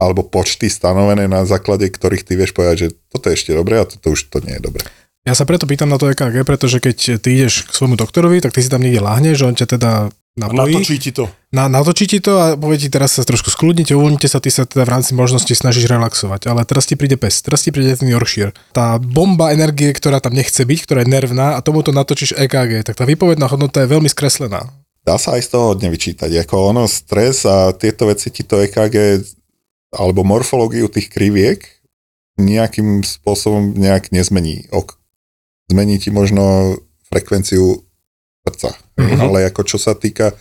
alebo 0.02 0.26
počty 0.26 0.66
stanovené, 0.66 1.30
na 1.30 1.46
základe 1.46 1.86
ktorých 1.86 2.26
ty 2.26 2.34
vieš 2.34 2.52
povedať, 2.52 2.76
že 2.76 2.88
toto 3.12 3.30
je 3.30 3.36
ešte 3.38 3.52
dobré 3.54 3.78
a 3.78 3.86
toto 3.86 4.12
už 4.12 4.28
to 4.28 4.42
nie 4.42 4.58
je 4.58 4.62
dobré. 4.66 4.82
Ja 5.22 5.38
sa 5.38 5.46
preto 5.46 5.70
pýtam 5.70 5.86
na 5.86 6.02
to 6.02 6.10
EKG, 6.10 6.42
pretože 6.42 6.82
keď 6.82 7.22
ty 7.22 7.28
ideš 7.38 7.70
k 7.70 7.76
svojmu 7.78 7.94
doktorovi, 7.94 8.42
tak 8.42 8.58
ty 8.58 8.58
si 8.58 8.66
tam 8.66 8.82
niekde 8.82 8.98
láhneš, 8.98 9.38
že 9.38 9.46
on 9.46 9.54
ťa 9.54 9.66
teda 9.78 9.92
napojí. 10.36 10.74
A 10.74 10.80
natočí 10.80 10.96
ti 10.98 11.10
to. 11.12 11.28
Na, 11.52 11.68
natočí 11.68 12.08
ti 12.08 12.18
to 12.24 12.32
a 12.40 12.46
povie 12.56 12.80
ti 12.80 12.88
teraz 12.88 13.16
sa 13.16 13.22
trošku 13.24 13.52
skľudnite, 13.52 13.92
uvoľnite 13.92 14.24
sa, 14.24 14.40
ty 14.40 14.48
sa 14.48 14.64
teda 14.64 14.88
v 14.88 14.92
rámci 14.96 15.12
možnosti 15.12 15.52
snažíš 15.52 15.84
relaxovať. 15.88 16.48
Ale 16.48 16.64
teraz 16.64 16.88
ti 16.88 16.96
príde 16.96 17.20
pes, 17.20 17.44
teraz 17.44 17.60
ti 17.64 17.70
príde 17.70 17.92
ten 17.92 18.08
Yorkshire. 18.08 18.56
Tá 18.72 18.96
bomba 18.96 19.52
energie, 19.52 19.92
ktorá 19.92 20.24
tam 20.24 20.32
nechce 20.32 20.64
byť, 20.64 20.78
ktorá 20.88 21.04
je 21.04 21.12
nervná 21.12 21.60
a 21.60 21.64
tomuto 21.64 21.92
natočíš 21.92 22.36
EKG, 22.40 22.88
tak 22.88 22.96
tá 22.96 23.04
výpovedná 23.04 23.44
hodnota 23.52 23.84
je 23.84 23.92
veľmi 23.92 24.08
skreslená. 24.08 24.72
Dá 25.02 25.18
sa 25.18 25.36
aj 25.36 25.42
z 25.44 25.48
toho 25.52 25.64
hodne 25.74 25.90
vyčítať. 25.90 26.30
Ako 26.46 26.72
ono, 26.72 26.86
stres 26.86 27.42
a 27.44 27.74
tieto 27.74 28.06
veci 28.08 28.30
ti 28.30 28.46
to 28.46 28.62
EKG 28.62 29.26
alebo 29.92 30.24
morfológiu 30.24 30.88
tých 30.88 31.12
kriviek 31.12 31.60
nejakým 32.40 33.04
spôsobom 33.04 33.76
nejak 33.76 34.08
nezmení. 34.08 34.72
Ok, 34.72 34.96
zmení 35.68 36.00
ti 36.00 36.08
možno 36.08 36.76
frekvenciu 37.12 37.84
srdca. 38.42 38.74
Mm-hmm. 38.98 39.20
Ale 39.22 39.38
ako 39.48 39.62
čo 39.62 39.78
sa 39.78 39.94
týka 39.94 40.34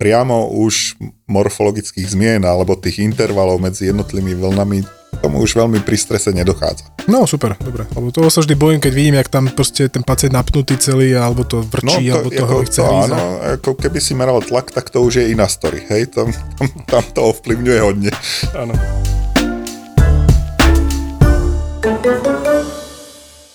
priamo 0.00 0.48
už 0.56 0.96
morfologických 1.28 2.08
zmien 2.08 2.42
alebo 2.46 2.78
tých 2.78 3.04
intervalov 3.04 3.60
medzi 3.60 3.92
jednotlivými 3.92 4.32
vlnami, 4.32 4.80
tomu 5.20 5.42
už 5.44 5.52
veľmi 5.52 5.84
pri 5.84 6.00
strese 6.00 6.32
nedochádza. 6.32 6.88
No 7.04 7.28
super, 7.28 7.52
dobre. 7.60 7.84
Lebo 7.92 8.08
toho 8.08 8.32
sa 8.32 8.40
vždy 8.40 8.56
bojím, 8.56 8.80
keď 8.80 8.92
vidím, 8.96 9.20
jak 9.20 9.28
tam 9.28 9.52
proste 9.52 9.92
ten 9.92 10.00
pacient 10.00 10.32
napnutý 10.32 10.80
celý, 10.80 11.12
alebo 11.12 11.44
to 11.44 11.60
vrčí, 11.60 12.08
no, 12.08 12.16
to, 12.16 12.16
alebo 12.16 12.30
toho 12.32 12.56
ako, 12.56 12.64
chce 12.64 12.80
to, 12.80 12.88
áno, 12.88 13.18
ako 13.60 13.70
keby 13.76 13.98
si 14.00 14.12
meral 14.16 14.40
tlak, 14.40 14.72
tak 14.72 14.88
to 14.88 15.04
už 15.04 15.20
je 15.20 15.24
iná 15.34 15.44
story, 15.44 15.84
hej, 15.92 16.08
tam, 16.08 16.32
tam, 16.56 16.66
tam 16.88 17.04
to 17.12 17.20
ovplyvňuje 17.36 17.80
hodne. 17.84 18.10
Áno. 18.56 18.72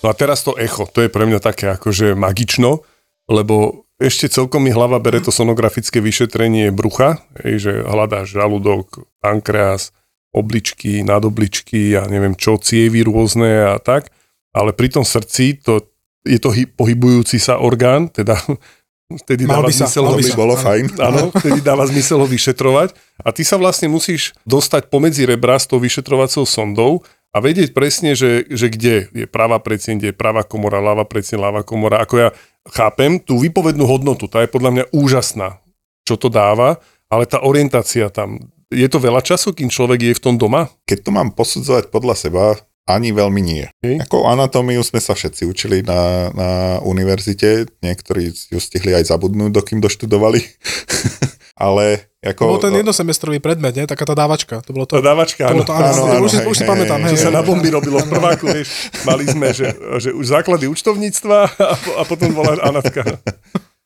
No 0.05 0.07
a 0.11 0.13
teraz 0.13 0.45
to 0.45 0.53
echo, 0.61 0.85
to 0.85 1.01
je 1.01 1.09
pre 1.09 1.25
mňa 1.25 1.41
také 1.41 1.73
akože 1.73 2.13
magično, 2.13 2.85
lebo 3.25 3.84
ešte 3.95 4.27
celkom 4.27 4.67
mi 4.67 4.75
hlava 4.75 4.99
bere 4.99 5.23
to 5.23 5.31
sonografické 5.31 6.03
vyšetrenie 6.03 6.71
brucha, 6.75 7.23
hej, 7.39 7.55
že 7.63 7.71
hľadáš 7.87 8.35
žalúdok, 8.35 9.07
pankreas, 9.23 9.95
obličky, 10.35 10.99
nadobličky, 10.99 11.95
ja 11.95 12.03
neviem 12.11 12.35
čo, 12.35 12.59
cievy 12.59 13.07
rôzne 13.07 13.71
a 13.71 13.79
tak, 13.79 14.11
ale 14.51 14.75
pri 14.75 14.91
tom 14.91 15.07
srdci 15.07 15.63
to, 15.63 15.87
je 16.27 16.35
to 16.43 16.51
hy, 16.51 16.67
pohybujúci 16.67 17.39
sa 17.39 17.55
orgán, 17.55 18.11
teda 18.11 18.35
vtedy 19.23 19.47
mal 19.47 19.63
dáva 19.63 19.71
by 19.71 19.73
sa, 19.73 19.87
zmysel 19.87 20.05
by 20.11 20.23
ho, 20.27 20.35
bolo 20.35 20.55
fajn. 20.59 20.85
áno, 21.07 21.23
vtedy 21.31 21.59
dáva 21.63 21.87
zmysel 21.87 22.19
ho 22.19 22.27
vyšetrovať 22.27 22.91
a 23.23 23.31
ty 23.31 23.47
sa 23.47 23.55
vlastne 23.55 23.87
musíš 23.87 24.35
dostať 24.43 24.91
pomedzi 24.91 25.23
rebra 25.23 25.55
s 25.55 25.71
tou 25.71 25.79
vyšetrovacou 25.79 26.43
sondou 26.43 26.99
a 27.35 27.43
vedieť 27.43 27.75
presne, 27.75 28.15
že, 28.15 28.47
že 28.47 28.71
kde 28.71 29.11
je 29.11 29.27
pravá 29.27 29.59
predsien, 29.59 29.99
kde 29.99 30.15
je 30.15 30.17
pravá 30.17 30.47
komora, 30.47 30.79
ľavá 30.79 31.03
predsien, 31.03 31.35
ľavá 31.35 31.67
komora. 31.67 31.99
Ako 31.99 32.15
ja 32.15 32.29
chápem 32.71 33.19
tú 33.19 33.43
výpovednú 33.43 33.83
hodnotu, 33.83 34.31
tá 34.31 34.39
je 34.39 34.47
podľa 34.47 34.71
mňa 34.71 34.85
úžasná, 34.95 35.59
čo 36.07 36.15
to 36.15 36.31
dáva, 36.31 36.79
ale 37.11 37.27
tá 37.27 37.43
orientácia 37.43 38.07
tam, 38.07 38.39
je 38.71 38.87
to 38.87 39.03
veľa 39.03 39.19
času, 39.19 39.51
kým 39.51 39.67
človek 39.67 39.99
je 39.99 40.17
v 40.17 40.23
tom 40.23 40.39
doma? 40.39 40.71
Keď 40.87 41.05
to 41.05 41.11
mám 41.11 41.35
posudzovať 41.35 41.91
podľa 41.91 42.15
seba, 42.15 42.43
ani 42.85 43.11
veľmi 43.11 43.41
nie. 43.41 43.65
Hej. 43.81 44.05
Ako 44.05 44.29
anatómiu 44.29 44.79
sme 44.85 45.01
sa 45.01 45.17
všetci 45.17 45.43
učili 45.49 45.81
na, 45.81 46.29
na 46.31 46.49
univerzite, 46.85 47.67
niektorí 47.81 48.31
ju 48.31 48.59
stihli 48.61 48.93
aj 48.93 49.09
zabudnúť, 49.09 49.51
dokým 49.51 49.81
doštudovali. 49.81 50.39
Ale 51.55 52.11
ako... 52.19 52.41
To 52.41 52.51
bol 52.59 52.63
ten 52.67 52.75
jednosemestrový 52.75 53.39
predmet, 53.39 53.71
nie? 53.71 53.87
Taká 53.87 54.03
tá 54.03 54.11
dávačka. 54.11 54.59
To 54.67 54.75
bolo 54.75 54.83
to. 54.83 54.99
Tá 54.99 55.03
dávačka, 55.15 55.47
to 55.47 55.51
áno. 55.51 55.55
bolo 55.63 55.67
to, 55.67 55.73
áno, 55.73 55.85
áno, 55.87 56.01
áno, 56.03 56.13
áno, 56.19 56.25
už, 56.27 56.31
si- 56.35 56.41
hej, 56.43 56.47
už 56.51 56.55
si 56.59 56.65
pamätám. 56.67 56.99
hej, 56.99 57.07
hej, 57.07 57.11
Čo 57.15 57.23
sa 57.23 57.31
hej. 57.31 57.37
na 57.39 57.43
bomby 57.47 57.69
robilo 57.71 57.97
v 58.03 58.07
prváku, 58.11 58.45
vieš. 58.51 58.91
Mali 59.07 59.23
sme, 59.23 59.47
že, 59.55 59.71
že 60.03 60.09
už 60.11 60.25
základy 60.35 60.67
účtovníctva 60.67 61.37
a, 61.47 61.73
a 61.95 62.01
potom 62.03 62.35
bola 62.35 62.59
Anatka. 62.59 63.07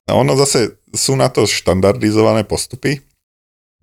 A 0.09 0.17
ono 0.17 0.33
zase 0.33 0.81
sú 0.89 1.13
na 1.13 1.29
to 1.29 1.45
štandardizované 1.45 2.41
postupy. 2.41 3.05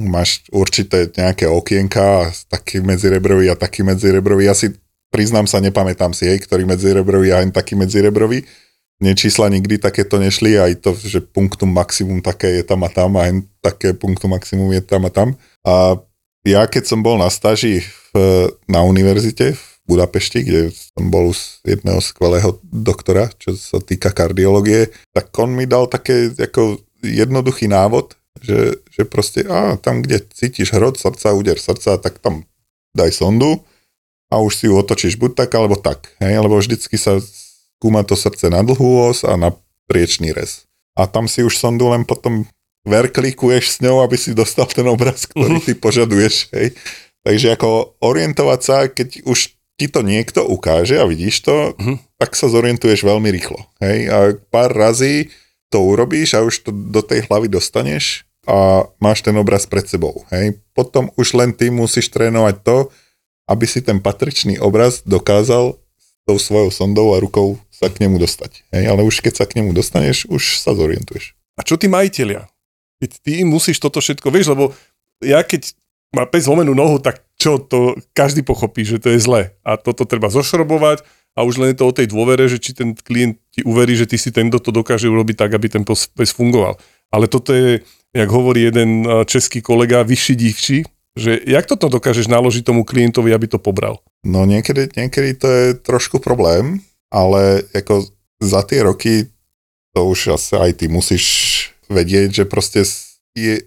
Máš 0.02 0.42
určité 0.50 1.06
nejaké 1.14 1.46
okienka, 1.46 2.34
taký 2.50 2.82
medzirebrový 2.82 3.48
a 3.48 3.56
taký 3.56 3.86
medzirebrový. 3.86 4.50
Ja 4.50 4.58
si 4.58 4.74
priznám 5.14 5.46
sa, 5.46 5.62
nepamätám 5.62 6.10
si, 6.10 6.26
hej, 6.26 6.42
ktorý 6.42 6.66
medzirebrový 6.66 7.30
a 7.30 7.40
aj 7.40 7.54
taký 7.54 7.78
medzirebrový. 7.78 8.42
Mne 8.96 9.12
nikdy 9.52 9.76
takéto 9.76 10.16
nešli, 10.16 10.56
aj 10.56 10.80
to, 10.80 10.96
že 10.96 11.20
punktum 11.20 11.68
maximum 11.68 12.24
také 12.24 12.60
je 12.60 12.62
tam 12.64 12.80
a 12.80 12.88
tam, 12.88 13.20
a 13.20 13.28
také 13.60 13.92
punktum 13.92 14.32
maximum 14.32 14.72
je 14.72 14.80
tam 14.80 15.04
a 15.04 15.10
tam. 15.12 15.36
A 15.68 16.00
ja 16.48 16.64
keď 16.64 16.88
som 16.88 17.04
bol 17.04 17.20
na 17.20 17.28
stáži 17.28 17.84
v, 18.14 18.48
na 18.64 18.80
univerzite 18.80 19.52
v 19.52 19.62
Budapešti, 19.86 20.42
kde 20.42 20.60
som 20.72 21.12
bol 21.12 21.30
z 21.30 21.60
jedného 21.62 22.00
skvelého 22.00 22.58
doktora, 22.64 23.28
čo 23.36 23.52
sa 23.54 23.78
týka 23.78 24.10
kardiológie, 24.10 24.90
tak 25.12 25.30
on 25.36 25.52
mi 25.52 25.68
dal 25.68 25.86
také 25.86 26.32
ako 26.32 26.80
jednoduchý 27.04 27.68
návod, 27.68 28.16
že, 28.40 28.80
že 28.90 29.02
proste, 29.04 29.44
a 29.46 29.76
tam, 29.76 30.00
kde 30.00 30.24
cítiš 30.24 30.72
hrot 30.72 30.96
srdca, 30.96 31.36
úder 31.36 31.60
srdca, 31.60 32.00
tak 32.00 32.18
tam 32.18 32.48
daj 32.96 33.12
sondu 33.12 33.60
a 34.32 34.40
už 34.42 34.52
si 34.56 34.64
ju 34.66 34.74
otočíš 34.74 35.20
buď 35.20 35.46
tak, 35.46 35.50
alebo 35.54 35.76
tak. 35.78 36.10
Hej? 36.18 36.42
Lebo 36.42 36.58
vždycky 36.58 36.98
sa 36.98 37.20
skúma 37.76 38.02
to 38.02 38.16
srdce 38.16 38.48
na 38.48 38.60
dlhú 38.60 39.06
os 39.06 39.22
a 39.22 39.36
na 39.36 39.52
priečný 39.86 40.32
rez. 40.32 40.64
A 40.96 41.04
tam 41.04 41.28
si 41.28 41.44
už 41.44 41.54
sondu 41.54 41.92
len 41.92 42.08
potom 42.08 42.48
verklikuješ 42.86 43.64
s 43.68 43.80
ňou, 43.82 44.00
aby 44.00 44.16
si 44.16 44.32
dostal 44.32 44.64
ten 44.70 44.86
obraz, 44.86 45.26
ktorý 45.28 45.60
ty 45.60 45.74
požaduješ. 45.74 46.48
Hej? 46.54 46.72
Takže 47.20 47.58
ako 47.58 47.98
orientovať 48.00 48.60
sa, 48.62 48.86
keď 48.86 49.26
už 49.26 49.52
ti 49.76 49.86
to 49.90 50.00
niekto 50.00 50.40
ukáže 50.40 50.96
a 50.96 51.04
vidíš 51.04 51.44
to, 51.44 51.76
Mhm. 51.76 52.00
tak 52.16 52.32
sa 52.32 52.48
zorientuješ 52.48 53.04
veľmi 53.04 53.28
rýchlo. 53.28 53.60
Hej? 53.82 53.98
A 54.08 54.16
pár 54.48 54.72
razy 54.72 55.28
to 55.68 55.82
urobíš 55.82 56.32
a 56.32 56.40
už 56.40 56.64
to 56.64 56.70
do 56.72 57.02
tej 57.02 57.26
hlavy 57.28 57.50
dostaneš 57.50 58.24
a 58.46 58.86
máš 59.02 59.20
ten 59.20 59.34
obraz 59.36 59.66
pred 59.66 59.84
sebou. 59.84 60.24
Hej? 60.32 60.56
Potom 60.72 61.10
už 61.18 61.34
len 61.34 61.52
ty 61.52 61.68
musíš 61.68 62.08
trénovať 62.08 62.62
to, 62.62 62.88
aby 63.50 63.66
si 63.66 63.82
ten 63.82 63.98
patričný 63.98 64.56
obraz 64.58 65.02
dokázal 65.04 65.74
s 65.98 66.06
tou 66.24 66.38
svojou 66.38 66.70
sondou 66.70 67.12
a 67.12 67.20
rukou 67.20 67.58
sa 67.76 67.92
k 67.92 68.00
nemu 68.08 68.16
dostať. 68.16 68.64
Hej? 68.72 68.84
Ale 68.88 69.04
už 69.04 69.20
keď 69.20 69.42
sa 69.42 69.44
k 69.44 69.60
nemu 69.60 69.76
dostaneš, 69.76 70.24
už 70.32 70.64
sa 70.64 70.72
zorientuješ. 70.72 71.36
A 71.56 71.64
čo 71.64 71.76
tí 71.76 71.92
majiteľia? 71.92 72.48
Keď 73.00 73.10
ty 73.20 73.32
musíš 73.44 73.76
toto 73.76 74.00
všetko, 74.00 74.32
vieš, 74.32 74.56
lebo 74.56 74.72
ja 75.20 75.44
keď 75.44 75.76
má 76.16 76.24
pes 76.24 76.48
zlomenú 76.48 76.72
nohu, 76.72 76.96
tak 76.96 77.20
čo, 77.36 77.60
to 77.60 78.00
každý 78.16 78.40
pochopí, 78.40 78.88
že 78.88 78.96
to 78.96 79.12
je 79.12 79.20
zle. 79.20 79.52
A 79.60 79.76
toto 79.76 80.08
treba 80.08 80.32
zošrobovať 80.32 81.04
a 81.36 81.44
už 81.44 81.60
len 81.60 81.76
je 81.76 81.78
to 81.84 81.88
o 81.88 81.96
tej 81.96 82.08
dôvere, 82.08 82.48
že 82.48 82.56
či 82.56 82.72
ten 82.72 82.96
klient 82.96 83.36
ti 83.52 83.60
uverí, 83.60 83.92
že 83.92 84.08
ty 84.08 84.16
si 84.16 84.32
tento 84.32 84.56
to 84.56 84.72
dokáže 84.72 85.04
urobiť 85.04 85.36
tak, 85.36 85.52
aby 85.52 85.68
ten 85.68 85.84
pes 85.84 86.30
fungoval. 86.32 86.80
Ale 87.12 87.28
toto 87.28 87.52
je, 87.52 87.84
jak 88.16 88.28
hovorí 88.32 88.72
jeden 88.72 89.04
eh, 89.04 89.28
český 89.28 89.60
kolega, 89.60 90.00
vyšší 90.00 90.34
divší, 90.34 90.78
že 91.16 91.40
jak 91.48 91.64
toto 91.64 91.88
dokážeš 91.88 92.28
naložiť 92.28 92.64
tomu 92.64 92.84
klientovi, 92.84 93.32
aby 93.32 93.48
to 93.48 93.56
pobral? 93.56 94.04
No 94.20 94.44
niekedy, 94.44 94.92
niekedy 94.92 95.30
to 95.36 95.48
je 95.48 95.64
trošku 95.80 96.20
problém, 96.20 96.84
ale 97.12 97.66
ako 97.72 98.06
za 98.42 98.60
tie 98.66 98.84
roky 98.84 99.14
to 99.96 100.00
už 100.04 100.36
asi 100.36 100.54
aj 100.56 100.72
ty 100.76 100.86
musíš 100.92 101.26
vedieť, 101.88 102.42
že 102.42 102.44
proste 102.44 102.84
je, 103.32 103.64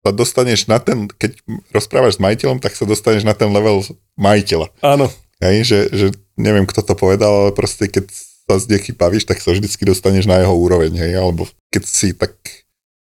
sa 0.00 0.10
dostaneš 0.14 0.70
na 0.70 0.80
ten, 0.80 1.10
keď 1.10 1.36
rozprávaš 1.74 2.16
s 2.16 2.22
majiteľom, 2.22 2.62
tak 2.62 2.72
sa 2.78 2.88
dostaneš 2.88 3.26
na 3.26 3.36
ten 3.36 3.52
level 3.52 3.84
majiteľa. 4.16 4.72
Áno, 4.80 5.12
Hej, 5.36 5.68
že, 5.68 5.80
že 5.92 6.06
neviem, 6.40 6.64
kto 6.64 6.80
to 6.80 6.94
povedal, 6.96 7.28
ale 7.28 7.50
proste 7.52 7.92
keď 7.92 8.08
sa 8.48 8.56
s 8.56 8.64
niekým 8.70 8.96
bavíš, 8.96 9.28
tak 9.28 9.42
sa 9.44 9.52
vždycky 9.52 9.84
dostaneš 9.84 10.24
na 10.24 10.40
jeho 10.40 10.54
úroveň, 10.56 10.96
hej, 10.96 11.12
alebo 11.20 11.44
keď 11.68 11.82
si 11.84 12.16
tak 12.16 12.32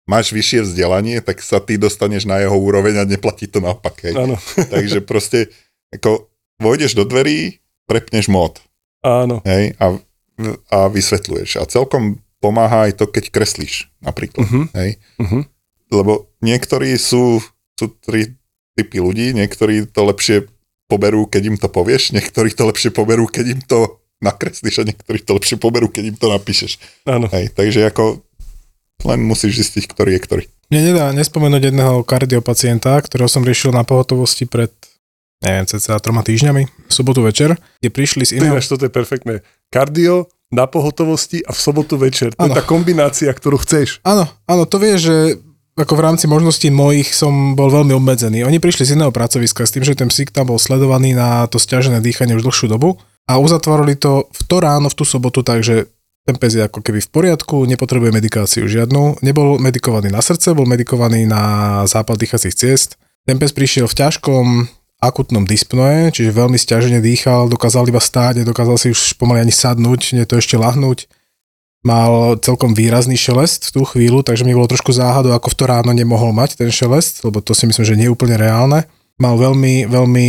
máš 0.09 0.33
vyššie 0.33 0.65
vzdelanie, 0.65 1.21
tak 1.21 1.45
sa 1.45 1.61
ty 1.61 1.77
dostaneš 1.77 2.25
na 2.25 2.41
jeho 2.41 2.57
úroveň 2.57 3.03
a 3.03 3.09
neplatí 3.09 3.45
to 3.45 3.61
naopak. 3.61 4.01
Hej. 4.01 4.17
Áno. 4.17 4.35
Takže 4.73 5.05
proste, 5.05 5.53
ako 5.93 6.31
vojdeš 6.57 6.97
do 6.97 7.05
dverí, 7.05 7.61
prepneš 7.85 8.33
mód. 8.33 8.57
Áno. 9.03 9.43
Hej, 9.43 9.75
a, 9.77 9.99
a 10.71 10.77
vysvetľuješ. 10.87 11.59
A 11.59 11.67
celkom 11.67 12.23
pomáha 12.39 12.87
aj 12.87 12.99
to, 12.99 13.05
keď 13.07 13.29
kreslíš 13.29 13.91
napríklad. 13.99 14.47
Mhm. 14.47 14.61
Hej. 14.75 14.89
Mhm. 15.19 15.39
Lebo 15.93 16.33
niektorí 16.41 16.95
sú, 16.97 17.43
sú 17.77 17.85
tri 18.01 18.33
typy 18.73 18.97
ľudí, 18.97 19.37
niektorí 19.37 19.85
to 19.85 20.01
lepšie 20.09 20.49
poberú, 20.89 21.29
keď 21.29 21.43
im 21.53 21.57
to 21.61 21.69
povieš, 21.69 22.17
niektorí 22.17 22.49
to 22.49 22.65
lepšie 22.65 22.89
poberú, 22.89 23.29
keď 23.29 23.45
im 23.53 23.61
to 23.61 24.01
nakreslíš 24.23 24.81
a 24.81 24.87
niektorí 24.87 25.19
to 25.21 25.37
lepšie 25.37 25.57
poberú, 25.59 25.91
keď 25.91 26.15
im 26.15 26.17
to 26.17 26.27
napíšeš. 26.31 26.81
Áno. 27.05 27.29
Hej, 27.29 27.53
takže 27.53 27.85
ako 27.85 28.23
len 29.03 29.19
musíš 29.21 29.67
zistiť, 29.67 29.83
ktorý 29.91 30.17
je 30.17 30.21
ktorý. 30.23 30.43
Mne 30.71 30.81
nedá 30.89 31.05
nespomenúť 31.11 31.69
jedného 31.69 32.01
kardiopacienta, 32.07 32.97
ktorého 33.03 33.29
som 33.29 33.43
riešil 33.43 33.75
na 33.75 33.83
pohotovosti 33.83 34.47
pred 34.47 34.71
neviem, 35.43 35.65
cca 35.67 35.99
troma 35.99 36.23
týždňami, 36.23 36.63
v 36.65 36.93
sobotu 36.93 37.21
večer, 37.21 37.59
kde 37.83 37.89
prišli 37.91 38.23
z 38.23 38.39
iného... 38.39 38.55
ináč, 38.55 38.71
toto 38.71 38.87
je 38.87 38.91
perfektné. 38.91 39.43
Kardio 39.67 40.31
na 40.53 40.69
pohotovosti 40.69 41.41
a 41.43 41.51
v 41.51 41.59
sobotu 41.59 41.99
večer. 41.99 42.31
To 42.37 42.45
je 42.45 42.51
Áno. 42.53 42.57
tá 42.57 42.63
kombinácia, 42.63 43.27
ktorú 43.33 43.59
chceš. 43.61 43.99
Áno, 44.05 44.29
áno, 44.45 44.63
to 44.69 44.77
vieš, 44.77 45.09
že 45.09 45.17
ako 45.73 45.93
v 45.97 46.05
rámci 46.05 46.25
možností 46.29 46.69
mojich 46.69 47.17
som 47.17 47.57
bol 47.57 47.73
veľmi 47.73 47.97
obmedzený. 47.97 48.45
Oni 48.45 48.61
prišli 48.61 48.85
z 48.85 48.93
iného 48.93 49.09
pracoviska 49.09 49.65
s 49.65 49.73
tým, 49.73 49.81
že 49.81 49.97
ten 49.97 50.13
psík 50.13 50.29
tam 50.29 50.53
bol 50.53 50.61
sledovaný 50.61 51.17
na 51.17 51.49
to 51.49 51.57
stiažené 51.57 51.97
dýchanie 51.97 52.37
už 52.37 52.45
dlhšiu 52.45 52.69
dobu 52.69 53.01
a 53.25 53.41
uzatvorili 53.41 53.97
to 53.97 54.29
v 54.29 54.41
to 54.45 54.57
ráno, 54.61 54.93
v 54.93 54.97
tú 55.01 55.01
sobotu, 55.01 55.41
takže 55.41 55.89
ten 56.23 56.37
pes 56.37 56.53
je 56.55 56.63
ako 56.63 56.79
keby 56.79 57.01
v 57.01 57.09
poriadku, 57.09 57.65
nepotrebuje 57.65 58.13
medikáciu 58.13 58.69
žiadnu, 58.69 59.25
nebol 59.25 59.57
medikovaný 59.57 60.13
na 60.13 60.21
srdce, 60.21 60.53
bol 60.53 60.69
medikovaný 60.69 61.25
na 61.25 61.83
zápal 61.89 62.15
dýchacích 62.15 62.53
ciest. 62.53 62.95
Ten 63.25 63.41
pes 63.41 63.51
prišiel 63.51 63.89
v 63.89 63.97
ťažkom 63.97 64.45
akutnom 65.03 65.43
dyspnoe, 65.43 66.15
čiže 66.15 66.31
veľmi 66.31 66.55
stiažene 66.55 67.03
dýchal, 67.03 67.51
dokázal 67.51 67.91
iba 67.91 67.99
stáť, 67.99 68.47
dokázal 68.47 68.79
si 68.79 68.87
už 68.95 69.19
pomaly 69.19 69.43
ani 69.43 69.51
sadnúť, 69.51 70.15
nie 70.15 70.23
to 70.23 70.39
ešte 70.39 70.55
lahnúť. 70.55 71.11
Mal 71.83 72.39
celkom 72.39 72.71
výrazný 72.71 73.19
šelest 73.19 73.67
v 73.67 73.71
tú 73.75 73.81
chvíľu, 73.83 74.23
takže 74.23 74.47
mi 74.47 74.55
bolo 74.55 74.71
trošku 74.71 74.95
záhadou, 74.95 75.35
ako 75.35 75.51
v 75.51 75.57
to 75.59 75.63
ráno 75.67 75.91
nemohol 75.91 76.31
mať 76.31 76.55
ten 76.55 76.71
šelest, 76.71 77.27
lebo 77.27 77.43
to 77.43 77.51
si 77.51 77.67
myslím, 77.67 77.83
že 77.83 77.97
nie 77.99 78.07
je 78.07 78.15
úplne 78.15 78.39
reálne. 78.39 78.87
Mal 79.19 79.35
veľmi, 79.35 79.91
veľmi, 79.91 80.27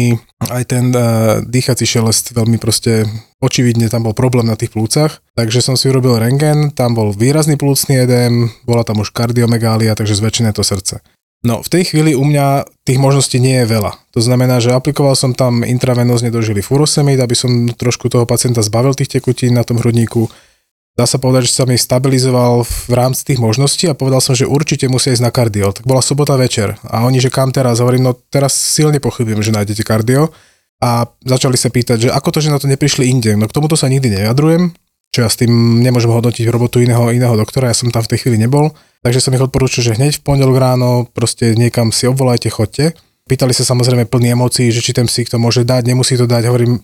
aj 0.50 0.64
ten 0.66 0.90
uh, 0.92 1.40
dýchací 1.46 1.86
šelest, 1.86 2.34
veľmi 2.34 2.58
proste, 2.58 3.06
očividne 3.38 3.86
tam 3.86 4.04
bol 4.04 4.12
problém 4.12 4.44
na 4.44 4.58
tých 4.58 4.74
plúcach, 4.74 5.22
takže 5.38 5.62
som 5.62 5.78
si 5.78 5.88
urobil 5.88 6.18
rengen, 6.18 6.74
tam 6.74 6.92
bol 6.92 7.14
výrazný 7.14 7.54
plúcný 7.54 8.02
edém, 8.02 8.50
bola 8.66 8.82
tam 8.82 9.00
už 9.00 9.14
kardiomegália, 9.14 9.96
takže 9.96 10.18
zväčšené 10.18 10.52
to 10.52 10.66
srdce. 10.66 11.00
No, 11.44 11.60
v 11.60 11.68
tej 11.68 11.92
chvíli 11.92 12.16
u 12.16 12.24
mňa 12.24 12.64
tých 12.88 12.96
možností 12.96 13.36
nie 13.36 13.60
je 13.62 13.68
veľa. 13.68 13.92
To 14.16 14.20
znamená, 14.24 14.64
že 14.64 14.72
aplikoval 14.72 15.12
som 15.12 15.36
tam 15.36 15.60
intravenózne 15.60 16.32
dožili 16.32 16.64
furosemid, 16.64 17.20
aby 17.20 17.36
som 17.36 17.68
trošku 17.68 18.08
toho 18.08 18.24
pacienta 18.24 18.64
zbavil 18.64 18.96
tých 18.96 19.20
tekutín 19.20 19.52
na 19.52 19.60
tom 19.60 19.76
hrudníku. 19.76 20.32
Dá 20.96 21.04
sa 21.04 21.20
povedať, 21.20 21.52
že 21.52 21.56
sa 21.60 21.64
mi 21.68 21.76
stabilizoval 21.76 22.64
v 22.64 22.92
rámci 22.96 23.28
tých 23.28 23.42
možností 23.44 23.84
a 23.92 23.98
povedal 23.98 24.24
som, 24.24 24.32
že 24.32 24.48
určite 24.48 24.88
musia 24.88 25.12
ísť 25.12 25.26
na 25.26 25.34
kardio. 25.34 25.68
Tak 25.74 25.84
bola 25.84 26.00
sobota 26.00 26.32
večer 26.40 26.80
a 26.86 27.04
oni, 27.04 27.20
že 27.20 27.28
kam 27.28 27.52
teraz? 27.52 27.84
Hovorím, 27.84 28.08
no 28.08 28.16
teraz 28.32 28.56
silne 28.56 28.96
pochybujem, 28.96 29.44
že 29.44 29.52
nájdete 29.52 29.84
kardio. 29.84 30.32
A 30.80 31.08
začali 31.24 31.56
sa 31.60 31.68
pýtať, 31.68 32.08
že 32.08 32.08
ako 32.12 32.28
to, 32.34 32.38
že 32.44 32.52
na 32.52 32.60
to 32.60 32.68
neprišli 32.68 33.08
inde. 33.08 33.36
No 33.36 33.48
k 33.48 33.56
tomuto 33.56 33.76
sa 33.76 33.88
nikdy 33.88 34.16
nevyjadrujem, 34.16 34.72
čo 35.14 35.22
ja 35.22 35.30
s 35.30 35.38
tým 35.38 35.78
nemôžem 35.78 36.10
hodnotiť 36.10 36.50
robotu 36.50 36.82
iného, 36.82 37.06
iného 37.14 37.38
doktora, 37.38 37.70
ja 37.70 37.78
som 37.78 37.94
tam 37.94 38.02
v 38.02 38.10
tej 38.10 38.26
chvíli 38.26 38.42
nebol. 38.42 38.74
Takže 39.06 39.22
som 39.22 39.30
ich 39.30 39.46
odporúčil, 39.46 39.86
že 39.86 39.94
hneď 39.94 40.18
v 40.18 40.24
pondelok 40.26 40.58
ráno 40.58 41.06
proste 41.06 41.54
niekam 41.54 41.94
si 41.94 42.10
obvolajte, 42.10 42.50
chodte. 42.50 42.98
Pýtali 43.30 43.54
sa 43.54 43.62
samozrejme 43.62 44.10
plný 44.10 44.34
emócií, 44.34 44.74
že 44.74 44.82
či 44.82 44.90
ten 44.90 45.06
psík 45.06 45.30
to 45.30 45.38
môže 45.38 45.62
dať, 45.62 45.86
nemusí 45.86 46.18
to 46.18 46.26
dať. 46.26 46.50
Hovorím, 46.50 46.82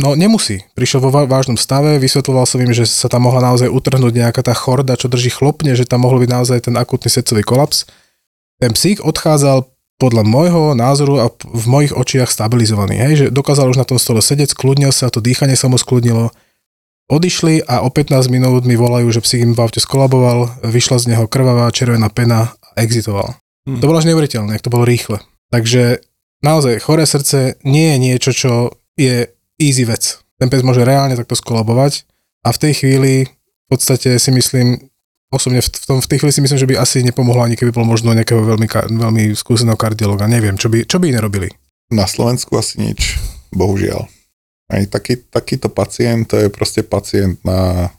no 0.00 0.16
nemusí. 0.16 0.64
Prišiel 0.72 1.04
vo 1.04 1.12
vá- 1.12 1.28
vážnom 1.28 1.60
stave, 1.60 2.00
vysvetloval 2.00 2.48
som 2.48 2.64
im, 2.64 2.72
že 2.72 2.88
sa 2.88 3.12
tam 3.12 3.28
mohla 3.28 3.44
naozaj 3.44 3.68
utrhnúť 3.68 4.24
nejaká 4.24 4.40
tá 4.40 4.56
chorda, 4.56 4.96
čo 4.96 5.12
drží 5.12 5.36
chlopne, 5.36 5.76
že 5.76 5.84
tam 5.84 6.08
mohol 6.08 6.24
byť 6.24 6.30
naozaj 6.32 6.58
ten 6.72 6.74
akutný 6.80 7.12
srdcový 7.12 7.44
kolaps. 7.44 7.84
Ten 8.56 8.72
psík 8.72 9.04
odchádzal 9.04 9.68
podľa 10.00 10.24
môjho 10.24 10.72
názoru 10.72 11.20
a 11.20 11.26
v 11.32 11.64
mojich 11.68 11.92
očiach 11.92 12.28
stabilizovaný, 12.28 13.00
hej, 13.00 13.12
že 13.16 13.26
dokázal 13.32 13.68
už 13.68 13.80
na 13.80 13.88
tom 13.88 13.96
stole 14.00 14.20
sedieť, 14.20 14.52
skľudnil 14.52 14.92
sa, 14.92 15.08
to 15.08 15.24
dýchanie 15.24 15.56
sa 15.56 15.72
mu 15.72 15.80
skľudnilo, 15.80 16.32
Odišli 17.06 17.62
a 17.70 17.86
o 17.86 17.90
15 17.90 18.26
minút 18.34 18.66
mi 18.66 18.74
volajú, 18.74 19.06
že 19.14 19.22
psík 19.22 19.46
im 19.46 19.54
v 19.54 19.62
aute 19.62 19.78
skolaboval, 19.78 20.66
vyšla 20.66 20.98
z 20.98 21.14
neho 21.14 21.30
krvavá 21.30 21.70
červená 21.70 22.10
pena 22.10 22.58
a 22.58 22.82
exitoval. 22.82 23.38
Hm. 23.70 23.78
To 23.78 23.86
bolo 23.86 24.02
až 24.02 24.10
neuveriteľné, 24.10 24.58
ak 24.58 24.64
to 24.66 24.74
bolo 24.74 24.82
rýchle. 24.82 25.22
Takže 25.54 26.02
naozaj 26.42 26.82
choré 26.82 27.06
srdce 27.06 27.62
nie 27.62 27.94
je 27.94 27.96
niečo, 28.02 28.30
čo 28.34 28.52
je 28.98 29.30
easy 29.62 29.86
vec. 29.86 30.18
Ten 30.42 30.50
pes 30.50 30.66
môže 30.66 30.82
reálne 30.82 31.14
takto 31.14 31.38
skolabovať 31.38 32.10
a 32.42 32.50
v 32.50 32.60
tej 32.60 32.72
chvíli 32.82 33.12
v 33.30 33.68
podstate 33.70 34.18
si 34.18 34.30
myslím, 34.34 34.90
osobne 35.30 35.62
v, 35.62 35.68
tom, 35.86 35.98
v 36.02 36.10
tej 36.10 36.18
chvíli 36.22 36.34
si 36.34 36.42
myslím, 36.42 36.58
že 36.58 36.70
by 36.70 36.74
asi 36.78 37.02
nepomohlo 37.02 37.42
ani 37.42 37.54
keby 37.54 37.74
bol 37.74 37.86
možno 37.86 38.14
nejakého 38.14 38.42
veľmi, 38.42 38.66
veľmi 38.98 39.24
skúseného 39.34 39.78
kardiologa. 39.78 40.30
Neviem, 40.30 40.58
čo 40.58 40.70
by, 40.70 40.86
čo 40.86 41.02
by 41.02 41.10
iné 41.10 41.22
robili. 41.22 41.50
Na 41.90 42.06
Slovensku 42.06 42.54
asi 42.58 42.82
nič, 42.82 43.18
bohužiaľ. 43.54 44.15
Aj 44.66 44.82
taký, 44.90 45.22
takýto 45.30 45.70
pacient, 45.70 46.26
to 46.26 46.42
je 46.42 46.48
proste 46.50 46.82
pacient 46.82 47.38
na 47.46 47.90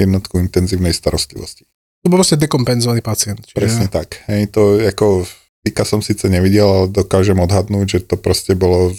jednotku 0.00 0.40
intenzívnej 0.40 0.96
starostlivosti. 0.96 1.68
To 2.04 2.12
bol 2.12 2.20
proste 2.20 2.40
dekompenzovaný 2.40 3.00
pacient. 3.00 3.44
Čiže... 3.44 3.56
Presne 3.56 3.86
tak. 3.88 4.20
Hej, 4.28 4.52
to 4.52 4.80
ako 4.80 5.24
týka 5.64 5.88
som 5.88 6.04
síce 6.04 6.28
nevidel, 6.28 6.68
ale 6.68 6.86
dokážem 6.92 7.36
odhadnúť, 7.40 7.86
že 7.96 8.00
to 8.04 8.20
proste 8.20 8.52
bolo 8.52 8.92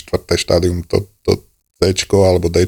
štvrté 0.00 0.34
štádium, 0.40 0.80
to, 0.88 1.04
to 1.20 1.44
C 1.76 1.92
alebo 2.12 2.48
D, 2.48 2.64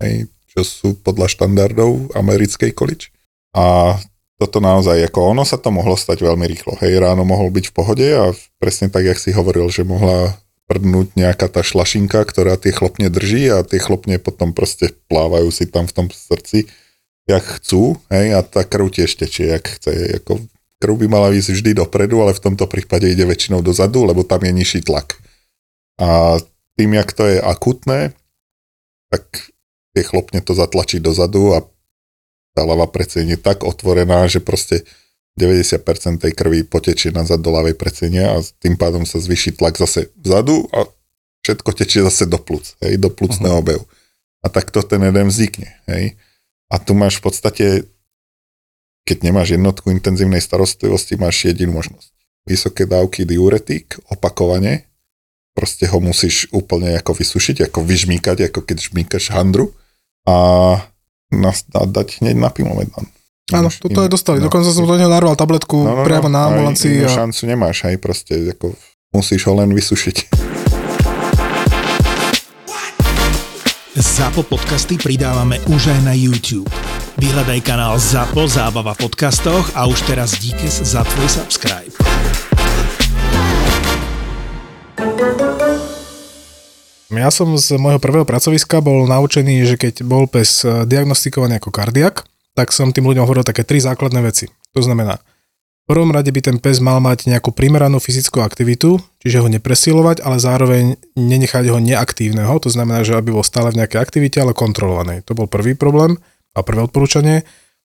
hej, 0.00 0.14
čo 0.52 0.60
sú 0.64 0.88
podľa 1.00 1.28
štandardov 1.28 2.16
americkej 2.16 2.72
college. 2.72 3.12
A 3.52 3.96
toto 4.40 4.58
naozaj, 4.58 5.06
ako 5.06 5.36
ono 5.36 5.44
sa 5.44 5.60
to 5.60 5.68
mohlo 5.68 5.94
stať 5.94 6.24
veľmi 6.24 6.48
rýchlo. 6.48 6.74
Hej, 6.80 6.98
ráno 6.98 7.22
mohol 7.22 7.52
byť 7.52 7.70
v 7.70 7.76
pohode 7.76 8.06
a 8.08 8.32
presne 8.56 8.88
tak, 8.88 9.06
jak 9.06 9.20
si 9.20 9.30
hovoril, 9.30 9.68
že 9.68 9.84
mohla 9.86 10.34
prdnúť 10.72 11.12
nejaká 11.20 11.52
tá 11.52 11.60
šlašinka, 11.60 12.24
ktorá 12.24 12.56
tie 12.56 12.72
chlopne 12.72 13.12
drží 13.12 13.52
a 13.52 13.60
tie 13.60 13.76
chlopne 13.76 14.16
potom 14.16 14.56
proste 14.56 14.96
plávajú 15.12 15.52
si 15.52 15.68
tam 15.68 15.84
v 15.84 15.92
tom 15.92 16.06
srdci, 16.08 16.64
jak 17.28 17.44
chcú, 17.60 18.00
hej, 18.08 18.32
a 18.32 18.40
tá 18.40 18.64
krv 18.64 18.88
tiež 18.88 19.12
tečie, 19.20 19.52
jak 19.52 19.68
chce. 19.68 20.24
Ako 20.24 20.40
krv 20.80 20.94
by 20.96 21.06
mala 21.12 21.36
ísť 21.36 21.60
vždy 21.60 21.70
dopredu, 21.84 22.24
ale 22.24 22.32
v 22.32 22.40
tomto 22.40 22.64
prípade 22.64 23.04
ide 23.04 23.28
väčšinou 23.28 23.60
dozadu, 23.60 24.08
lebo 24.08 24.24
tam 24.24 24.40
je 24.40 24.52
nižší 24.56 24.80
tlak. 24.88 25.20
A 26.00 26.40
tým, 26.80 26.96
jak 26.96 27.12
to 27.12 27.28
je 27.28 27.36
akutné, 27.36 28.16
tak 29.12 29.28
tie 29.92 30.02
chlopne 30.08 30.40
to 30.40 30.56
zatlačí 30.56 30.96
dozadu 30.96 31.52
a 31.52 31.68
tá 32.56 32.64
ľava 32.64 32.88
predsenie 32.88 33.36
je 33.36 33.44
tak 33.44 33.60
otvorená, 33.60 34.24
že 34.24 34.40
proste 34.40 34.88
90% 35.36 36.20
tej 36.20 36.32
krvi 36.36 36.60
potečie 36.64 37.08
nazad 37.08 37.40
do 37.40 37.48
ľavej 37.50 37.74
predsenie 37.80 38.20
a 38.20 38.44
tým 38.60 38.76
pádom 38.76 39.08
sa 39.08 39.16
zvýši 39.16 39.56
tlak 39.56 39.80
zase 39.80 40.12
vzadu 40.20 40.68
a 40.76 40.84
všetko 41.42 41.70
tečie 41.72 42.04
zase 42.04 42.28
do 42.28 42.36
plúc, 42.36 42.76
hej, 42.84 43.00
do 43.00 43.08
plúcneho 43.08 43.56
Mhm. 43.56 43.62
obehu. 43.64 43.84
A 44.42 44.50
takto 44.52 44.82
ten 44.84 45.00
jeden 45.00 45.28
vznikne, 45.30 45.78
hej. 45.88 46.18
A 46.68 46.76
tu 46.82 46.92
máš 46.92 47.22
v 47.22 47.30
podstate, 47.30 47.66
keď 49.08 49.24
nemáš 49.24 49.54
jednotku 49.56 49.90
intenzívnej 49.90 50.40
starostlivosti, 50.42 51.16
máš 51.16 51.48
jedinú 51.48 51.78
možnosť. 51.80 52.10
Vysoké 52.46 52.84
dávky 52.86 53.22
diuretík, 53.24 54.02
opakovane, 54.10 54.84
proste 55.54 55.86
ho 55.86 55.98
musíš 56.00 56.48
úplne 56.50 56.96
ako 56.96 57.12
vysušiť, 57.14 57.70
ako 57.70 57.84
vyžmýkať, 57.86 58.50
ako 58.50 58.60
keď 58.66 58.78
žmýkaš 58.90 59.30
handru 59.30 59.70
a, 60.26 60.34
nas, 61.30 61.62
a 61.76 61.86
dať 61.86 62.20
hneď 62.24 62.36
na 62.36 62.50
pilomedan. 62.50 63.06
Áno, 63.52 63.68
toto 63.68 63.98
aj 64.00 64.10
dostali. 64.10 64.38
No. 64.40 64.48
Dokonca 64.48 64.72
som 64.72 64.88
do 64.88 64.96
neho 64.96 65.12
narval 65.12 65.36
tabletku 65.36 65.76
no, 65.84 66.00
no, 66.00 66.04
priamo 66.04 66.32
na 66.32 66.48
aj 66.48 66.48
ambulancii. 66.52 67.04
inú 67.04 67.08
A... 67.08 67.12
šancu 67.12 67.42
nemáš, 67.44 67.84
hej, 67.84 67.96
proste, 68.00 68.32
ako 68.52 68.72
musíš 69.12 69.44
ho 69.48 69.52
len 69.60 69.70
vysušiť. 69.76 70.16
ZAPO 73.92 74.48
podcasty 74.48 74.96
pridávame 74.96 75.60
už 75.68 75.92
aj 75.92 76.00
na 76.08 76.16
YouTube. 76.16 76.68
Vyhľadaj 77.20 77.60
kanál 77.60 78.00
ZAPO 78.00 78.48
Zábava 78.48 78.96
v 78.96 79.04
podcastoch 79.04 79.68
a 79.76 79.84
už 79.84 80.00
teraz 80.08 80.40
díkes 80.40 80.80
za 80.80 81.04
tvoj 81.04 81.28
subscribe. 81.28 81.92
Ja 87.12 87.28
som 87.28 87.52
z 87.60 87.76
môjho 87.76 88.00
prvého 88.00 88.24
pracoviska 88.24 88.80
bol 88.80 89.04
naučený, 89.04 89.68
že 89.68 89.76
keď 89.76 89.94
bol 90.08 90.24
pes 90.24 90.64
eh, 90.64 90.88
diagnostikovaný 90.88 91.60
ako 91.60 91.68
kardiak, 91.68 92.24
tak 92.52 92.70
som 92.70 92.92
tým 92.92 93.08
ľuďom 93.08 93.24
hovoril 93.24 93.44
také 93.44 93.64
tri 93.64 93.80
základné 93.80 94.20
veci. 94.20 94.48
To 94.76 94.80
znamená, 94.84 95.20
v 95.82 95.86
prvom 95.90 96.14
rade 96.14 96.30
by 96.30 96.40
ten 96.40 96.56
pes 96.62 96.78
mal 96.78 97.02
mať 97.02 97.26
nejakú 97.26 97.50
primeranú 97.50 97.98
fyzickú 97.98 98.38
aktivitu, 98.38 99.02
čiže 99.18 99.42
ho 99.42 99.50
nepresilovať, 99.50 100.22
ale 100.22 100.38
zároveň 100.38 100.94
nenechať 101.18 101.74
ho 101.74 101.82
neaktívneho, 101.82 102.54
to 102.62 102.70
znamená, 102.70 103.02
že 103.02 103.18
aby 103.18 103.34
bol 103.34 103.42
stále 103.42 103.74
v 103.74 103.82
nejakej 103.82 103.98
aktivite, 103.98 104.38
ale 104.38 104.54
kontrolovanej. 104.54 105.26
To 105.26 105.34
bol 105.34 105.50
prvý 105.50 105.74
problém 105.74 106.22
a 106.54 106.62
prvé 106.62 106.86
odporúčanie. 106.86 107.42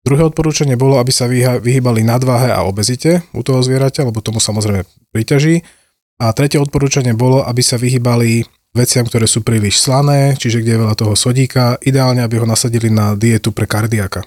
Druhé 0.02 0.26
odporúčanie 0.26 0.74
bolo, 0.74 0.98
aby 0.98 1.14
sa 1.14 1.30
vyhýbali 1.30 2.02
nadváhe 2.02 2.50
a 2.50 2.66
obezite 2.66 3.22
u 3.30 3.46
toho 3.46 3.62
zvieraťa, 3.62 4.02
lebo 4.06 4.18
tomu 4.18 4.42
samozrejme 4.42 4.82
priťaží. 5.14 5.62
A 6.18 6.34
tretie 6.34 6.58
odporúčanie 6.58 7.14
bolo, 7.14 7.46
aby 7.46 7.62
sa 7.62 7.78
vyhýbali 7.78 8.42
veciam, 8.74 9.06
ktoré 9.06 9.30
sú 9.30 9.46
príliš 9.46 9.78
slané, 9.78 10.34
čiže 10.34 10.58
kde 10.58 10.74
je 10.74 10.82
veľa 10.82 10.94
toho 10.98 11.14
sodíka, 11.14 11.78
ideálne, 11.86 12.20
aby 12.20 12.42
ho 12.42 12.46
nasadili 12.50 12.90
na 12.90 13.14
dietu 13.14 13.54
pre 13.54 13.70
kardiaka. 13.70 14.26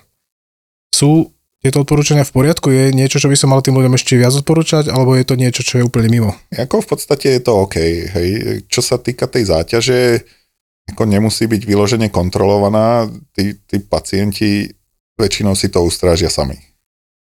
Sú 0.99 1.31
tieto 1.63 1.79
odporúčania 1.79 2.27
v 2.27 2.35
poriadku? 2.35 2.67
Je 2.75 2.91
niečo, 2.91 3.23
čo 3.23 3.31
by 3.31 3.39
som 3.39 3.55
mal 3.55 3.63
tým 3.63 3.79
ľuďom 3.79 3.95
ešte 3.95 4.19
viac 4.19 4.35
odporúčať, 4.35 4.91
alebo 4.91 5.15
je 5.15 5.23
to 5.23 5.39
niečo, 5.39 5.63
čo 5.63 5.79
je 5.79 5.87
úplne 5.87 6.11
mimo? 6.11 6.35
Ako 6.51 6.83
v 6.83 6.87
podstate 6.91 7.39
je 7.39 7.41
to 7.43 7.55
OK. 7.55 7.79
Hej. 8.11 8.29
Čo 8.67 8.83
sa 8.83 8.99
týka 8.99 9.31
tej 9.31 9.47
záťaže, 9.47 10.27
ako 10.91 11.07
nemusí 11.07 11.47
byť 11.47 11.61
vyložene 11.63 12.11
kontrolovaná, 12.11 13.07
tí, 13.31 13.55
tí 13.63 13.79
pacienti 13.79 14.67
väčšinou 15.15 15.55
si 15.55 15.71
to 15.71 15.79
ustrážia 15.83 16.27
sami. 16.27 16.59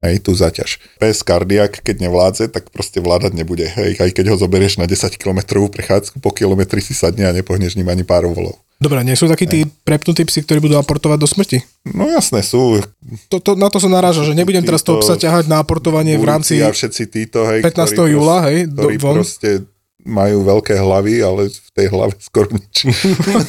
Hej, 0.05 0.21
tú 0.21 0.37
zaťaž. 0.37 0.77
Pes 1.01 1.25
kardiak, 1.25 1.81
keď 1.81 2.05
nevládze, 2.05 2.53
tak 2.53 2.69
proste 2.69 3.01
vládať 3.01 3.33
nebude. 3.33 3.65
Hej, 3.65 3.97
aj 3.97 4.13
keď 4.13 4.29
ho 4.29 4.35
zoberieš 4.37 4.77
na 4.77 4.85
10 4.85 5.17
km 5.17 5.65
prechádzku, 5.65 6.21
po 6.21 6.29
kilometri 6.29 6.77
si 6.77 6.93
sadne 6.93 7.25
a 7.25 7.33
nepohneš 7.33 7.73
ním 7.73 7.89
ani 7.89 8.05
pár 8.05 8.29
volov. 8.29 8.61
Dobre, 8.77 9.01
nie 9.07 9.17
sú 9.17 9.25
takí 9.25 9.49
tí 9.49 9.65
prepnutí 9.87 10.27
psi, 10.27 10.45
ktorí 10.45 10.59
budú 10.59 10.75
aportovať 10.75 11.17
do 11.17 11.25
smrti? 11.25 11.63
No 11.95 12.11
jasné, 12.11 12.43
sú. 12.43 12.83
To, 13.31 13.39
to, 13.39 13.55
na 13.55 13.71
to 13.71 13.79
som 13.79 13.89
narážal, 13.89 14.27
že 14.27 14.35
nebudem 14.35 14.61
teraz 14.61 14.83
toho 14.83 14.99
psa 14.99 15.15
ťahať 15.15 15.47
na 15.47 15.63
aportovanie 15.63 16.19
v 16.19 16.27
rámci 16.27 16.59
a 16.59 16.69
všetci 16.69 17.03
títo, 17.07 17.47
hej, 17.47 17.63
15. 17.63 18.13
júla, 18.13 18.45
hej, 18.51 18.67
do, 18.67 18.85
ktorí 18.85 18.95
von. 18.99 19.15
proste 19.23 19.63
majú 20.03 20.43
veľké 20.43 20.75
hlavy, 20.75 21.23
ale 21.23 21.49
v 21.49 21.69
tej 21.71 21.87
hlave 21.87 22.13
skoro 22.19 22.51
nič. 22.51 22.85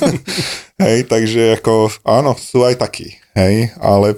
hej, 0.87 0.99
takže 1.11 1.59
ako, 1.59 1.91
áno, 2.07 2.39
sú 2.39 2.63
aj 2.63 2.79
takí, 2.79 3.19
hej, 3.35 3.75
ale, 3.83 4.15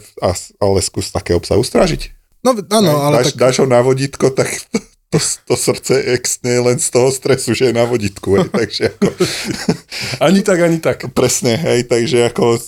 ale 0.61 0.79
skús 0.85 1.09
takého 1.09 1.41
psa 1.41 1.57
ustražiť. 1.57 2.18
No 2.45 2.55
áno, 2.55 2.93
ale 3.03 3.23
dáš, 3.23 3.35
tak... 3.35 3.41
dáš 3.41 3.55
ho 3.63 3.67
na 3.67 3.81
vodítko, 3.83 4.31
tak 4.31 4.49
to, 5.09 5.19
to 5.19 5.55
srdce 5.57 5.95
exne 6.15 6.61
len 6.61 6.79
z 6.79 6.89
toho 6.93 7.09
stresu, 7.11 7.57
že 7.57 7.73
je 7.73 7.75
na 7.75 7.89
vodítku, 7.89 8.39
hej, 8.39 8.49
takže 8.61 8.83
ako... 8.95 9.09
ani 10.27 10.41
tak, 10.45 10.59
ani 10.61 10.79
tak. 10.79 10.99
Presne, 11.17 11.57
hej, 11.57 11.89
takže 11.89 12.29
ako 12.29 12.61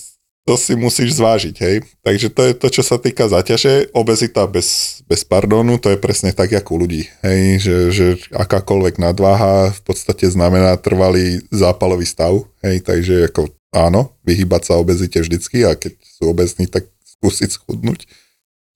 to 0.48 0.56
si 0.56 0.74
musíš 0.74 1.20
zvážiť, 1.20 1.56
hej. 1.62 1.76
Takže 2.02 2.28
to 2.32 2.40
je 2.48 2.52
to, 2.56 2.66
čo 2.72 2.82
sa 2.82 2.96
týka 2.96 3.28
zaťaže. 3.28 3.92
Obezita 3.92 4.48
bez, 4.50 4.98
bez 5.06 5.22
pardónu, 5.22 5.78
to 5.78 5.92
je 5.92 6.00
presne 6.00 6.32
tak, 6.32 6.50
ako 6.50 6.74
u 6.74 6.78
ľudí, 6.82 7.02
hej, 7.22 7.60
že, 7.60 7.76
že 7.92 8.06
akákoľvek 8.32 8.98
nadváha 8.98 9.70
v 9.70 9.80
podstate 9.84 10.26
znamená 10.26 10.74
trvalý 10.80 11.44
zápalový 11.52 12.08
stav, 12.08 12.40
hej, 12.64 12.82
takže 12.82 13.30
ako 13.30 13.52
áno, 13.70 14.16
vyhýbať 14.26 14.72
sa 14.72 14.74
obezite 14.80 15.20
vždycky 15.22 15.62
a 15.62 15.76
keď 15.78 15.94
sú 16.02 16.32
obezní, 16.32 16.66
tak 16.66 16.88
skúsiť 17.04 17.60
schudnúť 17.60 18.08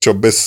čo 0.05 0.13
bez 0.13 0.37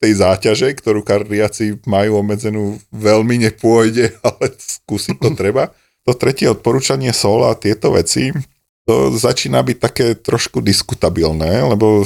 tej 0.00 0.16
záťaže, 0.16 0.72
ktorú 0.72 1.04
kardiaci 1.04 1.84
majú 1.84 2.24
obmedzenú, 2.24 2.80
veľmi 2.88 3.44
nepôjde, 3.44 4.16
ale 4.26 4.56
skúsiť 4.56 5.20
to 5.20 5.36
treba. 5.36 5.76
To 6.08 6.16
tretie 6.16 6.48
odporúčanie 6.48 7.12
sol 7.12 7.44
a 7.44 7.52
tieto 7.52 7.92
veci, 7.92 8.32
to 8.88 9.14
začína 9.14 9.62
byť 9.62 9.78
také 9.78 10.06
trošku 10.18 10.58
diskutabilné, 10.64 11.62
lebo 11.62 12.02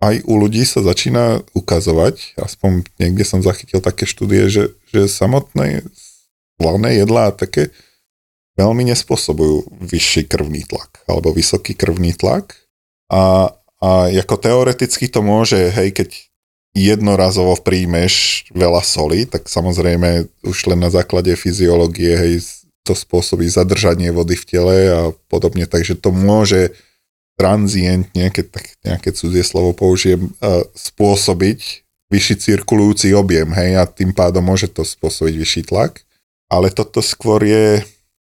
aj 0.00 0.24
u 0.24 0.34
ľudí 0.38 0.62
sa 0.62 0.80
začína 0.80 1.42
ukazovať, 1.52 2.38
aspoň 2.38 2.86
niekde 3.02 3.26
som 3.26 3.42
zachytil 3.42 3.82
také 3.82 4.06
štúdie, 4.06 4.48
že, 4.48 4.64
že 4.94 5.10
samotné 5.10 5.84
hlavné 6.62 7.02
jedlá 7.02 7.34
také 7.34 7.74
veľmi 8.56 8.86
nespôsobujú 8.94 9.68
vyšší 9.84 10.30
krvný 10.30 10.64
tlak 10.64 11.02
alebo 11.10 11.34
vysoký 11.34 11.74
krvný 11.74 12.14
tlak 12.14 12.56
a 13.10 13.52
a 13.78 14.10
ako 14.10 14.36
teoreticky 14.38 15.06
to 15.06 15.22
môže, 15.22 15.70
hej, 15.70 15.94
keď 15.94 16.10
jednorazovo 16.74 17.58
príjmeš 17.58 18.46
veľa 18.54 18.82
soli, 18.82 19.26
tak 19.26 19.46
samozrejme 19.46 20.26
už 20.46 20.58
len 20.70 20.80
na 20.82 20.90
základe 20.90 21.34
fyziológie, 21.34 22.14
hej, 22.14 22.32
to 22.82 22.96
spôsobí 22.96 23.46
zadržanie 23.46 24.08
vody 24.10 24.34
v 24.34 24.44
tele 24.48 24.76
a 24.88 25.00
podobne, 25.28 25.68
takže 25.68 25.98
to 25.98 26.10
môže 26.10 26.72
transientne, 27.38 28.34
keď 28.34 28.46
tak 28.50 28.64
nejaké 28.82 29.14
cudzie 29.14 29.46
slovo 29.46 29.70
použijem, 29.70 30.34
spôsobiť 30.74 31.86
vyšší 32.10 32.34
cirkulujúci 32.40 33.14
objem, 33.14 33.52
hej, 33.54 33.78
a 33.78 33.86
tým 33.86 34.10
pádom 34.16 34.42
môže 34.42 34.66
to 34.72 34.82
spôsobiť 34.82 35.34
vyšší 35.38 35.62
tlak. 35.70 36.02
Ale 36.48 36.72
toto 36.72 37.04
skôr 37.04 37.44
je, 37.44 37.84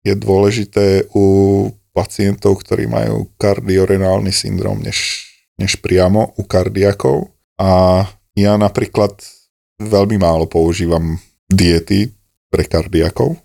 je 0.02 0.14
dôležité 0.18 1.06
u 1.14 1.70
pacientov, 1.94 2.58
ktorí 2.66 2.90
majú 2.90 3.30
kardiorenálny 3.38 4.34
syndrom, 4.34 4.82
než 4.82 5.29
než 5.60 5.78
priamo 5.84 6.32
u 6.40 6.42
kardiakov. 6.48 7.28
A 7.60 8.02
ja 8.32 8.56
napríklad 8.56 9.20
veľmi 9.76 10.16
málo 10.16 10.48
používam 10.48 11.20
diety 11.52 12.08
pre 12.48 12.64
kardiakov, 12.64 13.36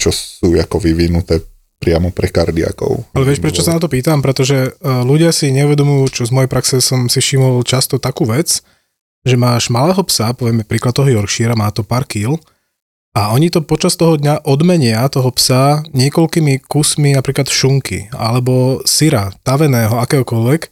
čo 0.00 0.08
sú 0.08 0.56
ako 0.56 0.80
vyvinuté 0.80 1.44
priamo 1.76 2.08
pre 2.08 2.32
kardiakov. 2.32 3.12
Ale 3.12 3.28
vieš, 3.28 3.44
prečo 3.44 3.60
sa 3.60 3.76
na 3.76 3.80
to 3.84 3.92
pýtam? 3.92 4.24
Pretože 4.24 4.72
e, 4.72 4.90
ľudia 5.04 5.28
si 5.28 5.52
neuvedomujú, 5.52 6.08
čo 6.08 6.22
z 6.24 6.32
mojej 6.32 6.48
praxe 6.48 6.80
som 6.80 7.12
si 7.12 7.20
všimol 7.20 7.60
často 7.68 8.00
takú 8.00 8.24
vec, 8.24 8.64
že 9.26 9.36
máš 9.36 9.68
malého 9.68 10.00
psa, 10.08 10.32
povieme 10.32 10.64
príklad 10.64 10.96
toho 10.96 11.12
Yorkshire, 11.12 11.52
má 11.52 11.68
to 11.68 11.84
pár 11.84 12.08
kil, 12.08 12.40
a 13.16 13.32
oni 13.32 13.48
to 13.48 13.64
počas 13.64 13.96
toho 13.96 14.20
dňa 14.20 14.44
odmenia 14.44 15.00
toho 15.08 15.32
psa 15.32 15.80
niekoľkými 15.96 16.68
kusmi 16.68 17.16
napríklad 17.16 17.48
šunky 17.48 18.12
alebo 18.12 18.84
syra, 18.84 19.32
taveného, 19.40 19.96
akéhokoľvek, 20.04 20.68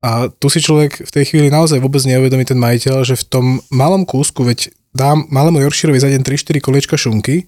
a 0.00 0.32
tu 0.32 0.48
si 0.48 0.64
človek 0.64 1.04
v 1.04 1.10
tej 1.12 1.24
chvíli 1.28 1.48
naozaj 1.52 1.76
vôbec 1.76 2.00
neuvedomí 2.08 2.48
ten 2.48 2.56
majiteľ, 2.56 3.04
že 3.04 3.20
v 3.20 3.24
tom 3.28 3.46
malom 3.68 4.08
kúsku, 4.08 4.40
veď 4.44 4.72
dám 4.96 5.28
malému 5.28 5.60
Yorkshireovi 5.60 6.00
za 6.00 6.08
deň 6.08 6.24
3-4 6.24 6.64
koliečka 6.64 6.96
šunky, 6.96 7.44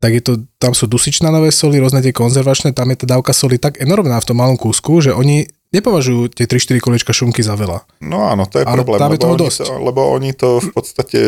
tak 0.00 0.16
je 0.16 0.22
to, 0.24 0.32
tam 0.56 0.72
sú 0.72 0.88
dusičnanové 0.88 1.52
soli, 1.52 1.76
rôzne 1.76 2.00
tie 2.00 2.16
konzervačné, 2.16 2.72
tam 2.72 2.88
je 2.88 3.04
tá 3.04 3.06
dávka 3.16 3.36
soli 3.36 3.60
tak 3.60 3.76
enormná 3.84 4.16
v 4.16 4.28
tom 4.32 4.40
malom 4.40 4.56
kúsku, 4.56 5.04
že 5.04 5.12
oni 5.12 5.44
nepovažujú 5.76 6.32
tie 6.32 6.48
3-4 6.48 6.80
koliečka 6.80 7.12
šunky 7.12 7.44
za 7.44 7.52
veľa. 7.52 7.84
No 8.00 8.24
áno, 8.24 8.48
to 8.48 8.58
je 8.58 8.64
Ale 8.64 8.80
problém, 8.80 8.96
lebo, 8.96 9.20
toho 9.20 9.36
oni 9.36 9.42
dosť. 9.44 9.58
To, 9.60 9.76
lebo 9.84 10.00
oni 10.16 10.30
to 10.32 10.48
v 10.58 10.68
podstate 10.72 11.20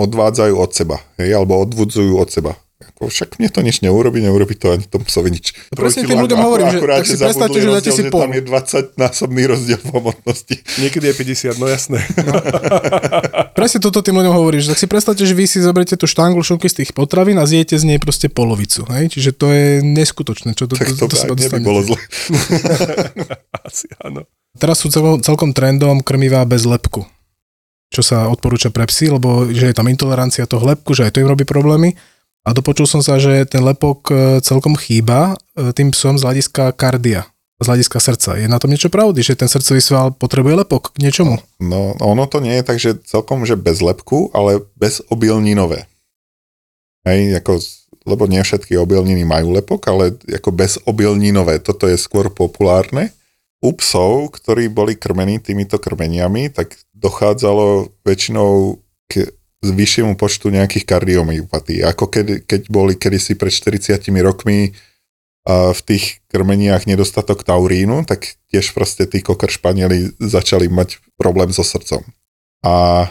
odvádzajú 0.00 0.54
od 0.56 0.70
seba, 0.72 0.96
hej, 1.20 1.36
alebo 1.36 1.60
odvudzujú 1.60 2.16
od 2.16 2.28
seba. 2.32 2.56
Ako 2.76 3.08
však 3.08 3.40
mne 3.40 3.48
to 3.48 3.64
nič 3.64 3.80
neurobi, 3.80 4.20
neurobi 4.20 4.52
to 4.52 4.68
ani 4.68 4.84
tomu 4.84 5.08
psovi 5.08 5.32
nič. 5.32 5.56
No 5.72 5.80
presne 5.80 6.04
tým 6.04 6.20
ľuďom 6.20 6.40
hovorím, 6.44 6.68
že 6.76 6.80
tak 6.84 7.08
si 7.08 7.16
predstavte, 7.16 7.56
že 7.56 7.68
dáte 7.72 7.88
si 7.88 8.02
pol. 8.12 8.20
Tam 8.28 8.36
je 8.36 8.42
20 8.44 9.00
násobný 9.00 9.42
rozdiel 9.48 9.80
v 9.80 9.90
hmotnosti. 9.96 10.56
Niekedy 10.84 11.08
je 11.08 11.14
50, 11.56 11.56
no 11.56 11.72
jasné. 11.72 12.04
No. 12.20 12.36
presne 13.58 13.80
toto 13.80 14.04
tým 14.04 14.20
ľuďom 14.20 14.34
hovorím, 14.36 14.60
že 14.60 14.76
tak 14.76 14.80
si 14.84 14.86
predstavte, 14.92 15.24
že 15.24 15.32
vy 15.32 15.48
si 15.48 15.64
zoberiete 15.64 15.96
tú 15.96 16.04
štanglu 16.04 16.44
šunky 16.44 16.68
z 16.68 16.84
tých 16.84 16.92
potravín 16.92 17.40
a 17.40 17.48
zjete 17.48 17.80
z 17.80 17.88
nej 17.88 17.96
proste 17.96 18.28
polovicu. 18.28 18.84
Hej? 18.92 19.16
Čiže 19.16 19.30
to 19.32 19.56
je 19.56 19.80
neskutočné. 19.80 20.52
Čo 20.52 20.68
to, 20.68 20.76
tak 20.76 20.92
to, 20.92 21.08
to, 21.08 21.16
to, 21.16 21.32
to 21.32 21.48
sa 21.48 21.56
bolo 21.64 21.80
zle. 21.80 21.96
Asi 23.72 23.88
áno. 24.04 24.28
Teraz 24.60 24.84
sú 24.84 24.92
celkom, 24.92 25.24
celkom 25.24 25.56
trendom 25.56 26.04
krmivá 26.04 26.44
bez 26.44 26.68
lepku 26.68 27.08
čo 27.86 28.02
sa 28.02 28.26
odporúča 28.26 28.74
pre 28.74 28.82
psy, 28.90 29.14
lebo 29.14 29.46
že 29.46 29.70
je 29.70 29.76
tam 29.76 29.86
intolerancia 29.86 30.44
toho 30.44 30.66
lepku, 30.66 30.92
že 30.92 31.06
aj 31.06 31.16
to 31.16 31.22
im 31.22 31.30
robí 31.30 31.46
problémy. 31.46 31.94
A 32.46 32.54
dopočul 32.54 32.86
som 32.86 33.02
sa, 33.02 33.18
že 33.18 33.42
ten 33.50 33.58
lepok 33.66 34.06
e, 34.06 34.14
celkom 34.38 34.78
chýba 34.78 35.34
e, 35.58 35.74
tým 35.74 35.90
psom 35.90 36.14
z 36.14 36.22
hľadiska 36.22 36.78
kardia, 36.78 37.26
z 37.58 37.66
hľadiska 37.66 37.98
srdca. 37.98 38.38
Je 38.38 38.46
na 38.46 38.62
tom 38.62 38.70
niečo 38.70 38.86
pravdy, 38.86 39.18
že 39.18 39.34
ten 39.34 39.50
srdcový 39.50 39.82
sval 39.82 40.14
potrebuje 40.14 40.62
lepok 40.62 40.94
k 40.94 41.02
niečomu? 41.02 41.42
No, 41.58 41.98
ono 41.98 42.30
to 42.30 42.38
nie 42.38 42.54
je 42.54 42.62
tak, 42.62 42.78
že 42.78 43.02
celkom, 43.02 43.42
že 43.42 43.58
bez 43.58 43.82
lepku, 43.82 44.30
ale 44.30 44.62
bez 44.78 45.02
obilninové. 45.10 45.90
Hej, 47.02 47.42
ako, 47.42 47.58
lebo 48.06 48.30
nie 48.30 48.38
všetky 48.38 48.78
obilniny 48.78 49.26
majú 49.26 49.50
lepok, 49.50 49.82
ale 49.90 50.14
ako 50.30 50.50
bez 50.54 50.78
obilninové. 50.86 51.58
Toto 51.58 51.90
je 51.90 51.98
skôr 51.98 52.30
populárne. 52.30 53.10
U 53.58 53.74
psov, 53.74 54.30
ktorí 54.38 54.70
boli 54.70 54.94
krmení 54.94 55.42
týmito 55.42 55.82
krmeniami, 55.82 56.54
tak 56.54 56.78
dochádzalo 56.94 57.90
väčšinou 58.06 58.78
k 59.10 59.34
z 59.66 59.74
vyššiemu 59.74 60.14
počtu 60.14 60.54
nejakých 60.54 60.86
kardiomyopatí. 60.86 61.82
Ako 61.82 62.06
keď, 62.06 62.46
keď 62.46 62.60
boli 62.70 62.94
kedysi 62.94 63.34
pred 63.34 63.50
40 63.50 63.98
rokmi 64.22 64.70
a 65.46 65.74
v 65.74 65.80
tých 65.86 66.22
krmeniach 66.30 66.90
nedostatok 66.90 67.46
taurínu, 67.46 68.02
tak 68.06 68.38
tiež 68.50 68.74
proste 68.74 69.06
tí 69.06 69.22
kokr 69.22 69.50
španieli 69.50 70.14
začali 70.18 70.66
mať 70.66 70.98
problém 71.14 71.54
so 71.54 71.62
srdcom. 71.62 72.02
A 72.66 73.06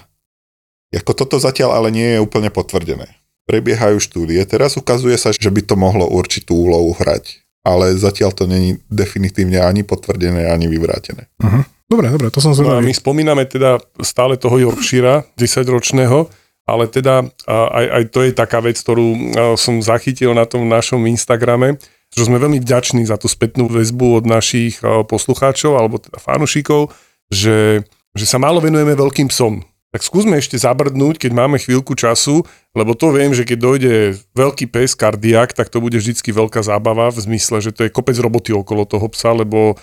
ako 0.92 1.12
toto 1.16 1.36
zatiaľ 1.40 1.80
ale 1.80 1.90
nie 1.92 2.16
je 2.16 2.24
úplne 2.24 2.52
potvrdené. 2.52 3.08
Prebiehajú 3.48 4.02
štúdie, 4.02 4.42
teraz 4.48 4.76
ukazuje 4.76 5.16
sa, 5.16 5.32
že 5.32 5.52
by 5.52 5.62
to 5.64 5.76
mohlo 5.78 6.10
určitú 6.10 6.56
úlohu 6.66 6.98
hrať, 6.98 7.46
ale 7.62 7.94
zatiaľ 7.96 8.34
to 8.34 8.50
není 8.50 8.82
definitívne 8.90 9.62
ani 9.62 9.86
potvrdené, 9.86 10.50
ani 10.50 10.66
vyvrátené. 10.66 11.30
Uh-huh. 11.40 11.64
Dobre, 11.86 12.10
dobre, 12.10 12.34
to 12.34 12.42
som 12.42 12.58
zvedavý. 12.58 12.82
No 12.82 12.90
my 12.90 12.96
spomíname 12.98 13.46
teda 13.46 13.78
stále 14.02 14.42
toho 14.42 14.58
Yorkshira, 14.58 15.22
10-ročného, 15.38 16.26
ale 16.66 16.90
teda 16.90 17.30
aj, 17.50 17.86
aj 17.86 18.04
to 18.10 18.20
je 18.26 18.32
taká 18.34 18.60
vec, 18.60 18.78
ktorú 18.82 19.38
som 19.56 19.80
zachytil 19.80 20.34
na 20.34 20.50
tom 20.50 20.66
našom 20.66 21.06
Instagrame, 21.06 21.78
že 22.12 22.26
sme 22.26 22.42
veľmi 22.42 22.62
vďační 22.62 23.06
za 23.06 23.22
tú 23.22 23.30
spätnú 23.30 23.70
väzbu 23.70 24.22
od 24.22 24.26
našich 24.26 24.82
poslucháčov 24.84 25.78
alebo 25.78 26.02
teda 26.02 26.18
fanúšikov, 26.18 26.92
že 27.30 27.86
že 28.16 28.24
sa 28.24 28.40
málo 28.40 28.64
venujeme 28.64 28.96
veľkým 28.96 29.28
psom. 29.28 29.60
Tak 29.92 30.04
skúsme 30.04 30.40
ešte 30.40 30.60
zabrdnúť, 30.60 31.20
keď 31.24 31.32
máme 31.36 31.60
chvíľku 31.60 31.96
času, 31.96 32.44
lebo 32.76 32.96
to 32.96 33.16
viem, 33.16 33.32
že 33.32 33.48
keď 33.48 33.58
dojde 33.60 33.94
veľký 34.36 34.72
pes, 34.72 34.96
kardiak, 34.96 35.56
tak 35.56 35.72
to 35.72 35.80
bude 35.80 35.96
vždycky 35.96 36.36
veľká 36.36 36.64
zábava 36.64 37.12
v 37.12 37.20
zmysle, 37.20 37.64
že 37.64 37.72
to 37.72 37.88
je 37.88 37.92
kopec 37.92 38.16
roboty 38.20 38.52
okolo 38.56 38.84
toho 38.88 39.08
psa, 39.12 39.36
lebo 39.36 39.80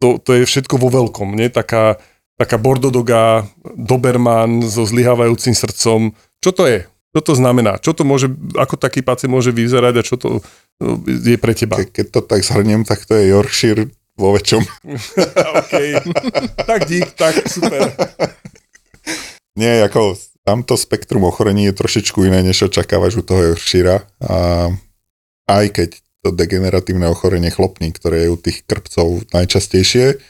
to, 0.00 0.20
to 0.20 0.40
je 0.40 0.44
všetko 0.44 0.76
vo 0.76 0.92
veľkom, 0.92 1.36
nie? 1.36 1.48
Taká, 1.48 1.96
taká 2.36 2.60
bordodoga, 2.60 3.48
doberman 3.76 4.64
so 4.64 4.84
zlyhávajúcim 4.84 5.56
srdcom. 5.56 6.12
Čo 6.44 6.50
to 6.52 6.64
je? 6.68 6.84
Čo 7.16 7.20
to 7.24 7.32
znamená? 7.32 7.80
Čo 7.80 7.96
to 7.96 8.04
môže, 8.04 8.28
ako 8.60 8.76
taký 8.76 9.00
pacient 9.00 9.32
môže 9.32 9.48
vyzerať 9.48 9.94
a 9.96 10.02
čo 10.04 10.20
to 10.20 10.44
no, 10.84 11.00
je 11.08 11.40
pre 11.40 11.56
teba? 11.56 11.80
Ke, 11.80 11.88
keď 11.88 12.06
to 12.12 12.20
tak 12.20 12.44
zhrniem, 12.44 12.84
tak 12.84 13.08
to 13.08 13.16
je 13.16 13.32
Yorkshire 13.32 13.88
vo 14.20 14.36
väčšom. 14.36 14.60
OK. 15.64 15.74
tak 16.60 16.80
dík, 16.84 17.08
tak 17.16 17.40
super. 17.48 17.88
Nie, 19.60 19.80
ako 19.88 20.20
tamto 20.44 20.76
spektrum 20.76 21.24
ochorení 21.24 21.72
je 21.72 21.78
trošičku 21.80 22.20
iné, 22.28 22.44
než 22.44 22.68
očakávaš 22.68 23.16
u 23.16 23.24
toho 23.24 23.56
Yorkshire. 23.56 24.04
A 24.20 24.68
aj 25.48 25.66
keď 25.72 25.88
to 26.20 26.36
degeneratívne 26.36 27.08
ochorenie 27.08 27.48
chlopní, 27.48 27.96
ktoré 27.96 28.28
je 28.28 28.32
u 28.34 28.36
tých 28.36 28.60
krpcov 28.68 29.24
najčastejšie, 29.32 30.20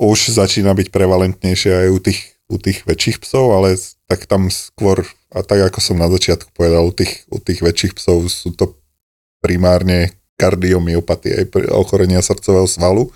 už 0.00 0.32
začína 0.32 0.72
byť 0.72 0.88
prevalentnejšie 0.88 1.86
aj 1.86 1.88
u 1.92 1.98
tých, 2.00 2.20
u 2.48 2.56
tých 2.56 2.88
väčších 2.88 3.20
psov, 3.20 3.52
ale 3.52 3.76
tak 4.08 4.24
tam 4.24 4.48
skôr, 4.48 5.04
a 5.28 5.44
tak 5.44 5.60
ako 5.60 5.78
som 5.84 6.00
na 6.00 6.08
začiatku 6.08 6.56
povedal, 6.56 6.88
u 6.88 6.94
tých, 6.96 7.28
u 7.28 7.36
tých 7.36 7.60
väčších 7.60 8.00
psov 8.00 8.32
sú 8.32 8.56
to 8.56 8.80
primárne 9.44 10.16
kardiomyopatie, 10.40 11.52
ochorenia 11.68 12.24
srdcového 12.24 12.64
svalu, 12.64 13.12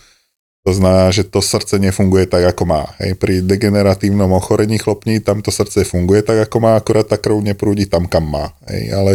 to 0.65 0.73
znamená, 0.73 1.13
že 1.13 1.29
to 1.29 1.45
srdce 1.45 1.77
nefunguje 1.77 2.25
tak, 2.25 2.57
ako 2.57 2.65
má. 2.65 2.97
Hej. 2.97 3.21
Pri 3.21 3.45
degeneratívnom 3.45 4.33
ochorení 4.33 4.81
chlopní 4.81 5.21
tam 5.21 5.45
to 5.45 5.53
srdce 5.53 5.85
funguje 5.85 6.25
tak, 6.25 6.49
ako 6.49 6.57
má, 6.57 6.73
akorát 6.81 7.05
tá 7.05 7.21
krv 7.21 7.45
neprúdi 7.45 7.85
tam, 7.85 8.09
kam 8.09 8.25
má. 8.25 8.57
Hej. 8.73 8.97
Ale 8.97 9.13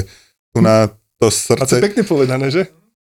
tu 0.53 0.61
na 0.61 0.93
to 1.17 1.34
srdce... 1.34 1.65
A 1.65 1.82
to 1.82 1.82
pekne 1.82 2.05
povedané, 2.05 2.53
že? 2.53 2.70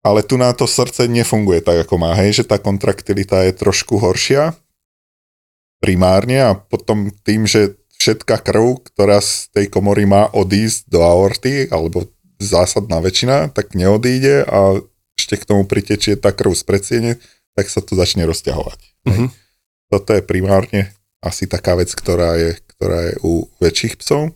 Ale 0.09 0.25
tu 0.25 0.41
na 0.41 0.49
to 0.57 0.65
srdce 0.65 1.05
nefunguje 1.05 1.61
tak, 1.61 1.85
ako 1.85 2.01
má. 2.01 2.17
Hej, 2.17 2.41
že 2.41 2.49
tá 2.49 2.57
kontraktilita 2.57 3.45
je 3.45 3.53
trošku 3.53 4.01
horšia 4.01 4.57
primárne 5.79 6.41
a 6.41 6.57
potom 6.57 7.13
tým, 7.23 7.45
že 7.45 7.77
všetká 8.01 8.41
krv, 8.41 8.89
ktorá 8.91 9.21
z 9.21 9.51
tej 9.53 9.65
komory 9.69 10.09
má 10.09 10.27
odísť 10.31 10.89
do 10.91 11.03
aorty, 11.03 11.67
alebo 11.71 12.07
zásadná 12.39 13.03
väčšina, 13.03 13.51
tak 13.51 13.75
neodíde 13.75 14.47
a 14.47 14.79
ešte 15.19 15.35
k 15.35 15.47
tomu 15.47 15.67
pritečie 15.67 16.15
tá 16.15 16.31
krv 16.31 16.55
z 16.55 16.63
predsiene, 16.63 17.11
tak 17.55 17.67
sa 17.67 17.83
to 17.83 17.99
začne 17.99 18.23
rozťahovať. 18.23 18.79
Uh-huh. 19.03 19.27
Toto 19.91 20.15
je 20.15 20.23
primárne 20.23 20.95
asi 21.19 21.43
taká 21.43 21.75
vec, 21.75 21.91
ktorá 21.91 22.39
je, 22.39 22.55
ktorá 22.75 23.11
je 23.11 23.15
u 23.19 23.51
väčších 23.59 23.99
psov 23.99 24.31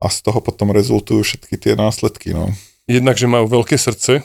a 0.00 0.06
z 0.08 0.18
toho 0.24 0.40
potom 0.40 0.72
rezultujú 0.72 1.20
všetky 1.20 1.60
tie 1.60 1.76
následky. 1.76 2.32
No. 2.32 2.48
Jednak, 2.88 3.20
že 3.20 3.28
majú 3.28 3.60
veľké 3.60 3.76
srdce, 3.76 4.24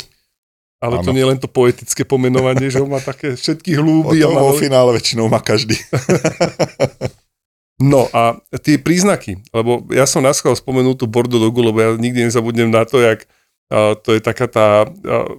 ale 0.83 0.99
ano. 0.99 1.05
to 1.05 1.11
nie 1.15 1.23
je 1.23 1.29
len 1.31 1.39
to 1.39 1.49
poetické 1.49 2.03
pomenovanie, 2.03 2.67
že 2.67 2.83
on 2.83 2.91
má 2.91 2.99
také 2.99 3.35
všetky 3.35 3.75
hlúby. 3.79 4.21
O 4.23 4.31
vo 4.31 4.55
finále 4.59 4.95
väčšinou 4.95 5.31
má 5.31 5.39
každý. 5.39 5.75
No 7.75 8.07
a 8.15 8.39
tie 8.63 8.79
príznaky, 8.79 9.43
lebo 9.51 9.83
ja 9.91 10.07
som 10.07 10.23
naschval 10.23 10.55
spomenul 10.55 10.95
tú 10.95 11.11
bordo 11.11 11.43
dogu, 11.43 11.59
lebo 11.59 11.75
ja 11.83 11.89
nikdy 11.99 12.23
nezabudnem 12.23 12.71
na 12.71 12.87
to, 12.87 13.03
jak 13.03 13.27
a 13.65 13.97
to 13.97 14.13
je 14.13 14.21
taká 14.21 14.45
tá, 14.45 14.85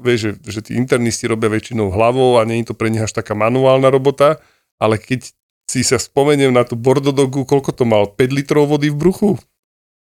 vieš, 0.03 0.35
že, 0.43 0.59
že 0.59 0.61
tí 0.67 0.73
internisti 0.75 1.31
robia 1.31 1.47
väčšinou 1.47 1.95
hlavou 1.95 2.43
a 2.43 2.45
nie 2.45 2.59
je 2.61 2.75
to 2.75 2.75
pre 2.75 2.91
nich 2.91 2.99
až 2.99 3.15
taká 3.15 3.39
manuálna 3.39 3.87
robota, 3.87 4.43
ale 4.83 4.99
keď 4.99 5.31
si 5.71 5.87
sa 5.87 5.99
spomeniem 5.99 6.51
na 6.51 6.67
tú 6.67 6.75
bordodogu, 6.75 7.47
koľko 7.47 7.71
to 7.71 7.87
mal? 7.87 8.11
5 8.11 8.19
litrov 8.35 8.67
vody 8.67 8.91
v 8.91 8.99
bruchu? 8.99 9.31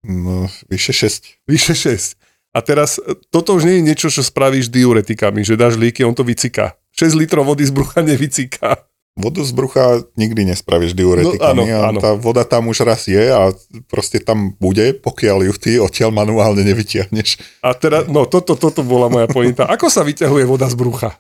No, 0.03 0.51
vyše 0.67 0.91
6. 0.95 1.47
Vyše 1.47 1.75
6. 1.75 2.19
A 2.57 2.65
teraz, 2.65 2.97
toto 3.29 3.55
už 3.55 3.69
nie 3.69 3.81
je 3.81 3.87
niečo, 3.93 4.09
čo 4.09 4.25
spravíš 4.25 4.73
diuretikami, 4.73 5.45
že 5.45 5.61
dáš 5.61 5.77
líky, 5.77 6.03
on 6.03 6.17
to 6.17 6.25
vyciká. 6.25 6.75
6 6.97 7.15
litrov 7.15 7.47
vody 7.47 7.63
z 7.69 7.73
brucha 7.73 8.01
nevyciká. 8.11 8.89
Vodu 9.19 9.43
z 9.43 9.51
brucha 9.51 10.07
nikdy 10.15 10.47
nespravíš 10.47 10.95
diuretikami 10.95 11.67
no, 11.67 11.75
áno, 11.75 11.89
áno. 11.91 11.99
tá 11.99 12.15
voda 12.15 12.47
tam 12.47 12.71
už 12.71 12.87
raz 12.87 13.11
je 13.11 13.19
a 13.19 13.51
proste 13.91 14.23
tam 14.23 14.55
bude, 14.63 14.95
pokiaľ 14.95 15.51
ju 15.51 15.55
ty 15.59 15.73
odtiaľ 15.83 16.15
manuálne 16.15 16.63
nevytiahneš. 16.63 17.43
A 17.67 17.75
teda, 17.75 18.07
no 18.07 18.31
toto, 18.31 18.55
toto 18.55 18.87
bola 18.87 19.11
moja 19.11 19.27
pointa. 19.27 19.67
Ako 19.67 19.91
sa 19.91 20.07
vyťahuje 20.07 20.47
voda 20.47 20.71
z 20.71 20.79
brucha? 20.79 21.19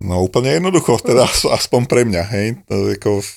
No 0.00 0.24
úplne 0.24 0.56
jednoducho, 0.56 0.96
teda 1.04 1.28
aspoň 1.60 1.80
pre 1.84 2.08
mňa, 2.08 2.22
hej. 2.32 2.46
To 2.64 2.88
ako 2.88 3.20
v 3.20 3.32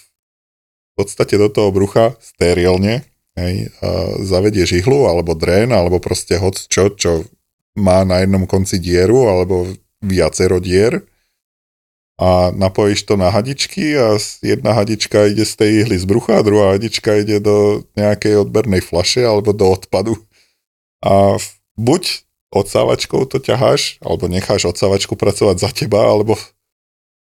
podstate 0.96 1.36
do 1.36 1.52
toho 1.52 1.68
brucha 1.76 2.16
sterilne, 2.24 3.04
hej, 3.38 3.70
a 3.82 4.20
zavedieš 4.22 4.84
ihlu, 4.84 5.10
alebo 5.10 5.34
drén, 5.34 5.74
alebo 5.74 5.98
proste 5.98 6.38
hoc 6.38 6.58
čo, 6.58 6.94
čo 6.94 7.26
má 7.74 8.06
na 8.06 8.22
jednom 8.22 8.46
konci 8.46 8.78
dieru, 8.78 9.26
alebo 9.30 9.70
viacero 10.04 10.60
dier 10.60 11.02
a 12.24 12.54
napojíš 12.54 13.10
to 13.10 13.18
na 13.18 13.34
hadičky 13.34 13.98
a 13.98 14.22
jedna 14.46 14.78
hadička 14.78 15.34
ide 15.34 15.44
z 15.44 15.54
tej 15.58 15.72
ihly 15.84 15.98
z 15.98 16.06
brucha 16.06 16.46
druhá 16.46 16.78
hadička 16.78 17.18
ide 17.18 17.42
do 17.42 17.82
nejakej 17.98 18.46
odbernej 18.46 18.86
flaše 18.86 19.26
alebo 19.26 19.50
do 19.50 19.66
odpadu. 19.74 20.16
A 21.02 21.42
buď 21.74 22.24
odsávačkou 22.54 23.26
to 23.26 23.42
ťaháš, 23.42 23.98
alebo 23.98 24.30
necháš 24.30 24.70
odsávačku 24.70 25.18
pracovať 25.18 25.58
za 25.58 25.70
teba, 25.74 26.06
alebo 26.06 26.38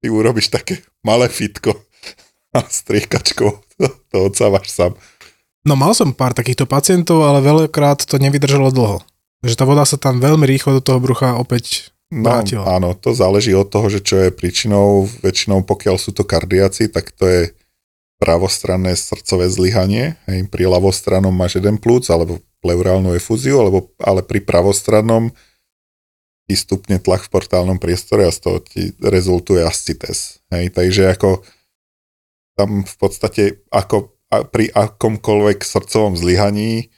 ty 0.03 0.11
urobíš 0.11 0.51
také 0.51 0.83
malé 1.07 1.31
fitko 1.31 1.79
a 2.57 2.67
striekačkou 2.67 3.51
to, 3.79 3.87
to 4.11 4.17
odsávaš 4.27 4.75
sám. 4.75 4.93
No 5.65 5.77
mal 5.77 5.93
som 5.93 6.17
pár 6.17 6.33
takýchto 6.33 6.65
pacientov, 6.65 7.21
ale 7.25 7.45
veľakrát 7.45 8.05
to 8.09 8.17
nevydržalo 8.17 8.73
dlho. 8.73 8.99
Že 9.45 9.55
tá 9.57 9.65
voda 9.69 9.85
sa 9.85 10.01
tam 10.01 10.21
veľmi 10.21 10.49
rýchlo 10.49 10.81
do 10.81 10.83
toho 10.85 11.01
brucha 11.01 11.37
opäť 11.37 11.93
No, 12.11 12.43
áno, 12.67 12.91
to 12.99 13.15
záleží 13.15 13.55
od 13.55 13.71
toho, 13.71 13.87
že 13.87 14.03
čo 14.03 14.19
je 14.19 14.35
príčinou. 14.35 15.07
Väčšinou 15.23 15.63
pokiaľ 15.63 15.95
sú 15.95 16.11
to 16.11 16.27
kardiaci, 16.27 16.91
tak 16.91 17.15
to 17.15 17.23
je 17.23 17.43
pravostranné 18.19 18.99
srdcové 18.99 19.47
zlyhanie. 19.47 20.19
Hej, 20.27 20.51
pri 20.51 20.67
ľavostranom 20.67 21.31
máš 21.31 21.63
jeden 21.63 21.79
plúc 21.79 22.11
alebo 22.11 22.43
pleurálnu 22.67 23.15
efúziu, 23.15 23.63
alebo, 23.63 23.95
ale 24.03 24.27
pri 24.27 24.43
pravostrannom 24.43 25.31
ti 26.51 26.55
stupne 26.59 26.99
tlak 26.99 27.31
v 27.31 27.33
portálnom 27.33 27.79
priestore 27.79 28.27
a 28.27 28.35
z 28.35 28.43
toho 28.43 28.59
ti 28.59 28.91
rezultuje 28.99 29.63
ascites. 29.63 30.43
Hej, 30.51 30.75
takže 30.75 31.15
ako 31.15 31.47
tam 32.59 32.83
v 32.83 32.95
podstate 32.99 33.63
ako 33.71 34.19
pri 34.31 34.71
akomkoľvek 34.71 35.67
srdcovom 35.67 36.15
zlyhaní 36.15 36.89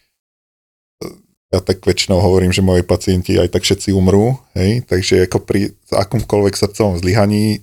ja 1.52 1.60
tak 1.60 1.84
väčšinou 1.84 2.16
hovorím, 2.16 2.48
že 2.48 2.64
moji 2.64 2.80
pacienti 2.80 3.36
aj 3.36 3.52
tak 3.52 3.68
všetci 3.68 3.92
umrú, 3.92 4.40
hej, 4.56 4.88
takže 4.88 5.28
ako 5.28 5.38
pri 5.44 5.76
akomkoľvek 5.92 6.56
srdcovom 6.56 6.96
zlyhaní 6.96 7.60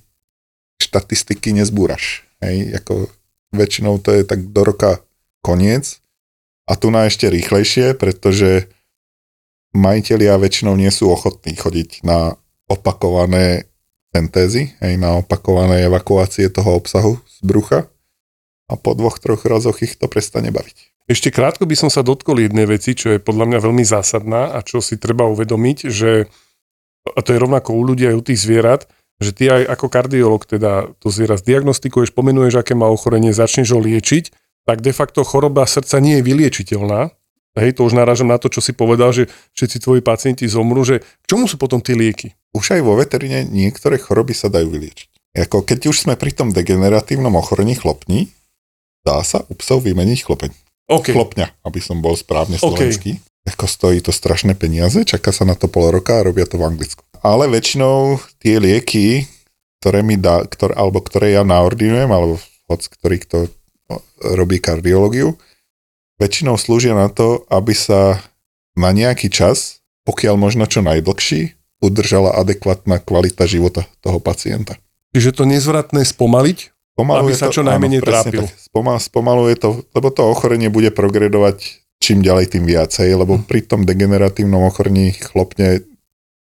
štatistiky 0.77 1.57
nezbúraš, 1.57 2.21
hej, 2.45 2.77
ako 2.77 3.09
väčšinou 3.49 3.97
to 3.97 4.13
je 4.13 4.21
tak 4.29 4.53
do 4.53 4.61
roka 4.61 5.01
koniec. 5.41 5.97
A 6.69 6.77
tu 6.77 6.93
na 6.93 7.09
ešte 7.09 7.25
rýchlejšie, 7.33 7.97
pretože 7.97 8.69
majiteľia 9.73 10.37
väčšinou 10.37 10.77
nie 10.77 10.93
sú 10.93 11.09
ochotní 11.09 11.57
chodiť 11.57 12.05
na 12.05 12.37
opakované 12.69 13.65
syntézy, 14.13 14.77
hej, 14.85 15.01
na 15.01 15.17
opakované 15.17 15.89
evakuácie 15.89 16.45
toho 16.53 16.77
obsahu 16.77 17.17
z 17.25 17.37
brucha 17.41 17.89
a 18.69 18.77
po 18.77 18.93
dvoch, 18.93 19.17
troch 19.17 19.43
razoch 19.49 19.81
ich 19.81 19.97
to 19.97 20.05
prestane 20.05 20.53
baviť. 20.53 21.09
Ešte 21.09 21.33
krátko 21.33 21.65
by 21.65 21.73
som 21.73 21.89
sa 21.89 22.05
dotkol 22.05 22.45
jednej 22.45 22.69
veci, 22.69 22.93
čo 22.93 23.17
je 23.17 23.19
podľa 23.19 23.49
mňa 23.49 23.59
veľmi 23.65 23.81
zásadná 23.81 24.53
a 24.53 24.61
čo 24.61 24.77
si 24.77 25.01
treba 25.01 25.25
uvedomiť, 25.25 25.89
že 25.89 26.29
a 27.09 27.19
to 27.25 27.33
je 27.33 27.41
rovnako 27.41 27.73
u 27.73 27.81
ľudí 27.81 28.05
aj 28.05 28.15
u 28.15 28.23
tých 28.23 28.39
zvierat, 28.45 28.85
že 29.17 29.33
ty 29.33 29.49
aj 29.49 29.73
ako 29.73 29.89
kardiolog 29.89 30.45
teda 30.45 30.93
to 31.01 31.09
zviera 31.09 31.35
zdiagnostikuješ, 31.35 32.13
pomenuješ, 32.13 32.61
aké 32.61 32.77
má 32.77 32.85
ochorenie, 32.87 33.33
začneš 33.33 33.73
ho 33.73 33.81
liečiť, 33.81 34.31
tak 34.69 34.85
de 34.85 34.93
facto 34.93 35.25
choroba 35.25 35.65
srdca 35.65 35.97
nie 35.97 36.21
je 36.21 36.25
vyliečiteľná. 36.29 37.09
Hej, 37.57 37.81
to 37.81 37.89
už 37.89 37.97
narážam 37.97 38.29
na 38.29 38.37
to, 38.37 38.47
čo 38.47 38.61
si 38.61 38.71
povedal, 38.71 39.09
že 39.09 39.27
všetci 39.57 39.81
tvoji 39.81 40.01
pacienti 40.05 40.45
zomru, 40.45 40.85
že 40.85 41.01
k 41.01 41.25
čomu 41.25 41.49
sú 41.49 41.57
potom 41.57 41.81
tie 41.81 41.97
lieky? 41.97 42.37
Už 42.53 42.77
aj 42.77 42.81
vo 42.85 42.93
veteríne 42.95 43.43
niektoré 43.43 43.97
choroby 43.97 44.37
sa 44.37 44.47
dajú 44.47 44.69
vyliečiť. 44.69 45.33
Ako 45.49 45.65
keď 45.65 45.89
už 45.89 46.07
sme 46.07 46.13
pri 46.15 46.31
tom 46.31 46.53
degeneratívnom 46.53 47.33
ochorení 47.35 47.73
chlopní, 47.75 48.31
dá 49.03 49.21
sa 49.23 49.43
u 49.47 49.53
psov 49.55 49.85
vymeniť 49.85 50.19
chlopeň 50.25 50.51
okay. 50.89 51.13
chlopňa, 51.13 51.53
aby 51.63 51.79
som 51.79 52.01
bol 52.01 52.17
správne 52.17 52.57
slovenský. 52.57 53.21
Okay. 53.21 53.47
Ako 53.49 53.65
stojí 53.65 53.97
to 54.03 54.13
strašné 54.13 54.53
peniaze, 54.53 55.01
čaká 55.07 55.33
sa 55.33 55.47
na 55.47 55.55
to 55.57 55.71
pol 55.71 55.89
roka 55.89 56.21
a 56.21 56.25
robia 56.25 56.45
to 56.45 56.59
v 56.59 56.69
Anglicku. 56.69 57.01
Ale 57.23 57.49
väčšinou 57.49 58.19
tie 58.37 58.61
lieky, 58.61 59.25
ktoré 59.79 60.03
mi 60.05 60.19
dá, 60.19 60.43
ktoré, 60.45 60.75
alebo 60.75 60.99
ktoré 61.01 61.33
ja 61.33 61.47
naordinujem, 61.47 62.11
alebo 62.11 62.37
hoď 62.69 62.79
ktorý 62.99 63.17
kto 63.25 63.37
robí 64.21 64.61
kardiológiu, 64.61 65.39
väčšinou 66.21 66.59
slúžia 66.59 66.93
na 66.93 67.09
to, 67.09 67.47
aby 67.49 67.73
sa 67.73 68.21
na 68.77 68.93
nejaký 68.93 69.31
čas, 69.31 69.81
pokiaľ 70.05 70.35
možno 70.37 70.69
čo 70.69 70.85
najdlhší, 70.85 71.57
udržala 71.79 72.35
adekvátna 72.37 73.01
kvalita 73.01 73.47
života 73.47 73.87
toho 74.03 74.19
pacienta. 74.19 74.77
Čiže 75.15 75.41
to 75.41 75.43
nezvratné 75.47 76.05
spomaliť? 76.05 76.78
Aby 77.07 77.35
sa 77.35 77.47
čo 77.53 77.63
najmenej 77.63 78.01
trápil. 78.03 78.43
Spomal, 78.59 78.97
spomaluje 78.99 79.55
to, 79.55 79.83
lebo 79.95 80.11
to 80.11 80.27
ochorenie 80.27 80.67
bude 80.67 80.91
progredovať 80.91 81.63
čím 81.99 82.23
ďalej, 82.23 82.55
tým 82.55 82.65
viacej, 82.65 83.11
lebo 83.11 83.39
Mhm. 83.39 83.43
pri 83.47 83.59
tom 83.63 83.83
degeneratívnom 83.83 84.63
ochorení 84.63 85.11
chlopne 85.15 85.83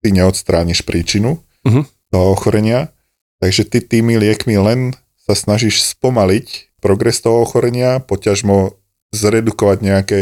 ty 0.03 0.07
neodstrániš 0.11 0.83
príčinu 0.83 1.39
Mhm. 1.65 1.87
toho 2.11 2.27
ochorenia, 2.35 2.91
takže 3.39 3.63
ty 3.65 3.79
tými 3.81 4.19
liekmi 4.19 4.55
len 4.59 4.79
sa 5.25 5.33
snažíš 5.33 5.81
spomaliť 5.97 6.77
progres 6.83 7.17
toho 7.23 7.41
ochorenia, 7.41 7.97
poťažmo 8.03 8.77
zredukovať 9.15 9.77
nejaké, 9.81 10.19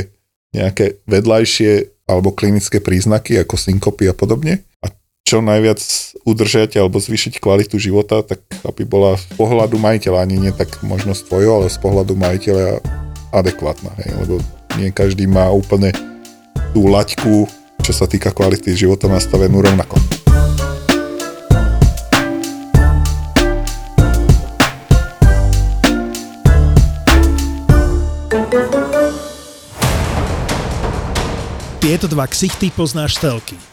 nejaké 0.56 1.02
vedľajšie 1.10 1.92
alebo 2.08 2.32
klinické 2.32 2.80
príznaky 2.80 3.42
ako 3.44 3.58
synkopy 3.60 4.08
a 4.08 4.16
podobne. 4.16 4.64
Čo 5.34 5.42
najviac 5.42 5.82
udržať 6.30 6.78
alebo 6.78 7.02
zvýšiť 7.02 7.42
kvalitu 7.42 7.82
života, 7.82 8.22
tak 8.22 8.46
aby 8.70 8.86
bola 8.86 9.18
z 9.18 9.34
pohľadu 9.34 9.82
majiteľa, 9.82 10.30
ani 10.30 10.38
nie 10.38 10.54
tak 10.54 10.86
možno 10.86 11.18
z 11.18 11.26
tvojho, 11.26 11.58
ale 11.58 11.74
z 11.74 11.78
pohľadu 11.82 12.14
majiteľa 12.14 12.78
adekvátna. 13.34 13.98
Hej? 13.98 14.14
Lebo 14.14 14.38
nie 14.78 14.94
každý 14.94 15.26
má 15.26 15.50
úplne 15.50 15.90
tú 16.78 16.86
laťku, 16.86 17.50
čo 17.82 17.92
sa 17.98 18.06
týka 18.06 18.30
kvality 18.30 18.78
života 18.78 19.10
nastavenú 19.10 19.58
rovnako. 19.58 19.98
Tieto 31.82 32.06
dva 32.06 32.30
ksichty 32.30 32.70
poznáš 32.70 33.18
telky 33.18 33.73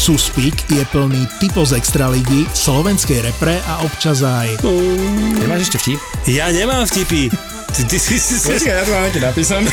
Suspík 0.00 0.64
je 0.72 0.80
plný 0.96 1.28
typov 1.44 1.68
z 1.68 1.76
Extraligy, 1.76 2.48
slovenskej 2.56 3.20
repre 3.20 3.60
a 3.68 3.84
občas 3.84 4.24
aj 4.24 4.56
Nemáš 5.36 5.68
ešte 5.68 5.76
vtip? 5.76 6.00
Ja 6.24 6.48
nemám 6.48 6.88
vtipy. 6.88 7.28
Ty, 7.68 7.82
ty, 7.84 8.00
ty, 8.00 8.16
ty, 8.16 8.34
ty. 8.40 8.64
ja 8.64 8.80
tu 8.80 8.96
mám 8.96 9.04
nejaký 9.04 9.20
napísané. 9.20 9.68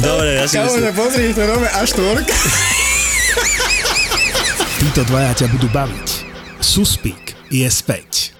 Dobre, 0.00 0.40
ja 0.40 0.48
si 0.48 0.56
myslím. 0.56 0.88
pozri, 0.96 1.36
to 1.36 1.44
nové 1.44 1.68
A4. 1.68 2.24
títo 4.80 5.02
dvaja 5.12 5.44
ťa 5.44 5.46
budú 5.52 5.68
baviť. 5.68 6.08
Suspík 6.64 7.36
je 7.52 7.68
späť. 7.68 8.37